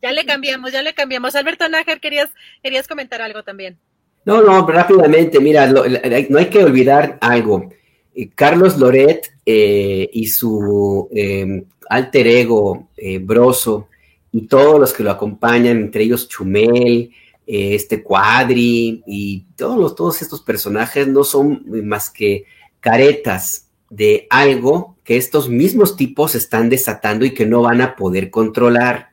ya 0.01 0.13
le 0.13 0.25
cambiamos, 0.25 0.71
ya 0.71 0.83
le 0.83 0.95
cambiamos. 0.95 1.35
Alberto 1.35 1.69
Nájar, 1.69 1.99
querías, 1.99 2.31
querías 2.63 2.87
comentar 2.87 3.21
algo 3.23 3.43
también. 3.43 3.81
No, 4.25 4.43
no, 4.43 4.67
rápidamente, 4.67 5.39
mira, 5.41 5.67
lo, 5.67 5.85
no 5.85 6.39
hay 6.39 6.47
que 6.47 6.65
olvidar 6.65 7.19
algo. 7.21 7.71
Eh, 8.15 8.31
Carlos 8.35 8.79
Loret 8.79 9.35
eh, 9.45 10.09
y 10.13 10.27
su 10.29 11.09
eh, 11.15 11.65
alter 11.89 12.27
ego, 12.27 12.89
Broso, 13.21 13.89
y 14.33 14.47
todos 14.47 14.81
los 14.81 14.93
que 14.93 15.03
lo 15.03 15.11
acompañan, 15.11 15.77
entre 15.77 16.05
ellos 16.05 16.29
Chumel, 16.29 17.11
este 17.47 18.03
Cuadri 18.03 19.03
y 19.07 19.45
todos, 19.55 19.79
los, 19.79 19.95
todos 19.95 20.23
estos 20.23 20.41
personajes 20.41 21.07
no 21.07 21.25
son 21.25 21.63
más 21.85 22.09
que 22.09 22.47
caretas 22.81 23.69
de 23.91 24.27
algo 24.31 24.97
que 25.05 25.17
estos 25.17 25.49
mismos 25.49 25.97
tipos 25.97 26.35
están 26.35 26.71
desatando 26.71 27.25
y 27.25 27.35
que 27.35 27.47
no 27.47 27.63
van 27.63 27.81
a 27.83 27.95
poder 27.95 28.31
controlar. 28.31 29.11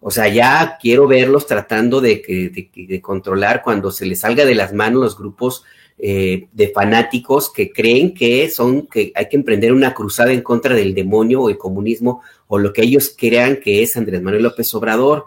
O 0.00 0.10
sea, 0.10 0.28
ya 0.28 0.78
quiero 0.80 1.08
verlos 1.08 1.46
tratando 1.46 2.00
de, 2.00 2.22
de, 2.26 2.86
de, 2.86 3.00
controlar 3.00 3.62
cuando 3.62 3.90
se 3.90 4.06
les 4.06 4.20
salga 4.20 4.44
de 4.44 4.54
las 4.54 4.72
manos 4.72 5.02
los 5.02 5.18
grupos 5.18 5.64
eh, 5.98 6.48
de 6.52 6.68
fanáticos 6.68 7.50
que 7.50 7.72
creen 7.72 8.12
que 8.12 8.50
son, 8.50 8.86
que 8.86 9.12
hay 9.14 9.28
que 9.30 9.36
emprender 9.36 9.72
una 9.72 9.94
cruzada 9.94 10.32
en 10.32 10.42
contra 10.42 10.74
del 10.74 10.94
demonio 10.94 11.40
o 11.42 11.48
el 11.48 11.56
comunismo 11.56 12.22
o 12.48 12.58
lo 12.58 12.72
que 12.74 12.82
ellos 12.82 13.14
crean 13.16 13.56
que 13.56 13.82
es 13.82 13.96
Andrés 13.96 14.20
Manuel 14.22 14.42
López 14.42 14.72
Obrador. 14.74 15.26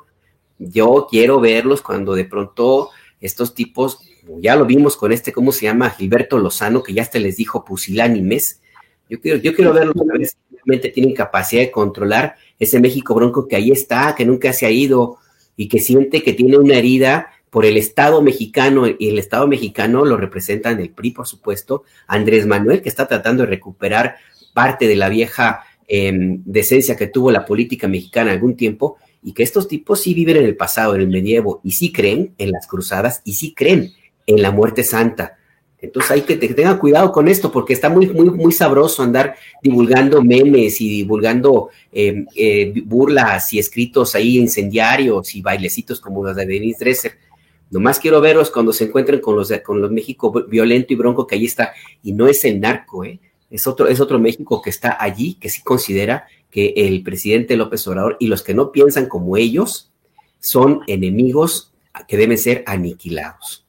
Yo 0.59 1.07
quiero 1.09 1.39
verlos 1.39 1.81
cuando 1.81 2.13
de 2.13 2.25
pronto 2.25 2.89
estos 3.19 3.55
tipos, 3.55 3.99
ya 4.39 4.55
lo 4.55 4.65
vimos 4.65 4.95
con 4.95 5.11
este, 5.11 5.33
¿cómo 5.33 5.51
se 5.51 5.65
llama? 5.65 5.89
Gilberto 5.89 6.37
Lozano, 6.37 6.83
que 6.83 6.93
ya 6.93 7.01
hasta 7.01 7.17
les 7.17 7.37
dijo 7.37 7.65
pusilánimes. 7.65 8.61
Yo 9.09 9.19
quiero, 9.19 9.39
yo 9.39 9.55
quiero 9.55 9.73
verlos 9.73 9.95
a 9.99 10.17
ver 10.17 10.27
si 10.27 10.35
tienen 10.77 11.13
capacidad 11.13 11.63
de 11.63 11.71
controlar 11.71 12.35
ese 12.59 12.79
México 12.79 13.15
bronco 13.15 13.47
que 13.47 13.55
ahí 13.55 13.71
está, 13.71 14.13
que 14.15 14.25
nunca 14.25 14.53
se 14.53 14.65
ha 14.65 14.71
ido 14.71 15.17
y 15.57 15.67
que 15.67 15.79
siente 15.79 16.21
que 16.23 16.33
tiene 16.33 16.57
una 16.57 16.75
herida 16.75 17.31
por 17.49 17.65
el 17.65 17.77
Estado 17.77 18.21
mexicano 18.21 18.85
y 18.87 19.09
el 19.09 19.17
Estado 19.17 19.47
mexicano 19.47 20.05
lo 20.05 20.17
representan 20.17 20.79
el 20.79 20.91
PRI, 20.91 21.11
por 21.11 21.27
supuesto, 21.27 21.83
Andrés 22.07 22.45
Manuel, 22.45 22.81
que 22.81 22.89
está 22.89 23.07
tratando 23.07 23.43
de 23.43 23.49
recuperar 23.49 24.17
parte 24.53 24.87
de 24.87 24.95
la 24.95 25.09
vieja 25.09 25.63
eh, 25.87 26.11
decencia 26.13 26.95
que 26.95 27.07
tuvo 27.07 27.31
la 27.31 27.45
política 27.45 27.87
mexicana 27.87 28.31
algún 28.31 28.55
tiempo 28.55 28.97
y 29.23 29.33
que 29.33 29.43
estos 29.43 29.67
tipos 29.67 30.01
sí 30.01 30.13
viven 30.13 30.37
en 30.37 30.45
el 30.45 30.55
pasado, 30.55 30.95
en 30.95 31.01
el 31.01 31.07
medievo, 31.07 31.59
y 31.63 31.71
sí 31.71 31.91
creen 31.91 32.35
en 32.37 32.51
las 32.51 32.67
cruzadas 32.67 33.21
y 33.25 33.33
sí 33.33 33.53
creen 33.53 33.91
en 34.27 34.41
la 34.41 34.51
muerte 34.51 34.83
santa. 34.83 35.38
Entonces 35.81 36.11
hay 36.11 36.21
que, 36.21 36.35
tengan 36.35 36.77
cuidado 36.77 37.11
con 37.11 37.27
esto 37.27 37.51
porque 37.51 37.73
está 37.73 37.89
muy, 37.89 38.07
muy, 38.07 38.29
muy 38.29 38.51
sabroso 38.51 39.01
andar 39.01 39.35
divulgando 39.61 40.21
memes 40.21 40.81
y 40.81 40.89
divulgando 40.89 41.69
eh, 41.91 42.25
eh, 42.35 42.73
burlas 42.85 43.53
y 43.53 43.59
escritos 43.59 44.13
ahí 44.13 44.37
incendiarios 44.37 45.35
y 45.35 45.41
bailecitos 45.41 46.01
como 46.01 46.23
los 46.23 46.35
de 46.35 46.45
Denise 46.45 46.83
Dresser. 46.83 47.13
Nomás 47.71 47.99
quiero 47.99 48.19
verlos 48.19 48.49
cuando 48.49 48.73
se 48.73 48.85
encuentren 48.85 49.21
con 49.21 49.35
los, 49.35 49.51
con 49.63 49.79
los 49.79 49.91
México 49.91 50.31
violento 50.31 50.91
y 50.91 50.95
bronco 50.95 51.25
que 51.25 51.35
ahí 51.35 51.45
está. 51.45 51.73
Y 52.03 52.13
no 52.13 52.27
es 52.27 52.43
el 52.43 52.59
narco, 52.59 53.05
¿eh? 53.05 53.19
Es 53.49 53.65
otro, 53.65 53.87
es 53.87 53.99
otro 53.99 54.19
México 54.19 54.61
que 54.61 54.69
está 54.69 54.97
allí, 54.99 55.35
que 55.35 55.49
sí 55.49 55.63
considera 55.63 56.27
que 56.51 56.73
el 56.75 57.03
presidente 57.03 57.55
López 57.55 57.87
Obrador 57.87 58.17
y 58.19 58.27
los 58.27 58.43
que 58.43 58.53
no 58.53 58.71
piensan 58.71 59.07
como 59.07 59.37
ellos 59.37 59.91
son 60.39 60.81
enemigos 60.87 61.73
que 62.07 62.17
deben 62.17 62.37
ser 62.37 62.63
aniquilados. 62.65 63.65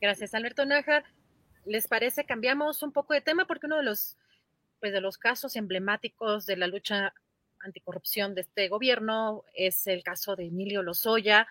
Gracias, 0.00 0.34
Alberto 0.34 0.64
Nájar. 0.66 1.04
¿Les 1.66 1.88
parece? 1.88 2.24
Cambiamos 2.24 2.82
un 2.82 2.92
poco 2.92 3.14
de 3.14 3.20
tema 3.20 3.46
porque 3.46 3.66
uno 3.66 3.78
de 3.78 3.84
los, 3.84 4.16
pues, 4.80 4.92
de 4.92 5.00
los 5.00 5.18
casos 5.18 5.56
emblemáticos 5.56 6.46
de 6.46 6.56
la 6.56 6.66
lucha 6.66 7.14
anticorrupción 7.60 8.34
de 8.34 8.42
este 8.42 8.68
gobierno 8.68 9.44
es 9.54 9.86
el 9.86 10.02
caso 10.02 10.36
de 10.36 10.46
Emilio 10.46 10.82
Lozoya, 10.82 11.48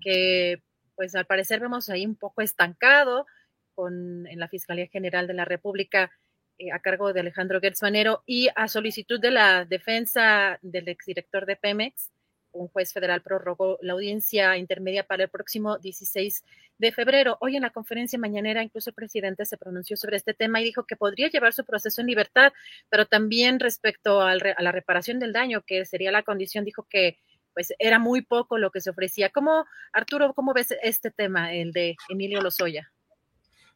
que 0.00 0.62
pues 0.94 1.14
al 1.14 1.26
parecer 1.26 1.60
vemos 1.60 1.88
ahí 1.88 2.06
un 2.06 2.16
poco 2.16 2.42
estancado 2.42 3.26
con, 3.74 4.26
en 4.26 4.38
la 4.38 4.48
Fiscalía 4.48 4.86
General 4.86 5.26
de 5.26 5.34
la 5.34 5.44
República 5.44 6.12
eh, 6.58 6.70
a 6.70 6.78
cargo 6.78 7.12
de 7.12 7.20
Alejandro 7.20 7.60
Gertz 7.60 7.80
y 8.26 8.48
a 8.54 8.68
solicitud 8.68 9.20
de 9.20 9.30
la 9.30 9.64
defensa 9.64 10.58
del 10.62 10.88
exdirector 10.88 11.46
de 11.46 11.56
Pemex, 11.56 12.12
un 12.54 12.68
juez 12.68 12.92
federal 12.92 13.20
prorrogó 13.20 13.78
la 13.82 13.92
audiencia 13.92 14.56
intermedia 14.56 15.06
para 15.06 15.24
el 15.24 15.28
próximo 15.28 15.78
16 15.78 16.42
de 16.78 16.92
febrero. 16.92 17.36
Hoy 17.40 17.56
en 17.56 17.62
la 17.62 17.70
conferencia 17.70 18.18
mañanera 18.18 18.62
incluso 18.62 18.90
el 18.90 18.94
presidente 18.94 19.44
se 19.44 19.58
pronunció 19.58 19.96
sobre 19.96 20.16
este 20.16 20.32
tema 20.32 20.60
y 20.60 20.64
dijo 20.64 20.84
que 20.84 20.96
podría 20.96 21.28
llevar 21.28 21.52
su 21.52 21.64
proceso 21.64 22.00
en 22.00 22.06
libertad, 22.06 22.52
pero 22.88 23.06
también 23.06 23.60
respecto 23.60 24.20
al 24.20 24.40
a 24.56 24.62
la 24.62 24.72
reparación 24.72 25.18
del 25.18 25.32
daño, 25.32 25.62
que 25.62 25.84
sería 25.84 26.12
la 26.12 26.22
condición, 26.22 26.64
dijo 26.64 26.86
que 26.88 27.18
pues 27.52 27.72
era 27.78 27.98
muy 27.98 28.22
poco 28.22 28.58
lo 28.58 28.70
que 28.70 28.80
se 28.80 28.90
ofrecía. 28.90 29.30
¿Cómo, 29.30 29.64
Arturo, 29.92 30.34
cómo 30.34 30.52
ves 30.52 30.74
este 30.82 31.10
tema, 31.10 31.54
el 31.54 31.72
de 31.72 31.96
Emilio 32.08 32.40
Lozoya? 32.40 32.92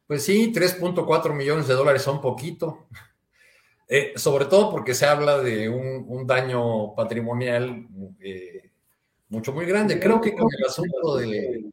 Pues 0.06 0.24
sí, 0.24 0.52
3.4 0.52 1.32
millones 1.32 1.68
de 1.68 1.74
dólares 1.74 2.02
son 2.02 2.20
poquito. 2.20 2.88
Eh, 3.90 4.12
sobre 4.16 4.44
todo 4.46 4.70
porque 4.70 4.94
se 4.94 5.06
habla 5.06 5.38
de 5.38 5.68
un, 5.68 6.04
un 6.08 6.26
daño 6.26 6.94
patrimonial 6.94 7.86
eh, 8.20 8.67
mucho, 9.28 9.52
muy 9.52 9.66
grande. 9.66 10.00
Creo 10.00 10.20
que 10.20 10.34
con 10.34 10.48
el 10.56 10.64
asunto 10.64 11.16
de, 11.16 11.70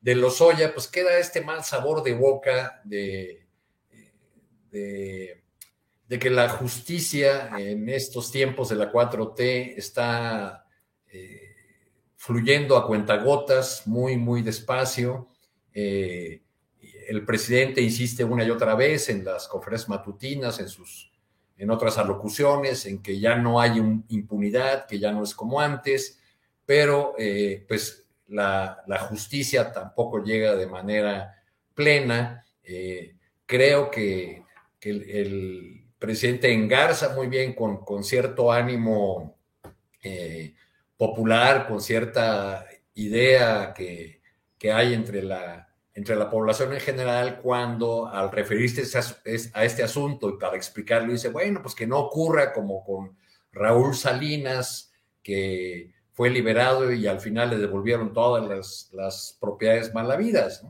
de 0.00 0.14
Lozoya, 0.14 0.72
pues 0.74 0.88
queda 0.88 1.18
este 1.18 1.40
mal 1.40 1.64
sabor 1.64 2.02
de 2.02 2.14
boca 2.14 2.80
de, 2.84 3.46
de, 4.70 5.42
de, 6.08 6.18
que 6.18 6.30
la 6.30 6.48
justicia 6.48 7.50
en 7.58 7.88
estos 7.88 8.30
tiempos 8.30 8.68
de 8.68 8.76
la 8.76 8.92
4T 8.92 9.74
está 9.76 10.66
eh, 11.06 11.54
fluyendo 12.16 12.76
a 12.76 12.86
cuentagotas, 12.86 13.86
muy, 13.86 14.16
muy 14.16 14.42
despacio. 14.42 15.28
Eh, 15.72 16.42
el 17.08 17.24
presidente 17.24 17.80
insiste 17.80 18.24
una 18.24 18.44
y 18.44 18.50
otra 18.50 18.74
vez 18.74 19.08
en 19.08 19.24
las 19.24 19.48
conferencias 19.48 19.88
matutinas, 19.88 20.58
en 20.60 20.68
sus 20.68 21.12
en 21.58 21.70
otras 21.70 21.96
alocuciones, 21.96 22.86
en 22.86 23.02
que 23.02 23.20
ya 23.20 23.36
no 23.36 23.60
hay 23.60 23.78
impunidad, 24.08 24.86
que 24.86 24.98
ya 24.98 25.12
no 25.12 25.22
es 25.22 25.32
como 25.32 25.60
antes, 25.60 26.18
pero 26.66 27.14
eh, 27.18 27.64
pues 27.66 28.08
la, 28.28 28.84
justicia 29.08 29.72
tampoco 29.72 30.22
llega 30.22 30.54
de 30.54 30.66
manera 30.66 31.42
plena. 31.74 32.44
Eh, 32.62 33.16
creo 33.46 33.90
que, 33.90 34.42
el, 34.80 35.78
presidente 35.98 36.52
engarza 36.52 37.14
muy 37.14 37.28
bien 37.28 37.52
con, 37.54 37.84
con 37.84 38.02
cierto 38.02 38.50
ánimo 38.50 39.38
eh, 40.02 40.52
popular, 40.96 41.68
con 41.68 41.80
cierta 41.80 42.66
idea 42.94 43.72
que, 43.72 44.20
que 44.58 44.72
hay 44.72 44.94
entre 44.94 45.22
la, 45.22 45.72
entre 45.94 46.16
la 46.16 46.30
población 46.30 46.72
en 46.72 46.80
general 46.80 47.40
cuando 47.40 48.06
al 48.06 48.32
referirse 48.32 48.82
a 49.54 49.64
este 49.64 49.82
asunto 49.82 50.30
y 50.30 50.38
para 50.38 50.56
explicarlo 50.56 51.12
dice, 51.12 51.28
bueno, 51.28 51.62
pues 51.62 51.74
que 51.74 51.86
no 51.86 51.98
ocurra 51.98 52.52
como 52.52 52.82
con 52.82 53.16
Raúl 53.52 53.94
Salinas, 53.94 54.92
que 55.22 55.92
fue 56.12 56.30
liberado 56.30 56.92
y 56.92 57.06
al 57.06 57.20
final 57.20 57.50
le 57.50 57.58
devolvieron 57.58 58.12
todas 58.12 58.90
las, 58.92 59.38
propiedades 59.40 59.92
malavidas. 59.94 60.64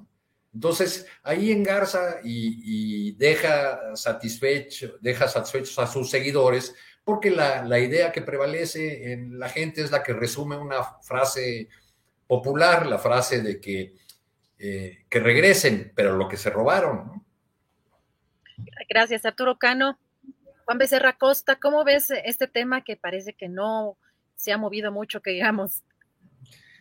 Entonces, 0.54 1.06
ahí 1.22 1.50
engarza 1.50 2.20
y, 2.22 3.08
y, 3.08 3.12
deja, 3.12 3.96
satisfecho, 3.96 4.96
deja 5.00 5.28
satisfechos 5.28 5.78
a 5.78 5.86
sus 5.86 6.10
seguidores, 6.10 6.74
porque 7.04 7.30
la, 7.30 7.64
la 7.64 7.78
idea 7.78 8.12
que 8.12 8.22
prevalece 8.22 9.12
en 9.12 9.38
la 9.38 9.48
gente 9.48 9.82
es 9.82 9.90
la 9.90 10.02
que 10.02 10.12
resume 10.12 10.56
una 10.56 10.84
frase 11.02 11.68
popular, 12.26 12.86
la 12.86 12.98
frase 12.98 13.42
de 13.42 13.60
que 13.60 14.02
eh, 14.64 15.06
que 15.10 15.18
regresen, 15.18 15.90
pero 15.96 16.16
lo 16.16 16.28
que 16.28 16.36
se 16.36 16.48
robaron. 16.48 17.24
Gracias, 18.88 19.24
Arturo 19.24 19.58
Cano. 19.58 19.98
Juan 20.64 20.78
Becerra 20.78 21.14
Costa, 21.14 21.56
¿cómo 21.56 21.82
ves 21.82 22.12
este 22.24 22.46
tema 22.46 22.84
que 22.84 22.96
parece 22.96 23.32
que 23.32 23.48
no 23.48 23.98
se 24.42 24.52
ha 24.52 24.58
movido 24.58 24.90
mucho, 24.90 25.22
que 25.22 25.30
digamos? 25.30 25.84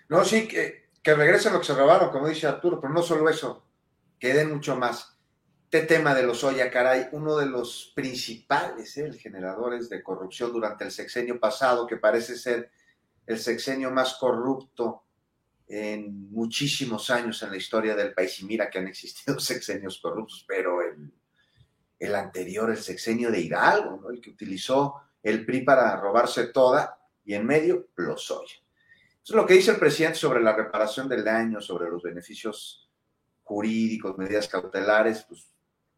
No, 0.10 0.26
sí, 0.26 0.48
que, 0.48 0.90
que 1.04 1.14
regresen 1.14 1.54
lo 1.54 1.60
que 1.60 1.68
se 1.68 1.76
robaron, 1.76 2.10
como 2.10 2.28
dice 2.28 2.48
Arturo, 2.48 2.82
pero 2.82 2.92
no 2.92 3.04
solo 3.04 3.30
eso, 3.30 3.68
que 4.20 4.34
den 4.34 4.52
mucho 4.52 4.76
más. 4.76 5.20
Este 5.66 5.86
tema 5.86 6.16
de 6.16 6.24
los 6.24 6.44
Oya, 6.44 6.70
caray, 6.72 7.08
uno 7.12 7.38
de 7.38 7.46
los 7.46 7.94
principales 7.96 8.98
¿eh? 8.98 9.14
generadores 9.14 9.90
de 9.90 10.04
corrupción 10.04 10.52
durante 10.52 10.84
el 10.84 10.92
sexenio 10.92 11.40
pasado, 11.40 11.86
que 11.86 11.98
parece 11.98 12.36
ser 12.36 12.72
el 13.28 13.38
sexenio 13.38 13.92
más 13.92 14.16
corrupto 14.16 15.04
en 15.68 16.30
muchísimos 16.32 17.10
años 17.12 17.42
en 17.44 17.52
la 17.52 17.58
historia 17.58 17.96
del 17.96 18.14
país, 18.14 18.40
y 18.40 18.46
mira 18.46 18.70
que 18.70 18.80
han 18.80 18.88
existido 18.88 19.40
sexenios 19.40 20.00
corruptos, 20.02 20.44
pero 20.48 20.82
el, 20.82 21.14
el 22.00 22.16
anterior, 22.16 22.72
el 22.72 22.78
sexenio 22.78 23.32
de 23.32 23.40
Hidalgo, 23.40 24.00
¿no? 24.02 24.10
el 24.10 24.20
que 24.20 24.32
utilizó 24.32 24.96
el 25.24 25.46
PRI 25.46 25.62
para 25.62 25.96
robarse 25.98 26.48
toda, 26.48 27.01
y 27.24 27.34
en 27.34 27.46
medio, 27.46 27.88
los 27.96 28.24
Eso 28.30 28.44
es 29.24 29.32
lo 29.32 29.46
que 29.46 29.54
dice 29.54 29.72
el 29.72 29.78
presidente 29.78 30.18
sobre 30.18 30.42
la 30.42 30.56
reparación 30.56 31.08
del 31.08 31.24
daño, 31.24 31.62
sobre 31.62 31.90
los 31.90 32.02
beneficios 32.02 32.90
jurídicos, 33.44 34.18
medidas 34.18 34.48
cautelares, 34.48 35.26
pues 35.28 35.52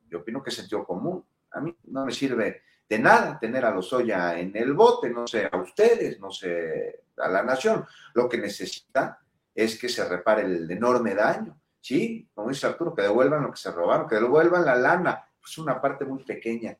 yo 0.09 0.19
opino 0.19 0.43
que 0.43 0.49
es 0.49 0.55
sentido 0.55 0.85
común. 0.85 1.23
A 1.51 1.61
mí 1.61 1.75
no 1.85 2.05
me 2.05 2.11
sirve 2.11 2.63
de 2.89 2.99
nada 2.99 3.39
tener 3.39 3.65
a 3.65 3.71
Lozoya 3.71 4.39
en 4.39 4.55
el 4.55 4.73
bote, 4.73 5.09
no 5.09 5.25
sé 5.27 5.49
a 5.51 5.57
ustedes, 5.57 6.19
no 6.19 6.31
sé 6.31 7.05
a 7.17 7.27
la 7.27 7.43
nación. 7.43 7.85
Lo 8.13 8.27
que 8.27 8.37
necesita 8.37 9.19
es 9.53 9.79
que 9.79 9.89
se 9.89 10.07
repare 10.07 10.43
el 10.43 10.69
enorme 10.69 11.15
daño. 11.15 11.59
Sí, 11.79 12.29
como 12.33 12.49
dice 12.49 12.67
Arturo, 12.67 12.93
que 12.95 13.01
devuelvan 13.01 13.43
lo 13.43 13.51
que 13.51 13.57
se 13.57 13.71
robaron, 13.71 14.07
que 14.07 14.15
devuelvan 14.15 14.65
la 14.65 14.75
lana. 14.75 15.27
Es 15.45 15.57
una 15.57 15.81
parte 15.81 16.05
muy 16.05 16.23
pequeña, 16.23 16.77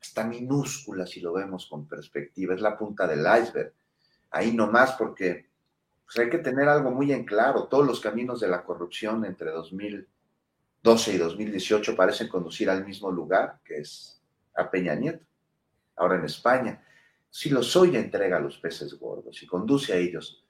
hasta 0.00 0.24
minúscula 0.24 1.06
si 1.06 1.20
lo 1.20 1.32
vemos 1.32 1.66
con 1.66 1.86
perspectiva, 1.86 2.54
es 2.54 2.60
la 2.60 2.76
punta 2.76 3.06
del 3.06 3.20
iceberg. 3.20 3.72
Ahí 4.30 4.52
nomás 4.52 4.92
porque 4.92 5.46
pues, 6.04 6.18
hay 6.18 6.30
que 6.30 6.38
tener 6.38 6.68
algo 6.68 6.90
muy 6.90 7.12
en 7.12 7.24
claro. 7.24 7.64
Todos 7.64 7.86
los 7.86 8.00
caminos 8.00 8.40
de 8.40 8.48
la 8.48 8.64
corrupción 8.64 9.24
entre 9.24 9.50
2012 9.50 11.12
y 11.12 11.18
2018 11.18 11.96
parecen 11.96 12.28
conducir 12.28 12.70
al 12.70 12.84
mismo 12.84 13.10
lugar, 13.10 13.60
que 13.64 13.78
es 13.78 14.20
a 14.54 14.70
Peña 14.70 14.94
Nieto, 14.94 15.24
ahora 15.96 16.16
en 16.16 16.24
España. 16.24 16.82
Si 17.30 17.50
Lozoya 17.50 17.98
entrega 17.98 18.38
a 18.38 18.40
los 18.40 18.58
peces 18.58 18.94
gordos 18.98 19.42
y 19.42 19.46
conduce 19.46 19.92
a 19.92 19.96
ellos 19.96 20.46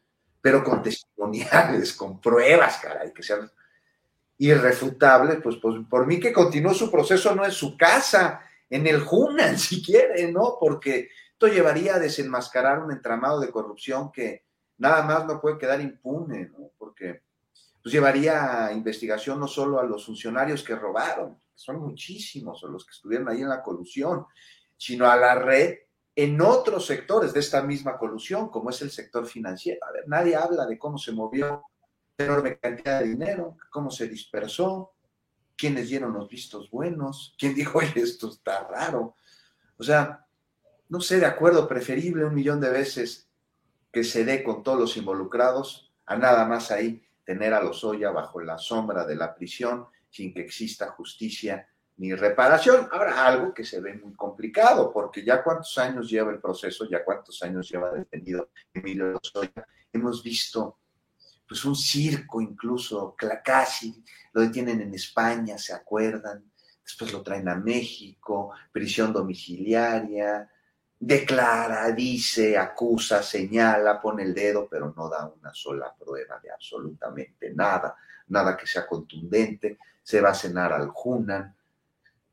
pero 0.47 0.62
con 0.62 0.81
testimoniales, 0.81 1.93
con 1.95 2.20
pruebas, 2.20 2.79
caray, 2.79 3.12
que 3.12 3.24
sean 3.24 3.51
irrefutables, 4.39 5.39
pues, 5.43 5.57
pues 5.61 5.74
por 5.91 6.07
mí 6.07 6.20
que 6.20 6.33
continúe 6.33 6.72
su 6.72 6.89
proceso 6.89 7.35
no 7.35 7.45
en 7.45 7.51
su 7.51 7.77
casa, 7.77 8.43
en 8.70 8.87
el 8.87 9.03
Hunan, 9.03 9.59
si 9.59 9.83
quiere, 9.83 10.31
¿no? 10.31 10.57
Porque 10.61 11.09
esto 11.37 11.49
llevaría 11.49 11.97
a 11.97 11.99
desenmascarar 11.99 12.78
un 12.78 12.93
entramado 12.93 13.41
de 13.41 13.51
corrupción 13.51 14.11
que 14.11 14.47
nada 14.78 15.03
más 15.03 15.26
no 15.26 15.39
puede 15.39 15.59
quedar 15.59 15.82
impune, 15.82 16.49
¿no? 16.49 16.70
Porque 16.78 17.24
pues 17.82 17.93
llevaría 17.93 18.64
a 18.64 18.72
investigación 18.72 19.39
no 19.39 19.47
solo 19.47 19.78
a 19.78 19.84
los 19.84 20.07
funcionarios 20.07 20.62
que 20.62 20.74
robaron, 20.74 21.34
que 21.34 21.59
son 21.59 21.78
muchísimos, 21.80 22.64
o 22.64 22.68
los 22.68 22.87
que 22.87 22.93
estuvieron 22.93 23.28
ahí 23.28 23.43
en 23.43 23.51
la 23.51 23.62
colusión, 23.62 24.24
sino 24.78 25.11
a 25.11 25.16
la 25.16 25.34
red 25.34 25.74
en 26.14 26.41
otros 26.41 26.87
sectores 26.87 27.34
de 27.34 27.41
esta 27.41 27.61
misma 27.62 27.99
colusión, 27.99 28.49
como 28.49 28.70
es 28.70 28.80
el 28.80 28.91
sector 28.91 29.26
financiero. 29.26 29.84
A 29.87 29.93
ver, 29.93 30.09
nadie 30.09 30.37
habla 30.37 30.64
de 30.64 30.78
cómo 30.78 30.97
se 30.97 31.12
movió 31.12 31.64
enorme 32.16 32.59
cantidad 32.59 33.01
de 33.01 33.09
dinero, 33.09 33.59
cómo 33.70 33.91
se 33.91 34.09
dispersó, 34.09 34.95
quiénes 35.55 35.91
dieron 35.91 36.14
los 36.14 36.30
vistos 36.30 36.70
buenos, 36.70 37.34
quién 37.39 37.55
dijo, 37.55 37.80
oye, 37.80 38.01
esto 38.01 38.30
está 38.30 38.66
raro. 38.66 39.16
O 39.76 39.84
sea, 39.84 40.26
no 40.89 41.01
sé, 41.01 41.18
de 41.18 41.26
acuerdo, 41.26 41.68
preferible 41.68 42.24
un 42.24 42.34
millón 42.34 42.61
de 42.61 42.70
veces 42.70 43.28
que 43.93 44.05
se 44.05 44.24
dé 44.24 44.43
con 44.43 44.62
todos 44.62 44.78
los 44.78 44.97
involucrados 44.97 45.93
a 46.05 46.16
nada 46.16 46.45
más 46.47 46.70
ahí 46.70 47.03
tener 47.24 47.55
a 47.55 47.62
los 47.62 47.82
Oya 47.82 48.11
bajo 48.11 48.41
la 48.41 48.59
sombra 48.59 49.05
de 49.05 49.16
la 49.16 49.34
prisión 49.34 49.87
sin 50.09 50.32
que 50.32 50.41
exista 50.41 50.91
justicia 50.91 51.68
ni 51.97 52.14
reparación. 52.14 52.89
Ahora, 52.93 53.26
algo 53.26 53.55
que 53.55 53.64
se 53.64 53.80
ve 53.80 53.95
muy 53.95 54.14
complicado, 54.14 54.93
porque 54.93 55.24
ya 55.24 55.43
cuántos 55.43 55.76
años 55.78 56.09
lleva 56.09 56.30
el 56.30 56.41
proceso, 56.41 56.89
ya 56.89 57.05
cuántos 57.05 57.43
años 57.43 57.68
lleva 57.68 57.93
detenido 57.93 58.51
Emilio 58.72 59.12
Lozoya, 59.12 59.66
hemos 59.93 60.22
visto 60.22 60.78
pues 61.49 61.64
un 61.64 61.76
circo 61.76 62.41
incluso, 62.41 63.14
casi, 63.45 64.03
lo 64.32 64.43
detienen 64.43 64.80
en 64.80 64.95
España, 64.95 65.57
¿se 65.59 65.72
acuerdan? 65.72 66.45
Después 66.82 67.12
lo 67.12 67.22
traen 67.22 67.49
a 67.49 67.55
México, 67.55 68.53
prisión 68.72 69.12
domiciliaria, 69.12 70.51
declara, 70.99 71.90
dice, 71.92 72.57
acusa, 72.57 73.22
señala, 73.22 74.01
pone 74.01 74.22
el 74.22 74.34
dedo, 74.34 74.66
pero 74.68 74.92
no 74.97 75.09
da 75.09 75.26
una 75.26 75.53
sola 75.53 75.94
prueba 75.94 76.40
de 76.40 76.51
absolutamente 76.51 77.53
nada, 77.55 77.97
nada 78.28 78.57
que 78.57 78.66
sea 78.66 78.86
contundente, 78.86 79.78
se 80.03 80.20
va 80.20 80.30
a 80.30 80.34
cenar 80.34 80.72
al 80.72 80.88
Junan, 80.88 81.55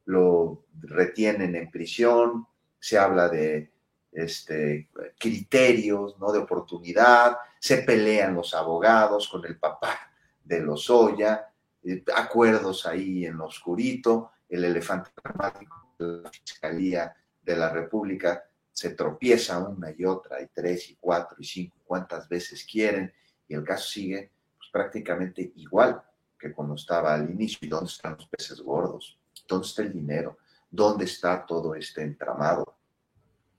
lo 0.06 0.66
retienen 0.82 1.56
en 1.56 1.70
prisión, 1.70 2.48
se 2.80 2.98
habla 2.98 3.30
de 3.30 3.72
este, 4.12 4.90
criterios, 5.18 6.20
¿no? 6.20 6.32
De 6.32 6.40
oportunidad, 6.40 7.38
se 7.60 7.78
pelean 7.78 8.36
los 8.36 8.54
abogados 8.54 9.28
con 9.28 9.46
el 9.46 9.58
papá 9.58 10.12
de 10.44 10.62
Lozoya, 10.62 11.50
eh, 11.84 12.04
acuerdos 12.16 12.86
ahí 12.86 13.26
en 13.26 13.38
lo 13.38 13.46
oscurito, 13.46 14.32
el 14.50 14.66
elefante 14.66 15.12
dramático 15.22 15.96
de 15.98 16.22
la 16.22 16.30
Fiscalía 16.30 17.16
de 17.42 17.56
la 17.56 17.70
República 17.70 18.44
se 18.74 18.96
tropieza 18.96 19.60
una 19.60 19.94
y 19.96 20.04
otra, 20.04 20.42
y 20.42 20.48
tres, 20.48 20.90
y 20.90 20.98
cuatro, 21.00 21.38
y 21.40 21.46
cinco, 21.46 21.78
cuantas 21.86 22.28
veces 22.28 22.66
quieren, 22.70 23.14
y 23.48 23.54
el 23.54 23.64
caso 23.64 23.88
sigue 23.88 24.32
pues, 24.58 24.70
prácticamente 24.72 25.54
igual 25.56 26.02
que 26.40 26.52
cuando 26.52 26.74
estaba 26.74 27.14
al 27.14 27.30
inicio. 27.30 27.60
¿Y 27.62 27.68
dónde 27.68 27.90
están 27.90 28.16
los 28.16 28.28
peces 28.28 28.60
gordos? 28.60 29.18
¿Dónde 29.48 29.68
está 29.68 29.84
el 29.84 29.94
dinero? 29.94 30.40
¿Dónde 30.70 31.06
está 31.06 31.46
todo 31.46 31.76
este 31.76 32.02
entramado? 32.02 32.76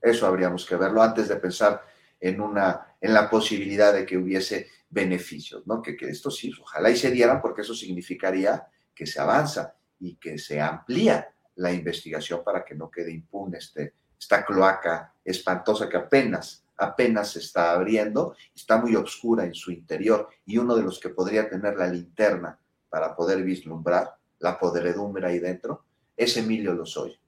Eso 0.01 0.27
habríamos 0.27 0.65
que 0.65 0.75
verlo 0.75 1.01
antes 1.01 1.29
de 1.29 1.37
pensar 1.37 1.81
en, 2.19 2.41
una, 2.41 2.95
en 2.99 3.13
la 3.13 3.29
posibilidad 3.29 3.93
de 3.93 4.05
que 4.05 4.17
hubiese 4.17 4.69
beneficios, 4.89 5.65
¿no? 5.65 5.81
Que, 5.81 5.95
que 5.95 6.09
esto 6.09 6.29
sí, 6.29 6.51
ojalá 6.61 6.89
y 6.89 6.97
se 6.97 7.09
dieran 7.09 7.41
porque 7.41 7.61
eso 7.61 7.73
significaría 7.73 8.67
que 8.93 9.05
se 9.05 9.19
avanza 9.19 9.75
y 9.99 10.15
que 10.15 10.37
se 10.37 10.61
amplía 10.61 11.33
la 11.55 11.71
investigación 11.71 12.43
para 12.43 12.63
que 12.63 12.75
no 12.75 12.91
quede 12.91 13.11
impune 13.11 13.57
este, 13.57 13.93
esta 14.25 14.43
cloaca 14.43 15.13
espantosa 15.23 15.87
que 15.87 15.97
apenas, 15.97 16.65
apenas 16.77 17.29
se 17.29 17.39
está 17.39 17.73
abriendo, 17.73 18.35
está 18.55 18.77
muy 18.77 18.95
oscura 18.95 19.45
en 19.45 19.53
su 19.53 19.71
interior 19.71 20.29
y 20.47 20.57
uno 20.57 20.75
de 20.75 20.81
los 20.81 20.99
que 20.99 21.09
podría 21.09 21.47
tener 21.47 21.77
la 21.77 21.85
linterna 21.85 22.57
para 22.89 23.15
poder 23.15 23.43
vislumbrar 23.43 24.15
la 24.39 24.57
podredumbre 24.57 25.27
ahí 25.27 25.37
dentro, 25.37 25.85
es 26.17 26.35
Emilio 26.37 26.73
Lozoya, 26.73 27.19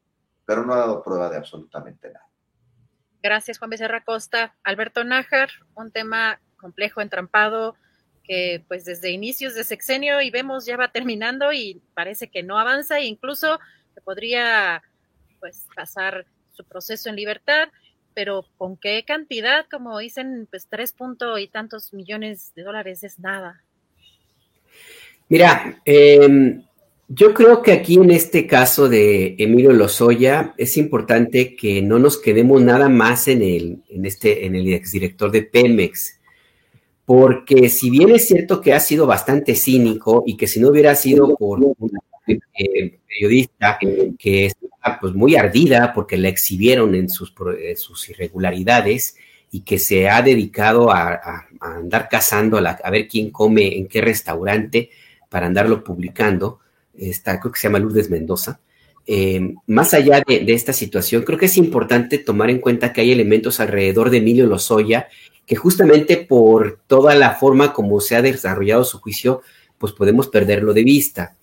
pero 0.44 0.66
no 0.66 0.74
ha 0.74 0.78
dado 0.78 1.04
prueba 1.04 1.30
de 1.30 1.38
absolutamente 1.38 2.08
nada. 2.08 2.28
Gracias, 3.22 3.60
Juan 3.60 3.70
Becerra 3.70 4.04
Costa. 4.04 4.56
Alberto 4.64 5.04
Nájar, 5.04 5.50
un 5.76 5.92
tema 5.92 6.40
complejo, 6.60 7.02
entrampado, 7.02 7.76
que 8.24 8.66
pues 8.68 8.86
desde 8.86 9.12
inicios 9.12 9.54
de 9.54 9.64
sexenio 9.64 10.22
y 10.22 10.32
vemos 10.32 10.66
ya 10.66 10.78
va 10.78 10.92
terminando 10.92 11.54
y 11.54 11.82
parece 11.94 12.30
que 12.30 12.42
no 12.42 12.58
avanza 12.58 12.98
e 12.98 13.06
incluso 13.06 13.60
podría 14.04 14.82
pues 15.40 15.68
pasar 15.76 16.26
su 16.58 16.66
proceso 16.66 17.10
en 17.10 17.16
libertad, 17.16 17.70
pero 18.14 18.46
con 18.58 18.76
qué 18.78 19.04
cantidad, 19.06 19.66
como 19.70 20.00
dicen, 20.00 20.48
pues 20.50 20.68
tres 20.68 20.92
puntos 20.92 21.40
y 21.40 21.48
tantos 21.48 21.94
millones 21.94 22.52
de 22.56 22.64
dólares 22.64 23.04
es 23.04 23.20
nada. 23.20 23.64
Mira, 25.30 25.80
eh, 25.86 26.60
yo 27.10 27.34
creo 27.34 27.62
que 27.62 27.72
aquí 27.72 27.96
en 27.96 28.12
este 28.12 28.48
caso 28.48 28.90
de 28.90 29.36
Emilio 29.38 29.72
Lozoya 29.72 30.54
es 30.58 30.76
importante 30.78 31.56
que 31.56 31.82
no 31.82 32.00
nos 32.00 32.18
quedemos 32.18 32.62
nada 32.62 32.90
más 32.90 33.28
en 33.28 33.42
el, 33.42 33.84
en 33.88 34.06
este, 34.06 34.46
en 34.46 34.56
el 34.56 34.74
exdirector 34.74 35.32
de 35.32 35.44
Pemex, 35.44 36.17
porque 37.08 37.70
si 37.70 37.90
bien 37.90 38.10
es 38.10 38.28
cierto 38.28 38.60
que 38.60 38.74
ha 38.74 38.82
sido 38.82 39.08
bastante 39.08 39.56
cínico 39.56 40.26
y 40.28 40.36
que 40.36 40.46
si 40.46 40.60
no 40.60 40.68
hubiera 40.68 40.94
sido 40.94 41.38
por 41.38 41.58
una 41.58 42.02
eh, 42.28 43.00
periodista 43.08 43.80
que 44.20 44.48
está 44.48 45.00
pues, 45.00 45.14
muy 45.14 45.38
ardida 45.38 45.94
porque 45.94 46.18
la 46.18 46.28
exhibieron 46.28 46.96
en 46.96 47.10
sus, 47.10 47.34
sus 47.78 48.10
irregularidades 48.10 49.16
y 49.50 49.62
que 49.62 49.80
se 49.80 50.10
ha 50.10 50.22
dedicado 50.22 50.92
a, 50.92 51.48
andar 51.62 52.10
cazando 52.10 52.58
a, 52.58 52.72
a 52.72 52.92
ver 52.92 53.08
quién 53.08 53.32
come 53.32 53.78
en 53.78 53.88
qué 53.88 54.02
restaurante 54.02 54.90
para 55.30 55.48
andarlo 55.48 55.86
publicando, 55.86 56.60
esta, 56.98 57.40
creo 57.40 57.54
que 57.54 57.60
se 57.62 57.70
llama 57.70 57.80
Lourdes 57.80 58.10
Mendoza. 58.10 58.60
Eh, 59.10 59.56
más 59.68 59.94
allá 59.94 60.22
de, 60.28 60.44
esta 60.50 60.74
situación, 60.74 61.24
creo 61.24 61.40
que 61.40 61.46
es 61.46 61.56
importante 61.56 62.18
tomar 62.18 62.50
en 62.50 62.60
cuenta 62.60 62.92
que 62.92 63.00
hay 63.00 63.14
elementos 63.14 63.62
alrededor 63.62 64.10
de 64.10 64.18
Emilio 64.18 64.46
Lozoya 64.48 65.08
que 65.48 65.56
justamente 65.56 66.18
por 66.18 66.82
toda 66.86 67.16
la 67.16 67.32
forma 67.32 67.74
como 67.74 68.02
se 68.02 68.18
ha 68.18 68.22
desarrollado 68.22 68.84
su 68.84 69.00
juicio, 69.00 69.42
pues 69.78 69.94
podemos 69.94 70.28
perderlo 70.28 70.74
de 70.74 70.84
vista. 70.84 71.36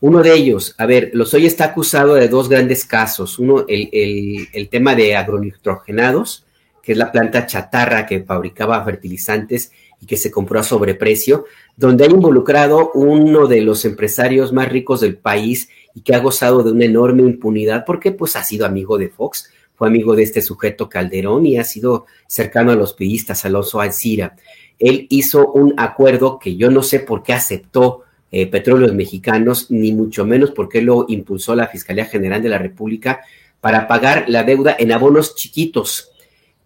Uno 0.00 0.22
de 0.22 0.32
ellos, 0.32 0.76
a 0.78 0.86
ver, 0.86 1.10
Lozoya 1.12 1.48
está 1.48 1.64
acusado 1.64 2.14
de 2.14 2.28
dos 2.28 2.48
grandes 2.48 2.84
casos. 2.84 3.40
Uno, 3.40 3.64
el, 3.66 4.48
el 4.52 4.68
tema 4.68 4.94
de 4.94 5.16
agronitrogenados, 5.16 6.46
que 6.80 6.92
es 6.92 6.98
la 6.98 7.10
planta 7.10 7.46
chatarra 7.46 8.06
que 8.06 8.22
fabricaba 8.22 8.84
fertilizantes 8.84 9.72
y 10.00 10.06
que 10.06 10.16
se 10.16 10.30
compró 10.30 10.60
a 10.60 10.62
sobreprecio, 10.62 11.46
donde 11.76 12.04
ha 12.04 12.08
involucrado 12.08 12.92
uno 12.94 13.48
de 13.48 13.60
los 13.62 13.84
empresarios 13.84 14.52
más 14.52 14.68
ricos 14.68 15.00
del 15.00 15.16
país 15.16 15.68
y 15.94 16.02
que 16.02 16.14
ha 16.14 16.20
gozado 16.20 16.62
de 16.62 16.70
una 16.70 16.84
enorme 16.84 17.22
impunidad 17.22 17.84
porque 17.84 18.12
pues 18.12 18.36
ha 18.36 18.44
sido 18.44 18.66
amigo 18.66 18.98
de 18.98 19.08
Fox, 19.08 19.50
fue 19.78 19.86
amigo 19.86 20.16
de 20.16 20.24
este 20.24 20.42
sujeto 20.42 20.88
Calderón 20.88 21.46
y 21.46 21.56
ha 21.56 21.62
sido 21.62 22.06
cercano 22.26 22.72
a 22.72 22.74
los 22.74 22.94
periodistas, 22.94 23.44
Alonso 23.44 23.80
Alcira. 23.80 24.34
Él 24.76 25.06
hizo 25.08 25.52
un 25.52 25.72
acuerdo 25.76 26.40
que 26.40 26.56
yo 26.56 26.68
no 26.68 26.82
sé 26.82 26.98
por 26.98 27.22
qué 27.22 27.32
aceptó 27.32 28.02
eh, 28.32 28.48
Petróleos 28.48 28.92
Mexicanos, 28.92 29.70
ni 29.70 29.92
mucho 29.92 30.26
menos 30.26 30.50
porque 30.50 30.82
lo 30.82 31.06
impulsó 31.08 31.54
la 31.54 31.68
Fiscalía 31.68 32.06
General 32.06 32.42
de 32.42 32.48
la 32.48 32.58
República 32.58 33.20
para 33.60 33.86
pagar 33.86 34.24
la 34.26 34.42
deuda 34.42 34.74
en 34.76 34.90
abonos 34.90 35.36
chiquitos 35.36 36.10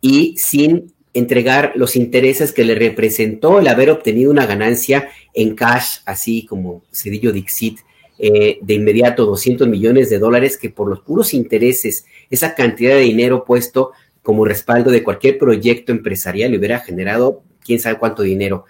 y 0.01 0.35
sin 0.39 0.93
entregar 1.13 1.73
los 1.75 1.97
intereses 1.97 2.53
que 2.53 2.65
le 2.65 2.75
representó 2.75 3.61
el 3.61 3.69
haber 3.69 3.91
obtenido 3.91 4.31
una 4.31 4.47
ganancia 4.47 5.11
en 5.35 5.55
cash, 5.55 5.99
así 6.07 6.47
como 6.47 6.83
Cedillo 6.91 7.31
Dixit, 7.31 7.81
eh, 8.25 8.61
de 8.63 8.75
inmediato 8.75 9.27
200 9.27 9.67
millones 9.67 10.09
de 10.09 10.21
dólares, 10.21 10.57
que 10.57 10.71
por 10.71 10.89
los 10.89 11.01
puros 11.01 11.35
intereses, 11.35 12.07
esa 12.31 12.55
cantidad 12.55 12.95
de 12.95 13.01
dinero 13.01 13.45
puesto 13.45 13.91
como 14.23 14.45
respaldo 14.45 14.93
de 14.93 15.03
cualquier 15.03 15.39
proyecto 15.39 15.91
empresarial 15.91 16.53
le 16.53 16.59
hubiera 16.59 16.79
generado 16.79 17.43
quién 17.65 17.81
sabe 17.81 17.99
cuánto 17.99 18.23
dinero. 18.23 18.65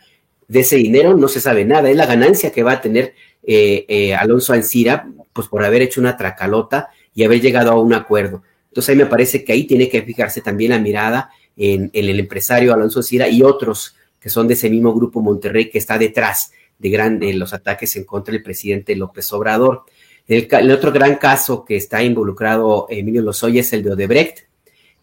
De 0.49 0.61
ese 0.61 0.77
dinero 0.77 1.15
no 1.15 1.29
se 1.29 1.39
sabe 1.39 1.67
nada, 1.67 1.91
es 1.91 1.97
la 1.97 2.07
ganancia 2.07 2.51
que 2.51 2.63
va 2.63 2.73
a 2.73 2.81
tener 2.81 3.13
eh, 3.43 3.85
eh, 3.89 4.15
Alonso 4.15 4.55
Ancira, 4.55 5.07
pues 5.35 5.49
por 5.49 5.63
haber 5.63 5.83
hecho 5.83 6.01
una 6.01 6.17
tracalota 6.17 6.89
y 7.15 7.25
haber 7.25 7.43
llegado 7.43 7.73
a 7.73 7.79
un 7.79 7.93
acuerdo. 7.93 8.43
Entonces 8.69 8.89
ahí 8.89 8.97
me 8.97 9.05
parece 9.05 9.45
que 9.45 9.53
ahí 9.53 9.65
tiene 9.65 9.91
que 9.91 10.01
fijarse 10.01 10.41
también 10.41 10.71
la 10.71 10.79
mirada 10.79 11.29
en, 11.59 11.91
el 11.93 12.19
empresario 12.19 12.73
Alonso 12.73 13.03
Cira 13.03 13.29
y 13.29 13.43
otros 13.43 13.97
que 14.19 14.31
son 14.31 14.49
de 14.49 14.55
ese 14.55 14.71
mismo 14.71 14.95
grupo 14.95 15.21
Monterrey 15.21 15.69
que 15.69 15.77
está 15.77 15.99
detrás 15.99 16.53
de, 16.91 17.35
los 17.35 17.53
ataques 17.55 17.97
en 17.97 18.05
contra 18.05 18.33
del 18.33 18.43
presidente 18.43 18.97
López 18.97 19.33
Obrador. 19.33 19.85
El, 20.27 20.71
otro 20.71 20.93
gran 20.93 21.17
caso 21.17 21.65
que 21.65 21.77
está 21.77 22.03
involucrado 22.03 22.87
Emilio 22.91 23.23
Lozoya 23.23 23.61
es 23.61 23.73
el 23.73 23.83
de 23.83 23.93
Odebrecht. 23.93 24.41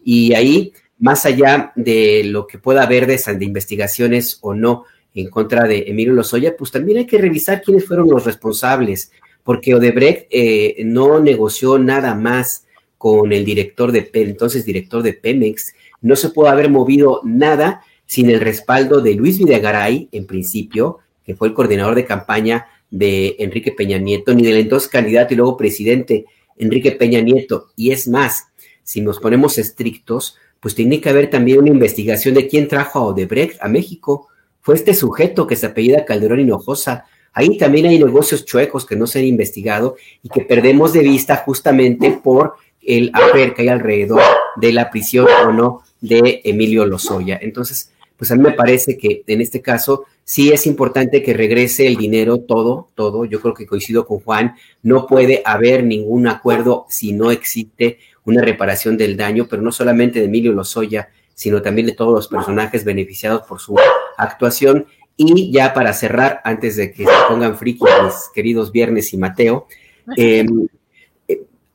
Y 0.02 0.34
ahí, 0.34 0.72
más 0.98 1.26
allá 1.26 1.72
de 1.76 2.22
lo 2.24 2.46
que 2.46 2.58
pueda 2.58 2.82
haber 2.82 3.06
de, 3.06 3.18
de 3.34 3.44
investigaciones 3.44 4.38
o 4.40 4.54
no 4.54 4.84
en 5.14 5.28
contra 5.28 5.64
de 5.64 5.84
Emilio 5.88 6.12
Lozoya, 6.12 6.56
pues 6.56 6.70
también 6.70 6.98
hay 6.98 7.06
que 7.06 7.18
revisar 7.18 7.62
quiénes 7.62 7.86
fueron 7.86 8.08
los 8.08 8.24
responsables, 8.24 9.10
porque 9.42 9.74
Odebrecht 9.74 10.28
eh, 10.30 10.76
no 10.84 11.20
negoció 11.20 11.78
nada 11.78 12.14
más 12.14 12.66
con 12.96 13.32
el 13.32 13.44
director 13.44 13.92
de 13.92 14.10
entonces 14.12 14.64
director 14.64 15.02
de 15.02 15.14
Pemex, 15.14 15.74
no 16.02 16.16
se 16.16 16.30
puede 16.30 16.50
haber 16.50 16.70
movido 16.70 17.20
nada 17.24 17.82
sin 18.06 18.28
el 18.28 18.40
respaldo 18.40 19.00
de 19.00 19.14
Luis 19.14 19.38
Videgaray, 19.38 20.08
en 20.12 20.26
principio, 20.26 20.98
que 21.24 21.34
fue 21.34 21.48
el 21.48 21.54
coordinador 21.54 21.94
de 21.94 22.04
campaña 22.04 22.66
de 22.90 23.36
Enrique 23.38 23.72
Peña 23.72 23.98
Nieto, 23.98 24.34
ni 24.34 24.42
del 24.42 24.56
entonces 24.56 24.88
candidato 24.88 25.34
y 25.34 25.36
luego 25.36 25.56
presidente 25.56 26.24
Enrique 26.58 26.92
Peña 26.92 27.20
Nieto. 27.20 27.68
Y 27.76 27.92
es 27.92 28.08
más, 28.08 28.48
si 28.82 29.00
nos 29.00 29.20
ponemos 29.20 29.58
estrictos, 29.58 30.36
pues 30.60 30.74
tiene 30.74 31.00
que 31.00 31.08
haber 31.08 31.30
también 31.30 31.58
una 31.58 31.70
investigación 31.70 32.34
de 32.34 32.48
quién 32.48 32.68
trajo 32.68 32.98
a 32.98 33.06
Odebrecht 33.06 33.62
a 33.62 33.68
México. 33.68 34.28
Fue 34.60 34.74
este 34.74 34.94
sujeto 34.94 35.46
que 35.46 35.56
se 35.56 35.66
apellida 35.66 36.04
Calderón 36.04 36.40
Hinojosa. 36.40 37.06
Ahí 37.32 37.56
también 37.56 37.86
hay 37.86 37.98
negocios 37.98 38.44
chuecos 38.44 38.84
que 38.84 38.96
no 38.96 39.06
se 39.06 39.20
han 39.20 39.24
investigado 39.24 39.96
y 40.22 40.28
que 40.28 40.42
perdemos 40.42 40.92
de 40.92 41.00
vista 41.00 41.36
justamente 41.36 42.10
por 42.22 42.54
el 42.82 43.10
haber 43.14 43.54
que 43.54 43.62
hay 43.62 43.68
alrededor 43.68 44.22
de 44.56 44.72
la 44.72 44.90
prisión 44.90 45.28
o 45.46 45.52
no 45.52 45.82
de 46.00 46.40
Emilio 46.44 46.84
Lozoya. 46.86 47.38
Entonces, 47.40 47.92
pues 48.20 48.30
a 48.32 48.36
mí 48.36 48.42
me 48.42 48.52
parece 48.52 48.98
que 48.98 49.24
en 49.26 49.40
este 49.40 49.62
caso 49.62 50.04
sí 50.24 50.52
es 50.52 50.66
importante 50.66 51.22
que 51.22 51.32
regrese 51.32 51.86
el 51.86 51.96
dinero 51.96 52.40
todo, 52.40 52.90
todo. 52.94 53.24
Yo 53.24 53.40
creo 53.40 53.54
que 53.54 53.64
coincido 53.64 54.06
con 54.06 54.20
Juan, 54.20 54.56
no 54.82 55.06
puede 55.06 55.40
haber 55.42 55.84
ningún 55.84 56.28
acuerdo 56.28 56.84
si 56.90 57.14
no 57.14 57.30
existe 57.30 57.98
una 58.26 58.42
reparación 58.42 58.98
del 58.98 59.16
daño, 59.16 59.46
pero 59.48 59.62
no 59.62 59.72
solamente 59.72 60.18
de 60.18 60.26
Emilio 60.26 60.52
Lozoya, 60.52 61.08
sino 61.32 61.62
también 61.62 61.86
de 61.86 61.94
todos 61.94 62.12
los 62.12 62.28
personajes 62.28 62.84
beneficiados 62.84 63.46
por 63.48 63.58
su 63.58 63.74
actuación. 64.18 64.84
Y 65.16 65.50
ya 65.50 65.72
para 65.72 65.94
cerrar, 65.94 66.42
antes 66.44 66.76
de 66.76 66.92
que 66.92 67.06
se 67.06 67.12
pongan 67.26 67.56
friki 67.56 67.86
mis 68.04 68.28
queridos 68.34 68.70
Viernes 68.70 69.14
y 69.14 69.16
Mateo, 69.16 69.66
em, 70.14 70.68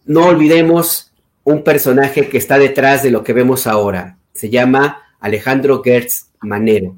no 0.06 0.28
olvidemos 0.28 1.12
un 1.44 1.64
personaje 1.64 2.30
que 2.30 2.38
está 2.38 2.60
detrás 2.60 3.02
de 3.02 3.10
lo 3.10 3.24
que 3.24 3.34
vemos 3.34 3.66
ahora. 3.66 4.20
Se 4.32 4.52
llama 4.52 5.02
Alejandro 5.20 5.82
Gertz 5.84 6.28
Manero, 6.46 6.96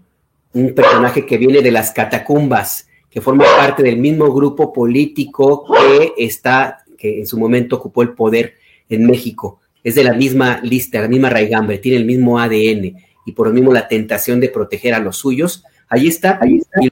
un 0.54 0.74
personaje 0.74 1.26
que 1.26 1.38
viene 1.38 1.62
de 1.62 1.72
las 1.72 1.92
catacumbas, 1.92 2.88
que 3.10 3.22
forma 3.22 3.46
parte 3.58 3.84
del 3.84 3.98
mismo 3.98 4.32
grupo 4.34 4.74
político 4.74 5.66
que 5.66 6.14
está, 6.18 6.84
que 6.98 7.20
en 7.20 7.28
su 7.28 7.38
momento 7.38 7.78
ocupó 7.78 8.02
el 8.02 8.14
poder 8.14 8.56
en 8.90 9.06
México. 9.06 9.60
Es 9.84 9.96
de 9.96 10.04
la 10.04 10.14
misma 10.14 10.60
lista, 10.62 11.02
la 11.02 11.08
misma 11.08 11.30
raigambre, 11.30 11.78
tiene 11.78 11.98
el 11.98 12.06
mismo 12.06 12.40
ADN 12.40 12.98
y 13.26 13.32
por 13.34 13.48
lo 13.48 13.54
mismo 13.54 13.74
la 13.74 13.88
tentación 13.88 14.40
de 14.40 14.50
proteger 14.50 14.94
a 14.94 15.00
los 15.00 15.18
suyos. 15.18 15.64
Ahí 15.90 16.08
está, 16.08 16.38
ahí 16.42 16.58
está. 16.58 16.84
Y 16.84 16.92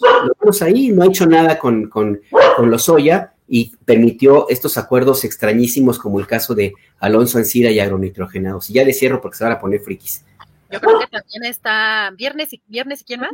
lo 0.00 0.36
vemos 0.40 0.62
ahí, 0.62 0.88
no 0.88 1.02
ha 1.02 1.06
hecho 1.06 1.26
nada 1.26 1.58
con, 1.58 1.88
con, 1.88 2.20
con 2.56 2.70
Lozoya, 2.70 3.34
y 3.48 3.72
permitió 3.84 4.48
estos 4.48 4.76
acuerdos 4.76 5.24
extrañísimos 5.24 5.98
como 5.98 6.18
el 6.18 6.26
caso 6.26 6.54
de 6.54 6.72
Alonso 6.98 7.38
Ancira 7.38 7.70
y 7.70 7.78
agronitrogenados. 7.78 8.70
Y 8.70 8.74
ya 8.74 8.84
le 8.84 8.92
cierro 8.92 9.20
porque 9.20 9.38
se 9.38 9.44
van 9.44 9.52
a 9.52 9.60
poner 9.60 9.80
frikis. 9.80 10.24
Yo 10.70 10.80
creo 10.80 11.00
que 11.00 11.06
también 11.06 11.44
está 11.44 12.12
Viernes 12.16 12.52
y 12.52 12.62
Viernes 12.66 13.02
y 13.02 13.04
quién 13.04 13.20
más? 13.20 13.32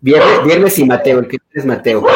Viernes, 0.00 0.78
y 0.78 0.84
Mateo, 0.84 1.18
el 1.20 1.28
que 1.28 1.38
es 1.52 1.64
Mateo. 1.64 2.06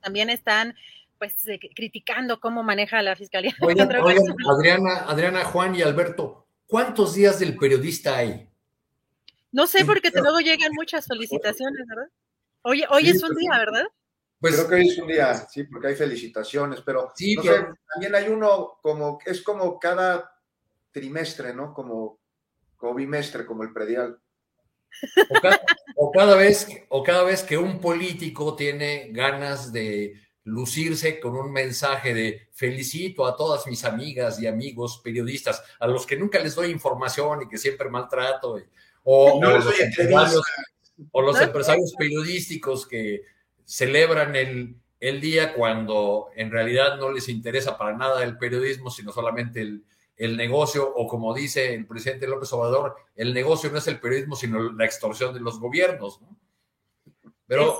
también 0.00 0.30
están 0.30 0.74
pues 1.18 1.46
eh, 1.46 1.60
criticando 1.76 2.40
cómo 2.40 2.62
maneja 2.62 3.00
la 3.02 3.14
fiscalía. 3.14 3.54
Adriana, 4.58 5.04
Adriana, 5.06 5.44
Juan 5.44 5.76
y 5.76 5.82
Alberto, 5.82 6.46
¿cuántos 6.66 7.14
días 7.14 7.38
del 7.38 7.56
periodista 7.56 8.16
hay? 8.16 8.48
No 9.52 9.66
sé, 9.66 9.84
porque 9.84 10.10
luego 10.14 10.40
llegan 10.40 10.72
muchas 10.72 11.04
solicitaciones, 11.04 11.86
¿verdad? 11.86 12.10
Hoy, 12.62 12.84
hoy 12.90 13.10
es 13.10 13.22
un 13.22 13.28
pues, 13.28 13.38
día, 13.38 13.58
¿verdad? 13.58 13.84
Pues, 14.40 14.54
Creo 14.56 14.68
que 14.68 14.74
hoy 14.76 14.88
es 14.88 14.98
un 14.98 15.06
día, 15.06 15.34
sí, 15.34 15.64
porque 15.64 15.88
hay 15.88 15.94
felicitaciones, 15.94 16.80
pero, 16.80 17.12
sí, 17.14 17.36
también 17.36 18.14
hay 18.14 18.28
uno 18.28 18.78
como, 18.82 19.18
es 19.24 19.42
como 19.42 19.78
cada 19.78 20.32
trimestre, 20.90 21.54
¿no? 21.54 21.74
Como, 21.74 22.21
como 22.82 22.96
bimestre, 22.96 23.46
como 23.46 23.62
el 23.62 23.72
predial. 23.72 24.18
O 25.96 26.10
cada, 26.10 26.34
vez, 26.34 26.66
o 26.88 27.04
cada 27.04 27.22
vez 27.22 27.44
que 27.44 27.56
un 27.56 27.78
político 27.78 28.56
tiene 28.56 29.10
ganas 29.12 29.72
de 29.72 30.20
lucirse 30.42 31.20
con 31.20 31.36
un 31.36 31.52
mensaje 31.52 32.12
de 32.12 32.48
felicito 32.50 33.24
a 33.24 33.36
todas 33.36 33.68
mis 33.68 33.84
amigas 33.84 34.42
y 34.42 34.48
amigos 34.48 35.00
periodistas, 35.02 35.62
a 35.78 35.86
los 35.86 36.04
que 36.04 36.16
nunca 36.16 36.40
les 36.40 36.56
doy 36.56 36.72
información 36.72 37.42
y 37.42 37.48
que 37.48 37.56
siempre 37.56 37.88
maltrato, 37.88 38.58
O, 39.04 39.40
los, 39.40 39.78
empresarios, 39.78 40.42
o 41.12 41.22
los 41.22 41.40
empresarios 41.40 41.94
periodísticos 41.96 42.88
que 42.88 43.22
celebran 43.64 44.34
el, 44.34 44.74
el 44.98 45.20
día 45.20 45.54
cuando 45.54 46.30
en 46.34 46.50
realidad 46.50 46.96
no 46.96 47.12
les 47.12 47.28
interesa 47.28 47.78
para 47.78 47.96
nada 47.96 48.24
el 48.24 48.38
periodismo, 48.38 48.90
sino 48.90 49.12
solamente 49.12 49.60
el, 49.60 49.84
el 50.16 50.36
negocio, 50.36 50.92
o 50.94 51.06
como 51.06 51.34
dice 51.34 51.74
el 51.74 51.86
presidente 51.86 52.26
López 52.26 52.52
Obrador, 52.52 52.96
el 53.14 53.34
negocio 53.34 53.70
no 53.70 53.78
es 53.78 53.86
el 53.86 54.00
periodismo, 54.00 54.36
sino 54.36 54.72
la 54.72 54.84
extorsión 54.84 55.34
de 55.34 55.40
los 55.40 55.58
gobiernos. 55.58 56.20
Pero 57.46 57.78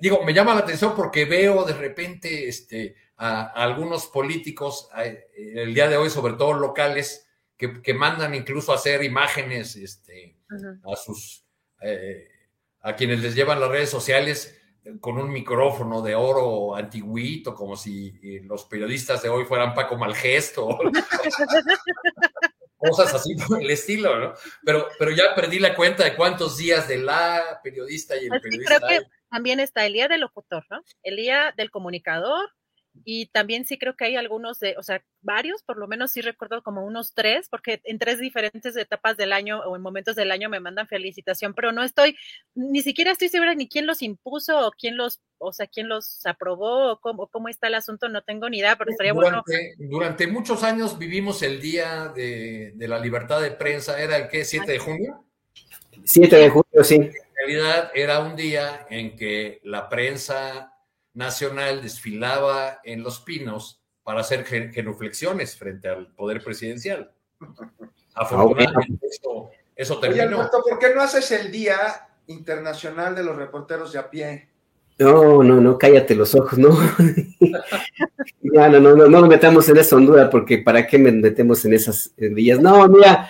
digo, 0.00 0.22
me 0.24 0.34
llama 0.34 0.54
la 0.54 0.60
atención 0.60 0.94
porque 0.94 1.24
veo 1.24 1.64
de 1.64 1.72
repente 1.72 2.48
este, 2.48 2.94
a, 3.16 3.46
algunos 3.46 4.06
políticos 4.06 4.88
el 5.34 5.74
día 5.74 5.88
de 5.88 5.96
hoy, 5.96 6.10
sobre 6.10 6.34
todo 6.34 6.52
locales, 6.52 7.26
que, 7.56 7.94
mandan 7.94 8.34
incluso 8.34 8.70
a 8.70 8.76
hacer 8.76 9.02
imágenes 9.02 9.74
este, 9.74 10.38
a 10.84 10.94
sus 10.94 11.44
eh, 11.80 12.28
a 12.80 12.94
quienes 12.94 13.20
les 13.20 13.34
llevan 13.34 13.60
las 13.60 13.70
redes 13.70 13.90
sociales 13.90 14.57
con 15.00 15.18
un 15.18 15.30
micrófono 15.30 16.02
de 16.02 16.14
oro 16.14 16.74
antiguito, 16.74 17.54
como 17.54 17.76
si 17.76 18.18
eh, 18.22 18.42
los 18.44 18.64
periodistas 18.64 19.22
de 19.22 19.28
hoy 19.28 19.44
fueran 19.44 19.74
Paco 19.74 19.96
Malgesto. 19.96 20.78
Cosas 22.76 23.12
así 23.12 23.34
por 23.34 23.60
el 23.60 23.70
estilo, 23.70 24.18
¿no? 24.18 24.34
Pero, 24.64 24.86
pero 24.98 25.10
ya 25.10 25.34
perdí 25.34 25.58
la 25.58 25.74
cuenta 25.74 26.04
de 26.04 26.14
cuántos 26.14 26.56
días 26.56 26.86
de 26.86 26.98
la 26.98 27.60
periodista 27.62 28.16
y 28.16 28.24
el 28.24 28.28
pues 28.28 28.42
periodista. 28.42 28.78
creo 28.78 28.88
que 28.88 29.06
también 29.30 29.58
está 29.58 29.84
el 29.84 29.94
día 29.94 30.06
del 30.06 30.20
locutor, 30.20 30.64
¿no? 30.70 30.82
El 31.02 31.16
día 31.16 31.52
del 31.56 31.72
comunicador, 31.72 32.50
y 33.04 33.26
también 33.26 33.64
sí 33.64 33.78
creo 33.78 33.96
que 33.96 34.06
hay 34.06 34.16
algunos 34.16 34.58
de, 34.60 34.76
o 34.76 34.82
sea, 34.82 35.02
varios, 35.20 35.62
por 35.62 35.76
lo 35.76 35.86
menos 35.88 36.12
sí 36.12 36.20
recuerdo 36.20 36.62
como 36.62 36.84
unos 36.84 37.14
tres, 37.14 37.48
porque 37.48 37.80
en 37.84 37.98
tres 37.98 38.18
diferentes 38.18 38.76
etapas 38.76 39.16
del 39.16 39.32
año 39.32 39.60
o 39.60 39.76
en 39.76 39.82
momentos 39.82 40.16
del 40.16 40.30
año 40.30 40.48
me 40.48 40.60
mandan 40.60 40.88
felicitación, 40.88 41.54
pero 41.54 41.72
no 41.72 41.82
estoy, 41.82 42.16
ni 42.54 42.82
siquiera 42.82 43.12
estoy 43.12 43.28
segura 43.28 43.54
ni 43.54 43.68
quién 43.68 43.86
los 43.86 44.02
impuso 44.02 44.66
o 44.66 44.70
quién 44.72 44.96
los, 44.96 45.20
o 45.38 45.52
sea, 45.52 45.66
quién 45.66 45.88
los 45.88 46.24
aprobó 46.26 46.92
o 46.92 47.00
cómo, 47.00 47.28
cómo 47.28 47.48
está 47.48 47.66
el 47.66 47.74
asunto, 47.74 48.08
no 48.08 48.22
tengo 48.22 48.48
ni 48.48 48.58
idea, 48.58 48.76
pero 48.76 48.90
estaría 48.90 49.12
bueno. 49.12 49.42
Durante 49.78 50.26
muchos 50.26 50.62
años 50.62 50.98
vivimos 50.98 51.42
el 51.42 51.60
Día 51.60 52.12
de, 52.14 52.72
de 52.74 52.88
la 52.88 52.98
Libertad 52.98 53.40
de 53.40 53.50
Prensa, 53.50 54.00
¿era 54.00 54.16
el 54.16 54.28
qué? 54.28 54.42
¿7 54.42 54.66
de 54.66 54.78
junio? 54.78 55.24
7 56.04 56.36
de 56.36 56.48
junio, 56.48 56.84
sí. 56.84 56.94
En 56.96 57.12
realidad 57.36 57.90
era 57.94 58.20
un 58.20 58.34
día 58.34 58.86
en 58.90 59.16
que 59.16 59.60
la 59.62 59.88
prensa 59.88 60.77
nacional 61.18 61.82
desfilaba 61.82 62.80
en 62.84 63.02
Los 63.02 63.20
Pinos 63.20 63.82
para 64.04 64.20
hacer 64.20 64.44
genuflexiones 64.44 65.56
frente 65.56 65.88
al 65.88 66.06
poder 66.14 66.42
presidencial. 66.42 67.10
Afortunadamente 68.14 69.08
eso, 69.74 69.98
terminó. 69.98 70.48
¿por 70.50 70.78
qué 70.78 70.94
no 70.94 71.02
haces 71.02 71.30
el 71.32 71.50
Día 71.50 71.76
Internacional 72.28 73.14
de 73.14 73.24
los 73.24 73.36
Reporteros 73.36 73.92
de 73.92 73.98
a 73.98 74.08
pie? 74.08 74.48
No, 74.98 75.42
no, 75.42 75.60
no, 75.60 75.76
cállate 75.76 76.14
los 76.14 76.34
ojos, 76.34 76.56
no. 76.58 76.70
ya, 78.40 78.68
no, 78.68 78.80
no, 78.80 78.94
no, 78.94 79.08
no 79.08 79.20
nos 79.20 79.28
metamos 79.28 79.68
en 79.68 79.76
esa 79.76 79.96
hondura 79.96 80.30
porque 80.30 80.58
¿para 80.58 80.86
qué 80.86 80.98
me 80.98 81.10
metemos 81.12 81.64
en 81.64 81.74
esas 81.74 82.12
días? 82.16 82.60
No, 82.60 82.88
mira, 82.88 83.28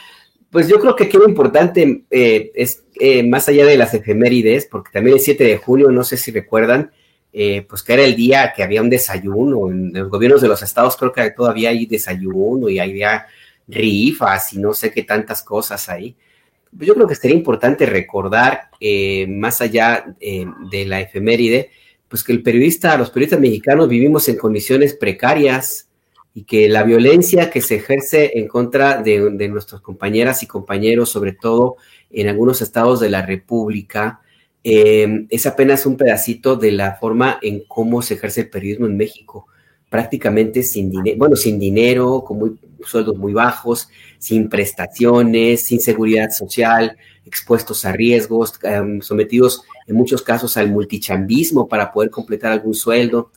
pues 0.51 0.69
yo 0.69 0.79
creo 0.79 0.95
que 0.95 1.05
aquí 1.05 1.17
lo 1.17 1.29
importante 1.29 2.05
eh, 2.11 2.53
es, 2.55 2.85
eh, 3.01 3.27
más 3.27 3.49
allá 3.49 3.65
de 3.65 3.77
las 3.77 3.95
efemérides, 3.95 4.67
porque 4.67 4.91
también 4.93 5.17
el 5.17 5.23
7 5.23 5.43
de 5.43 5.57
julio, 5.57 5.91
no 5.91 6.05
sé 6.05 6.17
si 6.19 6.31
recuerdan, 6.31 6.93
eh, 7.41 7.65
pues 7.69 7.85
que 7.85 7.93
era 7.93 8.03
el 8.03 8.17
día 8.17 8.53
que 8.53 8.65
había 8.65 8.83
un 8.83 8.91
desayuno. 8.91 9.71
En 9.71 9.93
los 9.93 10.11
gobiernos 10.11 10.41
de 10.41 10.49
los 10.49 10.61
estados 10.61 10.97
creo 10.97 11.13
que 11.13 11.31
todavía 11.31 11.71
hay 11.71 11.87
desayuno 11.87 12.69
y 12.69 12.81
había 12.81 13.29
rifas 13.69 14.55
y 14.55 14.59
no 14.59 14.75
sé 14.75 14.91
qué 14.91 15.05
tantas 15.05 15.45
cosas 15.45 15.89
ahí. 15.89 16.17
Yo 16.73 16.97
creo 16.97 17.07
que 17.07 17.15
sería 17.15 17.37
importante 17.37 17.87
recordar, 17.87 18.71
eh, 18.81 19.25
más 19.29 19.61
allá 19.61 20.17
eh, 20.19 20.47
de 20.69 20.85
la 20.85 21.01
efeméride, 21.01 21.71
pues 22.09 22.25
que 22.25 22.33
el 22.33 22.43
periodista, 22.43 22.99
los 22.99 23.11
periodistas 23.11 23.39
mexicanos 23.39 23.89
vivimos 23.89 24.29
en 24.29 24.37
condiciones 24.37 24.95
precarias 24.95 25.89
y 26.35 26.43
que 26.43 26.69
la 26.69 26.83
violencia 26.83 27.51
que 27.51 27.61
se 27.61 27.77
ejerce 27.77 28.33
en 28.37 28.49
contra 28.49 29.01
de, 29.01 29.31
de 29.31 29.49
nuestras 29.49 29.81
compañeras 29.81 30.43
y 30.43 30.49
compañeros, 30.49 31.11
sobre 31.11 31.35
todo 31.35 31.77
en 32.11 32.27
algunos 32.27 32.63
estados 32.63 32.99
de 32.99 33.11
la 33.11 33.25
República, 33.25 34.23
Em, 34.71 35.27
es 35.31 35.47
apenas 35.47 35.87
un 35.87 35.97
pedacito 35.97 36.55
de 36.55 36.73
la 36.73 36.97
forma 36.97 37.39
en 37.41 37.61
cómo 37.67 38.03
se 38.03 38.15
ejerce 38.15 38.43
el 38.43 38.51
periodismo 38.51 38.85
en 38.85 38.99
México, 38.99 39.47
prácticamente 39.89 40.63
sin 40.63 40.91
dinero, 40.91 41.17
bueno, 41.17 41.37
sin 41.37 41.59
dinero, 41.59 42.23
con 42.23 42.61
sueldos 42.85 43.17
muy 43.17 43.33
bajos, 43.33 43.89
sin 44.19 44.51
prestaciones, 44.51 45.63
sin 45.63 45.81
seguridad 45.81 46.29
social, 46.29 46.99
expuestos 47.25 47.87
a 47.87 47.93
riesgos, 47.93 48.61
em, 48.63 49.01
sometidos 49.01 49.63
en 49.87 49.97
muchos 49.97 50.21
casos 50.21 50.59
al 50.59 50.71
multichambismo 50.71 51.67
para 51.67 51.91
poder 51.91 52.11
completar 52.11 52.53
algún 52.53 52.75
sueldo. 52.75 53.31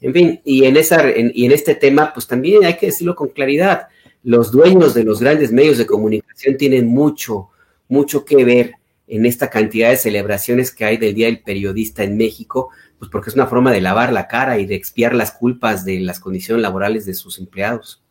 En 0.00 0.14
fin, 0.14 0.40
y 0.42 0.64
en, 0.64 0.78
esa, 0.78 1.04
y 1.14 1.44
en 1.44 1.52
este 1.52 1.74
tema, 1.74 2.14
pues 2.14 2.26
también 2.26 2.64
hay 2.64 2.78
que 2.78 2.86
decirlo 2.86 3.14
con 3.14 3.28
claridad, 3.28 3.88
los 4.22 4.50
dueños 4.50 4.94
de 4.94 5.04
los 5.04 5.20
grandes 5.20 5.52
medios 5.52 5.76
de 5.76 5.84
comunicación 5.84 6.56
tienen 6.56 6.86
mucho, 6.86 7.50
mucho 7.90 8.24
que 8.24 8.42
ver 8.42 8.78
en 9.08 9.26
esta 9.26 9.50
cantidad 9.50 9.90
de 9.90 9.96
celebraciones 9.96 10.72
que 10.72 10.84
hay 10.84 10.96
del 10.96 11.14
Día 11.14 11.26
del 11.26 11.40
Periodista 11.40 12.04
en 12.04 12.16
México, 12.16 12.70
pues 12.98 13.10
porque 13.10 13.30
es 13.30 13.34
una 13.34 13.46
forma 13.46 13.72
de 13.72 13.80
lavar 13.80 14.12
la 14.12 14.28
cara 14.28 14.58
y 14.58 14.66
de 14.66 14.74
expiar 14.74 15.14
las 15.14 15.32
culpas 15.32 15.84
de 15.84 16.00
las 16.00 16.20
condiciones 16.20 16.62
laborales 16.62 17.06
de 17.06 17.14
sus 17.14 17.38
empleados. 17.38 18.02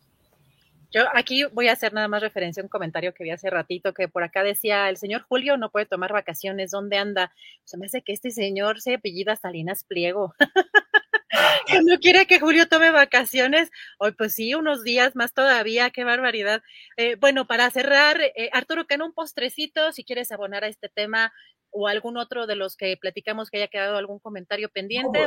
Yo 0.90 1.02
aquí 1.14 1.44
voy 1.52 1.68
a 1.68 1.72
hacer 1.72 1.92
nada 1.92 2.08
más 2.08 2.22
referencia 2.22 2.62
a 2.62 2.64
un 2.64 2.70
comentario 2.70 3.12
que 3.12 3.22
vi 3.22 3.30
hace 3.30 3.50
ratito, 3.50 3.92
que 3.92 4.08
por 4.08 4.22
acá 4.22 4.42
decía, 4.42 4.88
el 4.88 4.96
señor 4.96 5.22
Julio 5.28 5.58
no 5.58 5.70
puede 5.70 5.84
tomar 5.84 6.12
vacaciones, 6.12 6.70
¿dónde 6.70 6.96
anda? 6.96 7.30
Se 7.64 7.76
me 7.76 7.86
hace 7.86 8.00
que 8.00 8.14
este 8.14 8.30
señor 8.30 8.80
se 8.80 8.94
apellida 8.94 9.36
Salinas 9.36 9.84
Pliego. 9.84 10.34
que 11.66 11.82
no 11.82 11.98
quiere 11.98 12.26
que 12.26 12.40
Julio 12.40 12.68
tome 12.68 12.90
vacaciones. 12.90 13.70
Hoy, 13.98 14.12
pues 14.12 14.34
sí, 14.34 14.54
unos 14.54 14.82
días 14.84 15.14
más 15.16 15.32
todavía, 15.32 15.90
qué 15.90 16.04
barbaridad. 16.04 16.62
Eh, 16.96 17.16
bueno, 17.16 17.46
para 17.46 17.70
cerrar, 17.70 18.20
eh, 18.20 18.50
Arturo 18.52 18.86
Cano, 18.86 19.06
un 19.06 19.12
postrecito, 19.12 19.92
si 19.92 20.04
quieres 20.04 20.32
abonar 20.32 20.64
a 20.64 20.68
este 20.68 20.88
tema 20.88 21.32
o 21.70 21.86
algún 21.86 22.16
otro 22.16 22.46
de 22.46 22.56
los 22.56 22.76
que 22.76 22.96
platicamos 22.96 23.50
que 23.50 23.58
haya 23.58 23.68
quedado 23.68 23.96
algún 23.96 24.18
comentario 24.18 24.70
pendiente. 24.70 25.20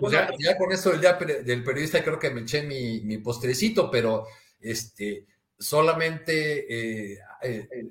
Pues 0.00 0.12
ya, 0.12 0.58
con 0.58 0.72
eso 0.72 0.90
del, 0.90 1.44
del 1.44 1.62
periodista 1.62 2.02
creo 2.02 2.18
que 2.18 2.30
me 2.30 2.40
eché 2.40 2.62
mi, 2.62 3.00
mi 3.02 3.18
postrecito, 3.18 3.90
pero 3.90 4.26
este 4.60 5.26
solamente 5.58 7.14
eh, 7.14 7.18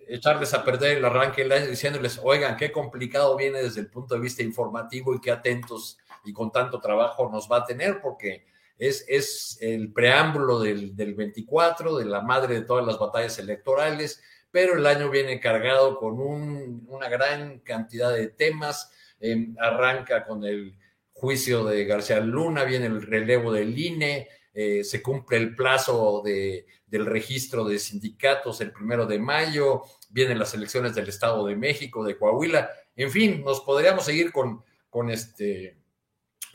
echarles 0.07 0.53
a 0.53 0.63
perder 0.63 0.97
el 0.97 1.05
arranque 1.05 1.43
diciéndoles, 1.69 2.19
oigan, 2.23 2.57
qué 2.57 2.71
complicado 2.71 3.35
viene 3.37 3.61
desde 3.61 3.81
el 3.81 3.89
punto 3.89 4.15
de 4.15 4.21
vista 4.21 4.43
informativo 4.43 5.13
y 5.13 5.21
qué 5.21 5.31
atentos 5.31 5.97
y 6.25 6.33
con 6.33 6.51
tanto 6.51 6.79
trabajo 6.79 7.29
nos 7.29 7.49
va 7.51 7.57
a 7.57 7.65
tener, 7.65 8.01
porque 8.01 8.45
es, 8.77 9.05
es 9.07 9.57
el 9.61 9.91
preámbulo 9.93 10.59
del, 10.59 10.95
del 10.95 11.13
24, 11.13 11.97
de 11.97 12.05
la 12.05 12.21
madre 12.21 12.55
de 12.55 12.61
todas 12.61 12.85
las 12.85 12.97
batallas 12.97 13.37
electorales, 13.39 14.21
pero 14.51 14.77
el 14.77 14.85
año 14.85 15.09
viene 15.09 15.39
cargado 15.39 15.97
con 15.97 16.19
una 16.19 17.09
gran 17.09 17.59
cantidad 17.59 18.13
de 18.13 18.27
temas. 18.27 18.91
Em, 19.19 19.55
arranca 19.57 20.25
con 20.25 20.43
el 20.43 20.75
juicio 21.13 21.63
de 21.63 21.85
García 21.85 22.19
Luna, 22.19 22.65
viene 22.65 22.87
el 22.87 23.01
relevo 23.01 23.53
del 23.53 23.77
INE, 23.77 24.27
eh, 24.53 24.83
se 24.83 25.01
cumple 25.01 25.37
el 25.37 25.55
plazo 25.55 26.21
de, 26.23 26.65
del 26.93 27.05
registro 27.07 27.65
de 27.65 27.79
sindicatos 27.79 28.61
el 28.61 28.71
primero 28.71 29.07
de 29.07 29.17
mayo, 29.17 29.81
vienen 30.11 30.37
las 30.37 30.53
elecciones 30.53 30.93
del 30.93 31.09
Estado 31.09 31.43
de 31.47 31.55
México, 31.55 32.03
de 32.03 32.15
Coahuila, 32.15 32.69
en 32.95 33.09
fin, 33.09 33.43
nos 33.43 33.61
podríamos 33.61 34.05
seguir 34.05 34.31
con, 34.31 34.63
con 34.91 35.09
este, 35.09 35.81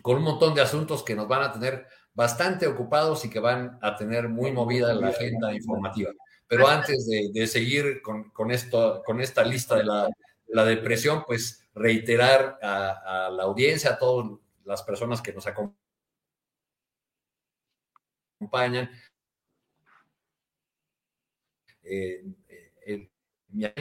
con 0.01 0.19
un 0.19 0.23
montón 0.23 0.55
de 0.55 0.61
asuntos 0.61 1.03
que 1.03 1.17
nos 1.17 1.27
van 1.27 1.43
a 1.43 1.51
tener 1.51 1.89
bastante 2.15 2.69
ocupados 2.69 3.25
y 3.25 3.31
que 3.31 3.41
van 3.41 3.81
a 3.83 3.97
tener 3.97 4.29
muy 4.29 4.53
movida 4.53 4.95
la 4.95 5.09
agenda 5.09 5.53
informativa. 5.53 6.13
Pero 6.47 6.69
antes 6.69 7.09
de, 7.09 7.47
seguir 7.49 8.01
con, 8.01 8.53
esto, 8.53 9.03
con 9.05 9.21
esta 9.21 9.43
lista 9.43 9.75
de 9.75 9.83
la, 9.83 10.09
depresión, 10.65 11.25
pues 11.27 11.69
reiterar 11.75 12.61
a, 12.63 13.29
la 13.33 13.43
audiencia, 13.43 13.91
a 13.91 13.99
todas 13.99 14.39
las 14.65 14.85
personas 14.85 15.21
que 15.21 15.33
nos 15.33 15.49
acompañan, 15.49 15.77
eh, 21.89 22.25
eh, 22.87 23.11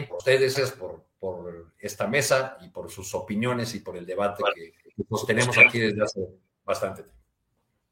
ustedes 0.10 0.72
por, 0.72 1.06
por 1.20 1.74
esta 1.80 2.08
mesa 2.08 2.58
y 2.62 2.70
por 2.70 2.90
sus 2.90 3.14
opiniones 3.16 3.74
y 3.76 3.80
por 3.80 3.98
el 3.98 4.06
debate 4.06 4.44
que, 4.56 4.74
nos 5.10 5.26
tenemos 5.26 5.58
aquí 5.58 5.80
desde 5.80 6.04
hace 6.04 6.22
bastante 6.64 7.04
tiempo. 7.04 7.18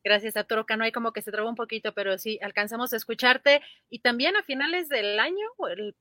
Gracias, 0.06 0.38
Arturo 0.38 0.68
Cano. 0.68 0.84
Hay 0.84 0.92
como 0.92 1.14
que 1.14 1.24
se 1.24 1.32
traba 1.32 1.50
un 1.50 1.56
poquito, 1.56 1.92
pero 1.96 2.20
sí, 2.20 2.38
alcanzamos 2.44 2.94
a 2.94 2.98
escucharte. 2.98 3.62
Y 3.90 4.00
también 4.00 4.36
a 4.36 4.44
finales 4.44 4.88
del 4.88 5.20
año, 5.20 5.48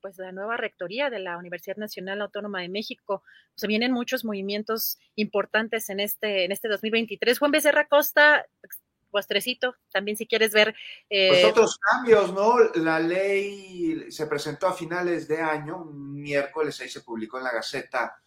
pues 0.02 0.18
la 0.18 0.30
nueva 0.30 0.58
rectoría 0.58 1.08
de 1.08 1.20
la 1.20 1.38
Universidad 1.38 1.78
Nacional 1.78 2.20
Autónoma 2.20 2.60
de 2.60 2.68
México. 2.68 3.22
Se 3.54 3.66
vienen 3.66 3.92
muchos 3.92 4.22
movimientos 4.22 4.98
importantes 5.14 5.88
en 5.88 6.00
este, 6.00 6.44
en 6.44 6.52
este 6.52 6.68
2023. 6.68 7.38
Juan 7.38 7.50
Becerra 7.50 7.86
Costa, 7.86 8.44
postrecito, 9.14 9.76
también 9.92 10.16
si 10.16 10.26
quieres 10.26 10.50
ver. 10.50 10.74
Eh... 11.08 11.28
Pues 11.28 11.44
otros 11.44 11.78
cambios, 11.78 12.34
¿no? 12.34 12.56
La 12.74 12.98
ley 12.98 14.10
se 14.10 14.26
presentó 14.26 14.66
a 14.66 14.72
finales 14.72 15.28
de 15.28 15.40
año, 15.40 15.82
un 15.82 16.20
miércoles, 16.20 16.80
ahí 16.80 16.88
se 16.88 17.02
publicó 17.02 17.38
en 17.38 17.44
la 17.44 17.52
Gaceta 17.52 18.20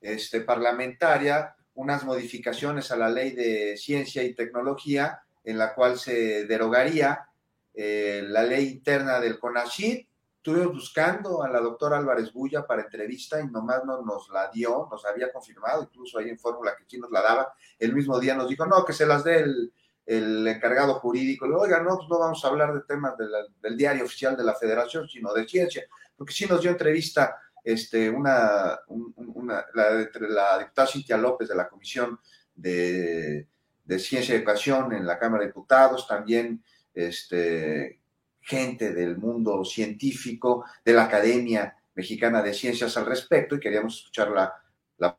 este, 0.00 0.40
Parlamentaria, 0.40 1.54
unas 1.74 2.02
modificaciones 2.04 2.90
a 2.90 2.96
la 2.96 3.08
ley 3.08 3.30
de 3.30 3.76
ciencia 3.76 4.24
y 4.24 4.34
tecnología, 4.34 5.22
en 5.44 5.58
la 5.58 5.74
cual 5.76 5.96
se 5.96 6.44
derogaría 6.44 7.28
eh, 7.72 8.24
la 8.26 8.42
ley 8.42 8.66
interna 8.66 9.20
del 9.20 9.38
CONACYT. 9.38 10.08
Estuvimos 10.38 10.74
buscando 10.74 11.44
a 11.44 11.48
la 11.48 11.60
doctora 11.60 11.98
Álvarez 11.98 12.32
Bulla 12.32 12.66
para 12.66 12.82
entrevista 12.82 13.40
y 13.40 13.46
nomás 13.46 13.84
no 13.84 14.02
nos 14.02 14.28
la 14.30 14.50
dio, 14.50 14.88
nos 14.90 15.06
había 15.06 15.32
confirmado, 15.32 15.84
incluso 15.84 16.18
ahí 16.18 16.30
en 16.30 16.38
fórmula 16.38 16.74
que 16.76 16.82
sí 16.84 16.98
nos 16.98 17.12
la 17.12 17.22
daba. 17.22 17.54
El 17.78 17.94
mismo 17.94 18.18
día 18.18 18.34
nos 18.34 18.48
dijo, 18.48 18.66
no, 18.66 18.84
que 18.84 18.92
se 18.92 19.06
las 19.06 19.22
dé 19.22 19.38
el, 19.38 19.72
el 20.18 20.46
encargado 20.46 20.94
jurídico. 20.94 21.46
Le 21.46 21.54
oiga, 21.54 21.80
no, 21.80 21.96
pues 21.96 22.08
no 22.08 22.18
vamos 22.18 22.44
a 22.44 22.48
hablar 22.48 22.74
de 22.74 22.80
temas 22.82 23.14
del 23.16 23.76
diario 23.76 24.04
oficial 24.04 24.36
de 24.36 24.44
la 24.44 24.54
federación, 24.54 25.08
sino 25.08 25.32
de 25.32 25.46
ciencia, 25.48 25.84
porque 26.16 26.32
sí 26.32 26.46
nos 26.46 26.60
dio 26.60 26.70
entrevista 26.70 27.36
este, 27.64 28.10
una, 28.10 28.78
una 28.88 29.64
la, 29.74 29.90
la, 29.92 30.58
diputada 30.58 30.86
Cintia 30.86 31.16
López 31.16 31.48
de 31.48 31.54
la 31.54 31.68
Comisión 31.68 32.18
de, 32.54 33.46
de, 33.84 33.98
Ciencia 33.98 34.34
y 34.34 34.38
Educación 34.38 34.92
en 34.92 35.06
la 35.06 35.18
Cámara 35.18 35.42
de 35.42 35.48
Diputados, 35.48 36.06
también 36.06 36.62
este, 36.92 38.00
gente 38.40 38.92
del 38.92 39.16
mundo 39.16 39.64
científico, 39.64 40.64
de 40.84 40.92
la 40.92 41.04
Academia 41.04 41.76
Mexicana 41.94 42.42
de 42.42 42.52
Ciencias 42.52 42.96
al 42.96 43.06
respecto, 43.06 43.54
y 43.54 43.60
queríamos 43.60 43.98
escuchar 43.98 44.30
la, 44.30 44.52
la, 44.98 45.16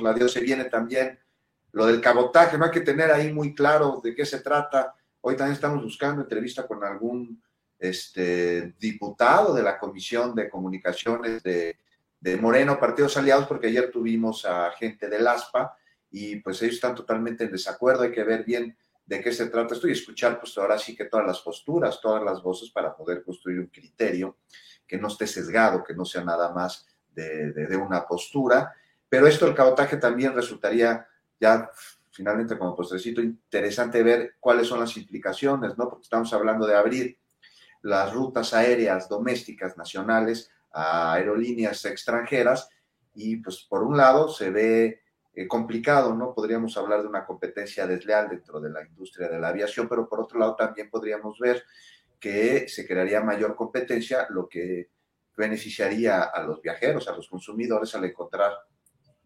la 0.00 0.14
dio, 0.14 0.28
se 0.28 0.40
viene 0.40 0.64
también 0.64 1.18
lo 1.72 1.86
del 1.86 2.00
cabotaje, 2.00 2.56
no 2.56 2.64
hay 2.64 2.70
que 2.70 2.80
tener 2.80 3.10
ahí 3.10 3.32
muy 3.32 3.54
claro 3.54 4.00
de 4.02 4.14
qué 4.14 4.24
se 4.24 4.40
trata. 4.40 4.94
Hoy 5.20 5.36
también 5.36 5.54
estamos 5.54 5.82
buscando 5.82 6.22
entrevista 6.22 6.66
con 6.66 6.82
algún 6.84 7.42
este, 7.78 8.74
diputado 8.78 9.54
de 9.54 9.62
la 9.62 9.78
Comisión 9.78 10.34
de 10.34 10.48
Comunicaciones 10.48 11.42
de, 11.42 11.76
Moreno, 12.40 12.80
Partidos 12.80 13.16
Aliados, 13.16 13.46
porque 13.46 13.68
ayer 13.68 13.90
tuvimos 13.90 14.44
a 14.44 14.72
gente 14.72 15.08
del 15.08 15.26
ASPA 15.26 15.76
y 16.10 16.36
pues 16.36 16.60
ellos 16.62 16.74
están 16.74 16.94
totalmente 16.94 17.44
en 17.44 17.52
desacuerdo, 17.52 18.02
hay 18.02 18.12
que 18.12 18.24
ver 18.24 18.44
bien 18.44 18.76
de 19.06 19.20
qué 19.20 19.32
se 19.32 19.46
trata 19.46 19.74
esto 19.74 19.88
y 19.88 19.92
escuchar 19.92 20.40
pues 20.40 20.58
ahora 20.58 20.78
sí 20.78 20.96
que 20.96 21.04
todas 21.04 21.26
las 21.26 21.40
posturas, 21.40 22.00
todas 22.00 22.22
las 22.22 22.42
voces 22.42 22.70
para 22.70 22.94
poder 22.94 23.22
construir 23.22 23.60
un 23.60 23.68
criterio 23.68 24.38
que 24.86 24.98
no 24.98 25.08
esté 25.08 25.26
sesgado, 25.26 25.84
que 25.84 25.94
no 25.94 26.04
sea 26.04 26.24
nada 26.24 26.52
más 26.52 26.86
de, 27.14 27.52
de 27.52 27.76
una 27.76 28.06
postura. 28.06 28.74
Pero 29.08 29.26
esto, 29.26 29.46
el 29.46 29.54
cabotaje 29.54 29.96
también 29.96 30.34
resultaría 30.34 31.06
ya 31.40 31.70
finalmente 32.10 32.58
como 32.58 32.74
postrecito 32.74 33.20
interesante 33.20 34.02
ver 34.02 34.34
cuáles 34.40 34.66
son 34.66 34.80
las 34.80 34.96
implicaciones, 34.96 35.78
¿no? 35.78 35.88
Porque 35.88 36.02
estamos 36.02 36.32
hablando 36.32 36.66
de 36.66 36.74
abrir 36.74 37.18
las 37.82 38.12
rutas 38.12 38.54
aéreas 38.54 39.08
domésticas 39.08 39.76
nacionales 39.76 40.50
a 40.72 41.14
aerolíneas 41.14 41.84
extranjeras 41.84 42.68
y 43.14 43.36
pues 43.36 43.66
por 43.68 43.82
un 43.82 43.96
lado 43.96 44.28
se 44.28 44.50
ve 44.50 45.02
eh, 45.34 45.46
complicado, 45.46 46.14
¿no? 46.14 46.34
Podríamos 46.34 46.76
hablar 46.76 47.02
de 47.02 47.08
una 47.08 47.24
competencia 47.24 47.86
desleal 47.86 48.28
dentro 48.28 48.60
de 48.60 48.70
la 48.70 48.84
industria 48.84 49.28
de 49.28 49.38
la 49.38 49.48
aviación, 49.48 49.88
pero 49.88 50.08
por 50.08 50.20
otro 50.20 50.40
lado 50.40 50.56
también 50.56 50.90
podríamos 50.90 51.38
ver 51.38 51.62
que 52.18 52.68
se 52.68 52.86
crearía 52.86 53.20
mayor 53.20 53.54
competencia, 53.54 54.26
lo 54.30 54.48
que 54.48 54.90
beneficiaría 55.36 56.22
a 56.22 56.42
los 56.42 56.60
viajeros, 56.60 57.06
a 57.06 57.14
los 57.14 57.28
consumidores 57.28 57.94
al 57.94 58.04
encontrar 58.04 58.52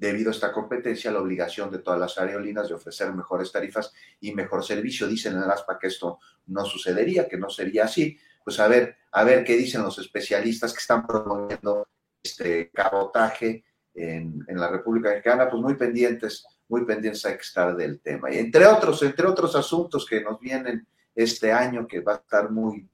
debido 0.03 0.31
a 0.31 0.35
esta 0.35 0.51
competencia 0.51 1.13
la 1.13 1.21
obligación 1.21 1.71
de 1.71 1.79
todas 1.79 2.01
las 2.01 2.19
aerolíneas 2.19 2.69
de 2.69 2.75
ofrecer 2.75 3.13
mejores 3.13 3.53
tarifas 3.53 3.93
y 4.21 4.35
mejor 4.35 4.65
servicio. 4.65 5.07
Dicen 5.07 5.37
en 5.37 5.45
el 5.45 5.51
ASPA 5.51 5.79
que 5.79 5.87
esto 5.87 6.19
no 6.47 6.65
sucedería, 6.65 7.29
que 7.29 7.39
no 7.39 7.49
sería 7.49 7.85
así, 7.85 8.19
pues 8.45 8.59
a 8.59 8.67
ver, 8.67 8.97
a 9.13 9.23
ver 9.23 9.45
qué 9.45 9.57
dicen 9.57 9.81
los 9.83 9.97
especialistas 10.01 10.73
que 10.73 10.81
están 10.81 11.07
promoviendo 11.07 11.87
este 12.21 12.71
cabotaje 12.71 13.65
en, 13.95 14.45
la 14.49 14.69
República 14.69 15.11
Mexicana, 15.11 15.49
pues 15.49 15.63
muy 15.63 15.75
pendientes, 15.75 16.47
muy 16.67 16.85
pendientes 16.85 17.25
hay 17.25 17.37
que 17.37 17.43
estar 17.43 17.77
del 17.77 18.01
tema. 18.01 18.33
Y 18.35 18.39
entre 18.39 18.67
otros, 18.67 19.01
entre 19.05 19.29
otros 19.29 19.55
asuntos 19.55 20.05
que 20.05 20.21
nos 20.21 20.41
vienen 20.41 20.85
este 21.15 21.53
año, 21.53 21.87
que 21.87 22.01
va 22.01 22.15
a 22.15 22.17
estar 22.17 22.51
muy, 22.51 22.89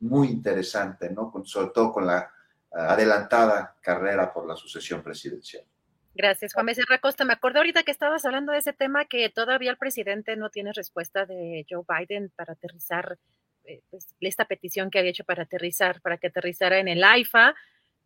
muy 0.00 0.26
interesante, 0.26 1.08
¿no? 1.08 1.32
sobre 1.44 1.70
todo 1.70 1.92
con 1.92 2.04
la 2.04 2.28
adelantada 2.72 3.76
carrera 3.80 4.32
por 4.32 4.44
la 4.44 4.56
sucesión 4.56 5.04
presidencial. 5.04 5.62
Gracias, 6.18 6.52
Juan 6.52 6.66
Becerra 6.66 6.98
Costa. 6.98 7.24
Me 7.24 7.34
acuerdo 7.34 7.58
ahorita 7.58 7.84
que 7.84 7.92
estabas 7.92 8.24
hablando 8.24 8.50
de 8.50 8.58
ese 8.58 8.72
tema 8.72 9.04
que 9.04 9.30
todavía 9.30 9.70
el 9.70 9.76
presidente 9.76 10.34
no 10.34 10.50
tiene 10.50 10.72
respuesta 10.72 11.24
de 11.26 11.64
Joe 11.70 11.84
Biden 11.88 12.32
para 12.34 12.54
aterrizar 12.54 13.16
eh, 13.64 13.82
pues, 13.88 14.16
esta 14.18 14.44
petición 14.44 14.90
que 14.90 14.98
había 14.98 15.12
hecho 15.12 15.22
para 15.22 15.44
aterrizar, 15.44 16.00
para 16.00 16.18
que 16.18 16.26
aterrizara 16.26 16.80
en 16.80 16.88
el 16.88 17.04
AIFA 17.04 17.54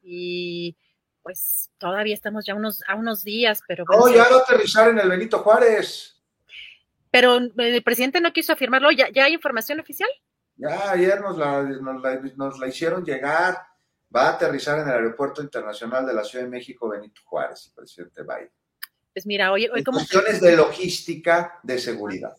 y 0.02 0.76
pues 1.22 1.70
todavía 1.78 2.12
estamos 2.12 2.44
ya 2.44 2.54
unos, 2.54 2.84
a 2.86 2.96
unos 2.96 3.24
días, 3.24 3.62
pero... 3.66 3.86
No, 3.88 4.12
ya 4.12 4.28
va 4.28 4.36
a 4.36 4.40
aterrizar 4.40 4.90
en 4.90 4.98
el 4.98 5.08
Benito 5.08 5.38
Juárez. 5.38 6.20
Pero 7.10 7.38
el 7.38 7.82
presidente 7.82 8.20
no 8.20 8.34
quiso 8.34 8.52
afirmarlo, 8.52 8.90
¿ya, 8.90 9.08
ya 9.08 9.24
hay 9.24 9.32
información 9.32 9.80
oficial? 9.80 10.10
Ya, 10.56 10.90
ayer 10.90 11.18
nos 11.22 11.38
la, 11.38 11.62
nos 11.62 12.58
la, 12.58 12.68
hicieron 12.68 13.06
llegar, 13.06 13.56
va 14.14 14.28
a 14.28 14.32
aterrizar 14.34 14.78
en 14.78 14.88
el 14.88 14.94
Aeropuerto 14.94 15.42
Internacional 15.42 16.06
de 16.06 16.14
la 16.14 16.24
Ciudad 16.24 16.44
de 16.44 16.50
México 16.50 16.88
Benito 16.88 17.20
Juárez, 17.24 17.66
el 17.68 17.74
presidente 17.74 18.22
Biden. 18.22 18.50
Pues 19.12 19.26
mira, 19.26 19.52
hoy, 19.52 19.68
hoy 19.68 19.82
como... 19.84 19.98
Cuestiones 19.98 20.40
de 20.40 20.56
logística, 20.56 21.60
de 21.62 21.78
seguridad 21.78 22.36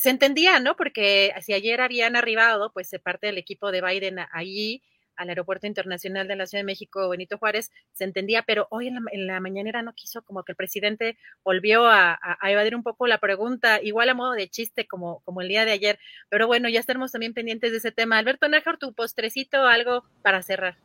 se 0.00 0.10
entendía, 0.10 0.60
¿no? 0.60 0.76
Porque 0.76 1.32
si 1.42 1.52
ayer 1.52 1.80
habían 1.80 2.16
arribado, 2.16 2.72
pues 2.72 2.90
parte 3.02 3.26
del 3.26 3.38
equipo 3.38 3.70
de 3.70 3.82
Biden 3.82 4.18
allí 4.32 4.82
al 5.20 5.28
Aeropuerto 5.28 5.66
Internacional 5.66 6.26
de 6.26 6.34
la 6.34 6.46
Ciudad 6.46 6.60
de 6.60 6.66
México, 6.66 7.10
Benito 7.10 7.36
Juárez, 7.36 7.70
se 7.92 8.04
entendía, 8.04 8.42
pero 8.42 8.66
hoy 8.70 8.88
en 8.88 8.94
la, 8.94 9.00
en 9.12 9.26
la 9.26 9.38
mañanera 9.38 9.82
no 9.82 9.92
quiso, 9.92 10.22
como 10.22 10.44
que 10.44 10.52
el 10.52 10.56
presidente 10.56 11.18
volvió 11.44 11.86
a, 11.86 12.18
evadir 12.42 12.74
un 12.74 12.82
poco 12.82 13.06
la 13.06 13.18
pregunta, 13.18 13.80
igual 13.82 14.08
a 14.08 14.14
modo 14.14 14.32
de 14.32 14.48
chiste 14.48 14.86
como, 14.88 15.22
el 15.40 15.48
día 15.48 15.66
de 15.66 15.72
ayer, 15.72 15.98
pero 16.30 16.46
bueno, 16.46 16.70
ya 16.70 16.80
estaremos 16.80 17.12
también 17.12 17.34
pendientes 17.34 17.70
de 17.70 17.78
ese 17.78 17.92
tema. 17.92 18.16
Alberto 18.16 18.48
Nájar, 18.48 18.78
tu 18.78 18.94
postrecito, 18.94 19.58
algo 19.64 20.04
para 20.22 20.42
cerrar. 20.42 20.78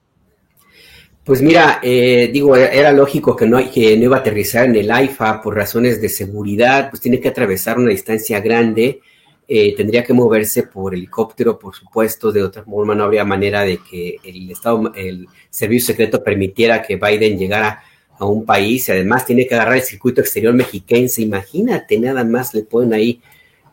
Pues 1.24 1.42
mira, 1.42 1.80
eh, 1.82 2.30
digo, 2.32 2.58
era 2.58 2.92
lógico 2.92 3.38
que 3.38 3.48
no, 3.48 3.58
que 3.72 3.96
no 3.98 4.04
iba 4.04 4.18
a 4.18 4.20
aterrizar 4.20 4.66
en 4.66 4.76
el 4.76 4.92
AIFA 4.92 5.42
por 5.42 5.56
razones 5.56 6.02
de 6.02 6.10
seguridad, 6.10 6.90
pues 6.90 7.02
tiene 7.02 7.22
que 7.22 7.30
atravesar 7.30 7.80
una 7.80 7.90
distancia 7.90 8.42
grande, 8.42 9.00
eh, 9.48 9.76
tendría 9.76 10.04
que 10.04 10.14
moverse 10.14 10.64
por 10.64 10.96
helicóptero, 10.96 11.60
por 11.60 11.76
supuesto, 11.76 12.32
de 12.32 12.41
otra 12.41 12.64
forma 12.64 12.96
no 12.96 13.04
habría 13.04 13.24
manera 13.24 13.62
de 13.62 13.78
que 13.78 14.18
el 14.24 14.50
Estado, 14.50 14.91
el 14.96 15.28
servicio 15.50 15.88
secreto 15.88 16.24
permitiera 16.24 16.82
que 16.82 16.96
Biden 16.96 17.38
llegara 17.38 17.84
a 18.18 18.26
un 18.26 18.46
país, 18.46 18.89
además 18.89 19.26
tiene 19.26 19.46
que 19.46 19.54
agarrar 19.56 19.76
el 19.76 19.84
circuito 19.84 20.22
exterior 20.22 20.54
mexiquense, 20.54 21.22
imagínate, 21.22 22.00
nada 22.00 22.24
más 22.24 22.54
le 22.54 22.64
pueden 22.64 22.93
ahí 22.93 23.22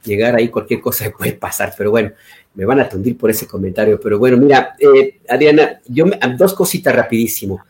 llegar 0.04 0.34
ahí, 0.34 0.48
cualquier 0.48 0.80
cosa 0.80 1.10
puede 1.18 1.32
pasar, 1.32 1.72
pero 1.76 1.90
bueno, 1.90 2.12
me 2.54 2.64
van 2.64 2.80
a 2.80 2.88
tundir 2.88 3.16
por 3.16 3.30
ese 3.30 3.46
comentario, 3.46 3.98
pero 3.98 4.18
bueno, 4.18 4.36
mira, 4.36 4.74
eh, 4.78 5.20
Adriana, 5.28 5.80
yo 5.86 6.04
dos 6.36 6.52
cositas 6.54 6.94
rapidísimo. 6.94 7.60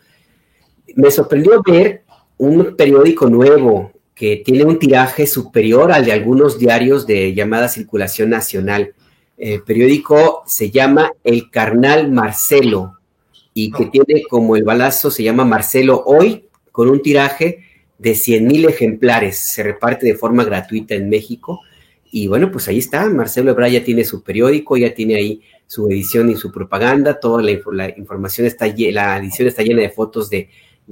Me 0.95 1.09
sorprendió 1.09 1.61
ver 1.65 2.03
un 2.37 2.75
periódico 2.75 3.29
nuevo 3.29 3.91
que 4.15 4.41
tiene 4.45 4.65
un 4.65 4.79
tiraje 4.79 5.27
superior 5.27 5.91
al 5.91 6.05
de 6.05 6.11
algunos 6.11 6.59
diarios 6.59 7.07
de 7.07 7.33
llamada 7.33 7.67
circulación 7.67 8.29
nacional. 8.29 8.93
El 9.37 9.63
periódico 9.63 10.43
se 10.45 10.69
llama 10.69 11.11
El 11.23 11.49
Carnal 11.49 12.11
Marcelo 12.11 12.99
y 13.53 13.71
que 13.71 13.85
tiene 13.85 14.23
como 14.29 14.55
el 14.55 14.63
balazo, 14.63 15.11
se 15.11 15.23
llama 15.23 15.45
Marcelo 15.45 16.03
Hoy, 16.05 16.45
con 16.71 16.89
un 16.89 17.01
tiraje 17.01 17.59
de 17.97 18.15
100 18.15 18.47
mil 18.47 18.65
ejemplares. 18.65 19.37
Se 19.37 19.63
reparte 19.63 20.05
de 20.05 20.15
forma 20.15 20.43
gratuita 20.43 20.95
en 20.95 21.09
México. 21.09 21.61
Y 22.11 22.27
bueno, 22.27 22.51
pues 22.51 22.67
ahí 22.67 22.77
está, 22.77 23.09
Marcelo 23.09 23.51
Ebrard 23.51 23.71
ya 23.71 23.83
tiene 23.83 24.03
su 24.03 24.21
periódico, 24.21 24.77
ya 24.77 24.93
tiene 24.93 25.15
ahí 25.15 25.41
su 25.65 25.89
edición 25.89 26.29
y 26.29 26.35
su 26.35 26.51
propaganda, 26.51 27.19
toda 27.19 27.41
la, 27.41 27.89
información 27.97 28.45
está, 28.45 28.67
la 28.67 29.17
edición 29.17 29.47
está 29.47 29.63
llena 29.63 29.81
de 29.81 29.89
fotos 29.89 30.29
de, 30.29 30.49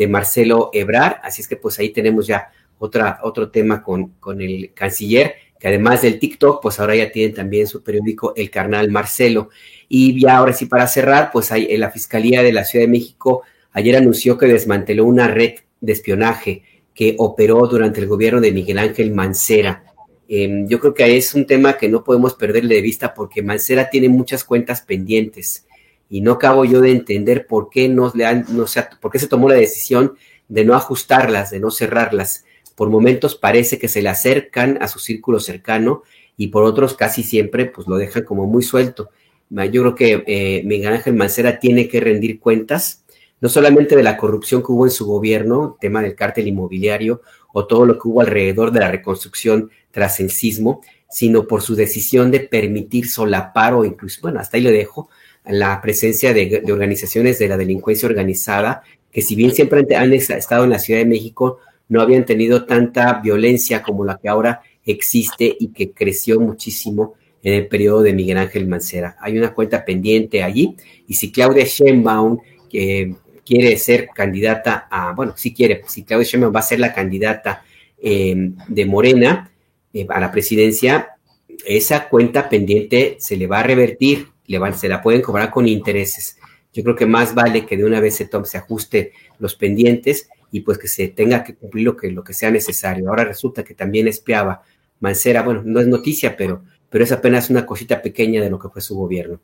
Marcelo 0.08 0.72
Ebrard, 0.74 1.18
así 1.22 1.42
es 1.42 1.48
que 1.48 1.58
pues 1.58 1.78
ahí 1.78 1.90
tenemos 1.90 2.26
ya 2.26 2.48
otra, 2.84 3.20
otro 3.22 3.52
tema 3.52 3.84
con, 3.84 4.14
con 4.20 4.42
el 4.42 4.74
canciller, 4.74 5.36
que 5.60 5.68
además 5.68 6.02
del 6.02 6.18
TikTok, 6.18 6.62
pues 6.64 6.80
ahora 6.80 6.96
ya 6.96 7.12
tienen 7.12 7.36
también 7.36 7.68
su 7.68 7.84
periódico 7.84 8.34
El 8.36 8.50
Carnal 8.50 8.90
Marcelo. 8.90 9.50
Y 9.88 10.20
ya 10.20 10.38
ahora 10.38 10.52
sí, 10.52 10.66
para 10.66 10.88
cerrar, 10.88 11.30
pues 11.32 11.52
hay, 11.52 11.78
la 11.78 11.92
Fiscalía 11.92 12.42
de 12.42 12.52
la 12.52 12.64
Ciudad 12.64 12.86
de 12.86 12.92
México 12.92 13.44
ayer 13.72 13.96
anunció 13.96 14.36
que 14.36 14.48
desmanteló 14.48 15.06
una 15.06 15.28
red 15.28 15.60
de 15.80 15.92
espionaje 15.94 16.64
que 16.96 17.16
operó 17.20 17.68
durante 17.68 18.00
el 18.00 18.08
gobierno 18.08 18.42
de 18.42 18.52
Miguel 18.52 18.80
Ángel 18.80 19.14
Mancera. 19.14 19.84
Em, 20.28 20.68
yo 20.68 20.80
creo 20.80 20.96
que 20.96 21.16
es 21.16 21.36
un 21.36 21.46
tema 21.46 21.78
que 21.78 21.88
no 21.88 22.04
podemos 22.04 22.34
perderle 22.34 22.76
de 22.76 22.82
vista 22.82 23.14
porque 23.14 23.44
Mancera 23.44 23.92
tiene 23.92 24.10
muchas 24.10 24.44
cuentas 24.44 24.82
pendientes 24.82 25.68
y 26.10 26.22
no 26.22 26.34
acabo 26.34 26.66
yo 26.66 26.82
de 26.82 26.92
entender 26.92 27.46
por 27.46 27.70
qué 27.70 27.88
no 27.88 28.12
le 28.16 28.26
han, 28.26 28.46
no 28.50 28.66
sé, 28.66 28.86
por 29.00 29.12
qué 29.12 29.20
se 29.20 29.28
tomó 29.28 29.48
la 29.48 29.56
decisión 29.56 30.16
de 30.50 30.66
no 30.66 30.74
ajustarlas, 30.74 31.52
de 31.52 31.60
no 31.60 31.70
cerrarlas. 31.70 32.44
Por 32.76 32.90
momentos 32.90 33.36
parece 33.36 33.78
que 33.80 33.88
se 33.88 34.02
le 34.02 34.10
acercan 34.10 34.78
a 34.82 34.88
su 34.88 35.00
círculo 35.00 35.40
cercano 35.40 36.04
y 36.38 36.48
por 36.48 36.64
otros 36.64 36.96
casi 36.96 37.24
siempre 37.24 37.66
pues 37.66 37.88
lo 37.88 37.98
dejan 37.98 38.24
como 38.24 38.48
muy 38.48 38.64
suelto. 38.64 39.10
Yo 39.50 39.82
creo 39.82 39.96
que 39.96 40.24
eh, 40.28 40.64
Miguel 40.64 40.94
Ángel 40.94 41.14
Mancera 41.14 41.60
tiene 41.60 41.90
que 41.90 42.00
rendir 42.00 42.40
cuentas, 42.40 43.04
no 43.42 43.50
solamente 43.50 43.96
de 43.96 44.04
la 44.04 44.16
corrupción 44.16 44.62
que 44.62 44.72
hubo 44.72 44.86
en 44.86 44.92
su 44.92 45.06
gobierno, 45.06 45.78
tema 45.82 46.02
del 46.02 46.16
cártel 46.16 46.48
inmobiliario 46.48 47.22
o 47.52 47.68
todo 47.68 47.86
lo 47.86 47.96
que 47.96 48.08
hubo 48.08 48.22
alrededor 48.22 48.72
de 48.72 48.80
la 48.80 48.92
reconstrucción 48.92 49.70
tras 49.92 50.20
el 50.22 50.32
sismo, 50.32 50.82
sino 51.10 51.48
por 51.48 51.62
su 51.62 51.76
decisión 51.76 52.32
de 52.32 52.40
permitir 52.40 53.10
solapar 53.10 53.74
o 53.74 53.84
incluso, 53.84 54.22
bueno, 54.22 54.40
hasta 54.40 54.56
ahí 54.56 54.64
le 54.64 54.72
dejo, 54.72 55.10
la 55.46 55.82
presencia 55.82 56.34
de, 56.34 56.64
organizaciones 56.72 57.40
de 57.40 57.50
la 57.50 57.58
delincuencia 57.58 58.08
organizada, 58.08 58.84
que 59.12 59.22
si 59.22 59.36
bien 59.36 59.54
siempre 59.54 59.86
han 59.96 60.14
estado 60.14 60.64
en 60.64 60.70
la 60.70 60.80
Ciudad 60.80 61.02
de 61.02 61.06
México, 61.06 61.60
no 61.92 62.02
habían 62.02 62.26
tenido 62.26 62.64
tanta 62.64 63.20
violencia 63.20 63.84
como 63.84 64.06
la 64.06 64.18
que 64.18 64.30
ahora 64.30 64.62
existe 64.86 65.58
y 65.60 65.74
que 65.74 65.92
creció 65.92 66.40
muchísimo 66.40 67.16
en 67.44 67.54
el 67.54 67.68
periodo 67.68 68.02
de 68.02 68.14
Miguel 68.14 68.38
Ángel 68.38 68.66
Mancera. 68.66 69.18
Hay 69.20 69.38
una 69.38 69.54
cuenta 69.54 69.84
pendiente 69.84 70.42
allí 70.42 70.78
y 71.06 71.16
si 71.16 71.34
Claudia 71.34 71.66
Sheinbaum 71.66 72.38
que 72.70 73.14
quiere 73.46 73.76
ser 73.76 74.08
candidata 74.16 74.88
a, 74.90 75.12
bueno, 75.12 75.34
si 75.36 75.54
quiere, 75.54 75.82
si 75.86 76.04
Claudia 76.04 76.26
Sheinbaum 76.26 76.56
va 76.56 76.62
a 76.62 76.64
ser 76.64 76.80
la 76.80 76.94
candidata 76.94 77.66
eh, 78.02 78.52
de 78.70 78.86
Morena 78.86 79.52
eh, 79.94 80.08
a 80.08 80.22
la 80.22 80.32
presidencia, 80.32 81.10
esa 81.66 82.08
cuenta 82.08 82.48
pendiente 82.48 83.18
se 83.20 83.36
le 83.36 83.48
va 83.48 83.60
a 83.60 83.64
revertir, 83.64 84.30
le 84.48 84.74
se 84.76 84.88
la 84.88 85.02
pueden 85.02 85.22
cobrar 85.22 85.52
con 85.52 85.68
intereses. 85.68 86.38
Yo 86.72 86.84
creo 86.84 86.96
que 86.96 87.06
más 87.06 87.36
vale 87.36 87.66
que 87.66 87.76
de 87.76 87.84
una 87.84 88.00
vez 88.00 88.16
se, 88.16 88.30
se 88.46 88.58
ajuste 88.58 89.12
los 89.40 89.56
pendientes 89.56 90.30
y 90.52 90.62
pues 90.62 90.78
que 90.78 90.88
se 90.88 91.08
tenga 91.08 91.44
que 91.44 91.56
cumplir 91.56 91.86
lo 91.86 91.98
que, 91.98 92.12
lo 92.12 92.24
que 92.24 92.34
sea 92.34 92.52
necesario. 92.52 93.10
Ahora 93.10 93.24
resulta 93.24 93.64
que 93.64 93.74
también 93.74 94.08
espiaba 94.08 94.64
Mancera, 95.02 95.42
bueno, 95.42 95.64
no 95.66 95.80
es 95.80 95.88
noticia, 95.88 96.38
pero, 96.38 96.64
pero 96.90 97.04
es 97.04 97.12
apenas 97.12 97.50
una 97.50 97.66
cosita 97.66 98.02
pequeña 98.02 98.40
de 98.40 98.52
lo 98.52 98.60
que 98.60 98.70
fue 98.70 98.82
su 98.82 98.96
gobierno. 98.96 99.42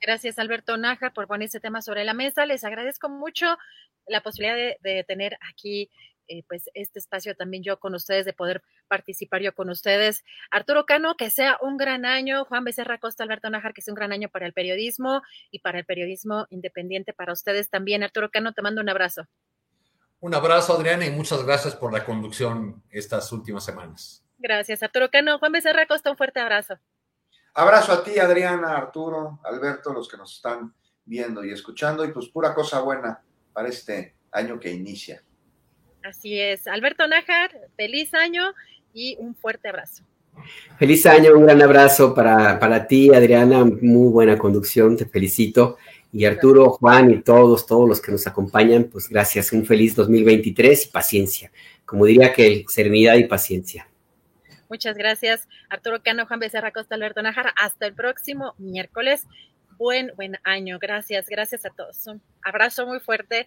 Gracias, 0.00 0.38
Alberto 0.38 0.76
Nájar, 0.76 1.12
por 1.12 1.26
poner 1.26 1.46
este 1.46 1.58
tema 1.58 1.82
sobre 1.82 2.04
la 2.04 2.14
mesa. 2.14 2.46
Les 2.46 2.62
agradezco 2.62 3.08
mucho 3.08 3.58
la 4.06 4.22
posibilidad 4.22 4.56
de, 4.80 5.04
tener 5.04 5.36
aquí 5.52 5.90
eh, 6.28 6.44
pues 6.48 6.70
este 6.74 7.00
espacio 7.00 7.34
también 7.34 7.64
yo 7.64 7.80
con 7.80 7.94
ustedes, 7.94 8.24
de 8.24 8.32
poder 8.32 8.62
participar 8.86 9.42
yo 9.42 9.52
con 9.52 9.68
ustedes. 9.70 10.24
Arturo 10.52 10.86
Cano, 10.86 11.16
que 11.16 11.30
sea 11.30 11.58
un 11.60 11.76
gran 11.76 12.06
año. 12.06 12.44
Juan 12.44 12.64
Becerra 12.64 12.98
Costa, 12.98 13.24
Alberto 13.24 13.50
Nájar, 13.50 13.74
que 13.74 13.82
sea 13.82 13.92
un 13.92 13.96
gran 13.96 14.12
año 14.12 14.28
para 14.28 14.46
el 14.46 14.52
periodismo 14.52 15.22
y 15.50 15.58
para 15.58 15.80
el 15.80 15.84
periodismo 15.84 16.46
independiente 16.50 17.12
para 17.12 17.32
ustedes 17.32 17.70
también. 17.70 18.04
Arturo 18.04 18.30
Cano, 18.30 18.52
te 18.52 18.62
mando 18.62 18.80
un 18.80 18.88
abrazo. 18.88 19.26
Un 20.20 20.34
abrazo, 20.34 20.74
Adriana, 20.74 21.06
y 21.06 21.10
muchas 21.10 21.44
gracias 21.44 21.74
por 21.74 21.92
la 21.92 22.04
conducción 22.04 22.82
estas 22.90 23.32
últimas 23.32 23.64
semanas. 23.64 24.22
Gracias, 24.38 24.82
Arturo 24.82 25.10
Cano. 25.10 25.38
Juan 25.38 25.52
Becerra 25.52 25.86
Costa, 25.86 26.10
un 26.10 26.16
fuerte 26.18 26.40
abrazo. 26.40 26.78
Abrazo 27.54 27.92
a 27.92 28.04
ti, 28.04 28.18
Adriana, 28.18 28.76
Arturo, 28.76 29.40
Alberto, 29.44 29.92
los 29.92 30.08
que 30.08 30.18
nos 30.18 30.36
están 30.36 30.74
viendo 31.04 31.44
y 31.44 31.52
escuchando, 31.52 32.04
y 32.04 32.12
pues 32.12 32.28
pura 32.28 32.54
cosa 32.54 32.80
buena 32.80 33.22
para 33.52 33.68
este 33.68 34.14
año 34.30 34.60
que 34.60 34.70
inicia. 34.70 35.22
Así 36.02 36.38
es. 36.38 36.66
Alberto 36.66 37.06
Nájar, 37.06 37.50
feliz 37.76 38.14
año 38.14 38.54
y 38.92 39.16
un 39.18 39.34
fuerte 39.34 39.68
abrazo. 39.68 40.04
Feliz 40.78 41.04
año, 41.06 41.34
un 41.34 41.44
gran 41.44 41.60
abrazo 41.60 42.14
para, 42.14 42.58
para 42.58 42.86
ti, 42.86 43.12
Adriana, 43.12 43.64
muy 43.64 44.10
buena 44.10 44.38
conducción, 44.38 44.96
te 44.96 45.06
felicito. 45.06 45.76
Y 46.12 46.24
Arturo, 46.24 46.70
Juan 46.70 47.10
y 47.10 47.22
todos, 47.22 47.66
todos 47.66 47.88
los 47.88 48.00
que 48.00 48.12
nos 48.12 48.26
acompañan, 48.26 48.84
pues 48.84 49.08
gracias, 49.08 49.52
un 49.52 49.64
feliz 49.64 49.94
2023 49.94 50.86
y 50.86 50.90
paciencia. 50.90 51.52
Como 51.84 52.04
diría 52.04 52.32
que 52.32 52.64
serenidad 52.68 53.14
y 53.16 53.24
paciencia. 53.24 53.88
Muchas 54.68 54.96
gracias, 54.96 55.48
Arturo 55.68 56.02
Cano, 56.02 56.26
Juan 56.26 56.40
Becerra 56.40 56.72
Costa, 56.72 56.94
Alberto 56.94 57.22
Nájara. 57.22 57.52
Hasta 57.56 57.86
el 57.86 57.94
próximo 57.94 58.54
miércoles. 58.58 59.26
Buen, 59.78 60.12
buen 60.16 60.38
año. 60.44 60.78
Gracias, 60.80 61.26
gracias 61.26 61.64
a 61.64 61.70
todos. 61.70 62.06
Un 62.06 62.22
abrazo 62.42 62.86
muy 62.86 63.00
fuerte 63.00 63.46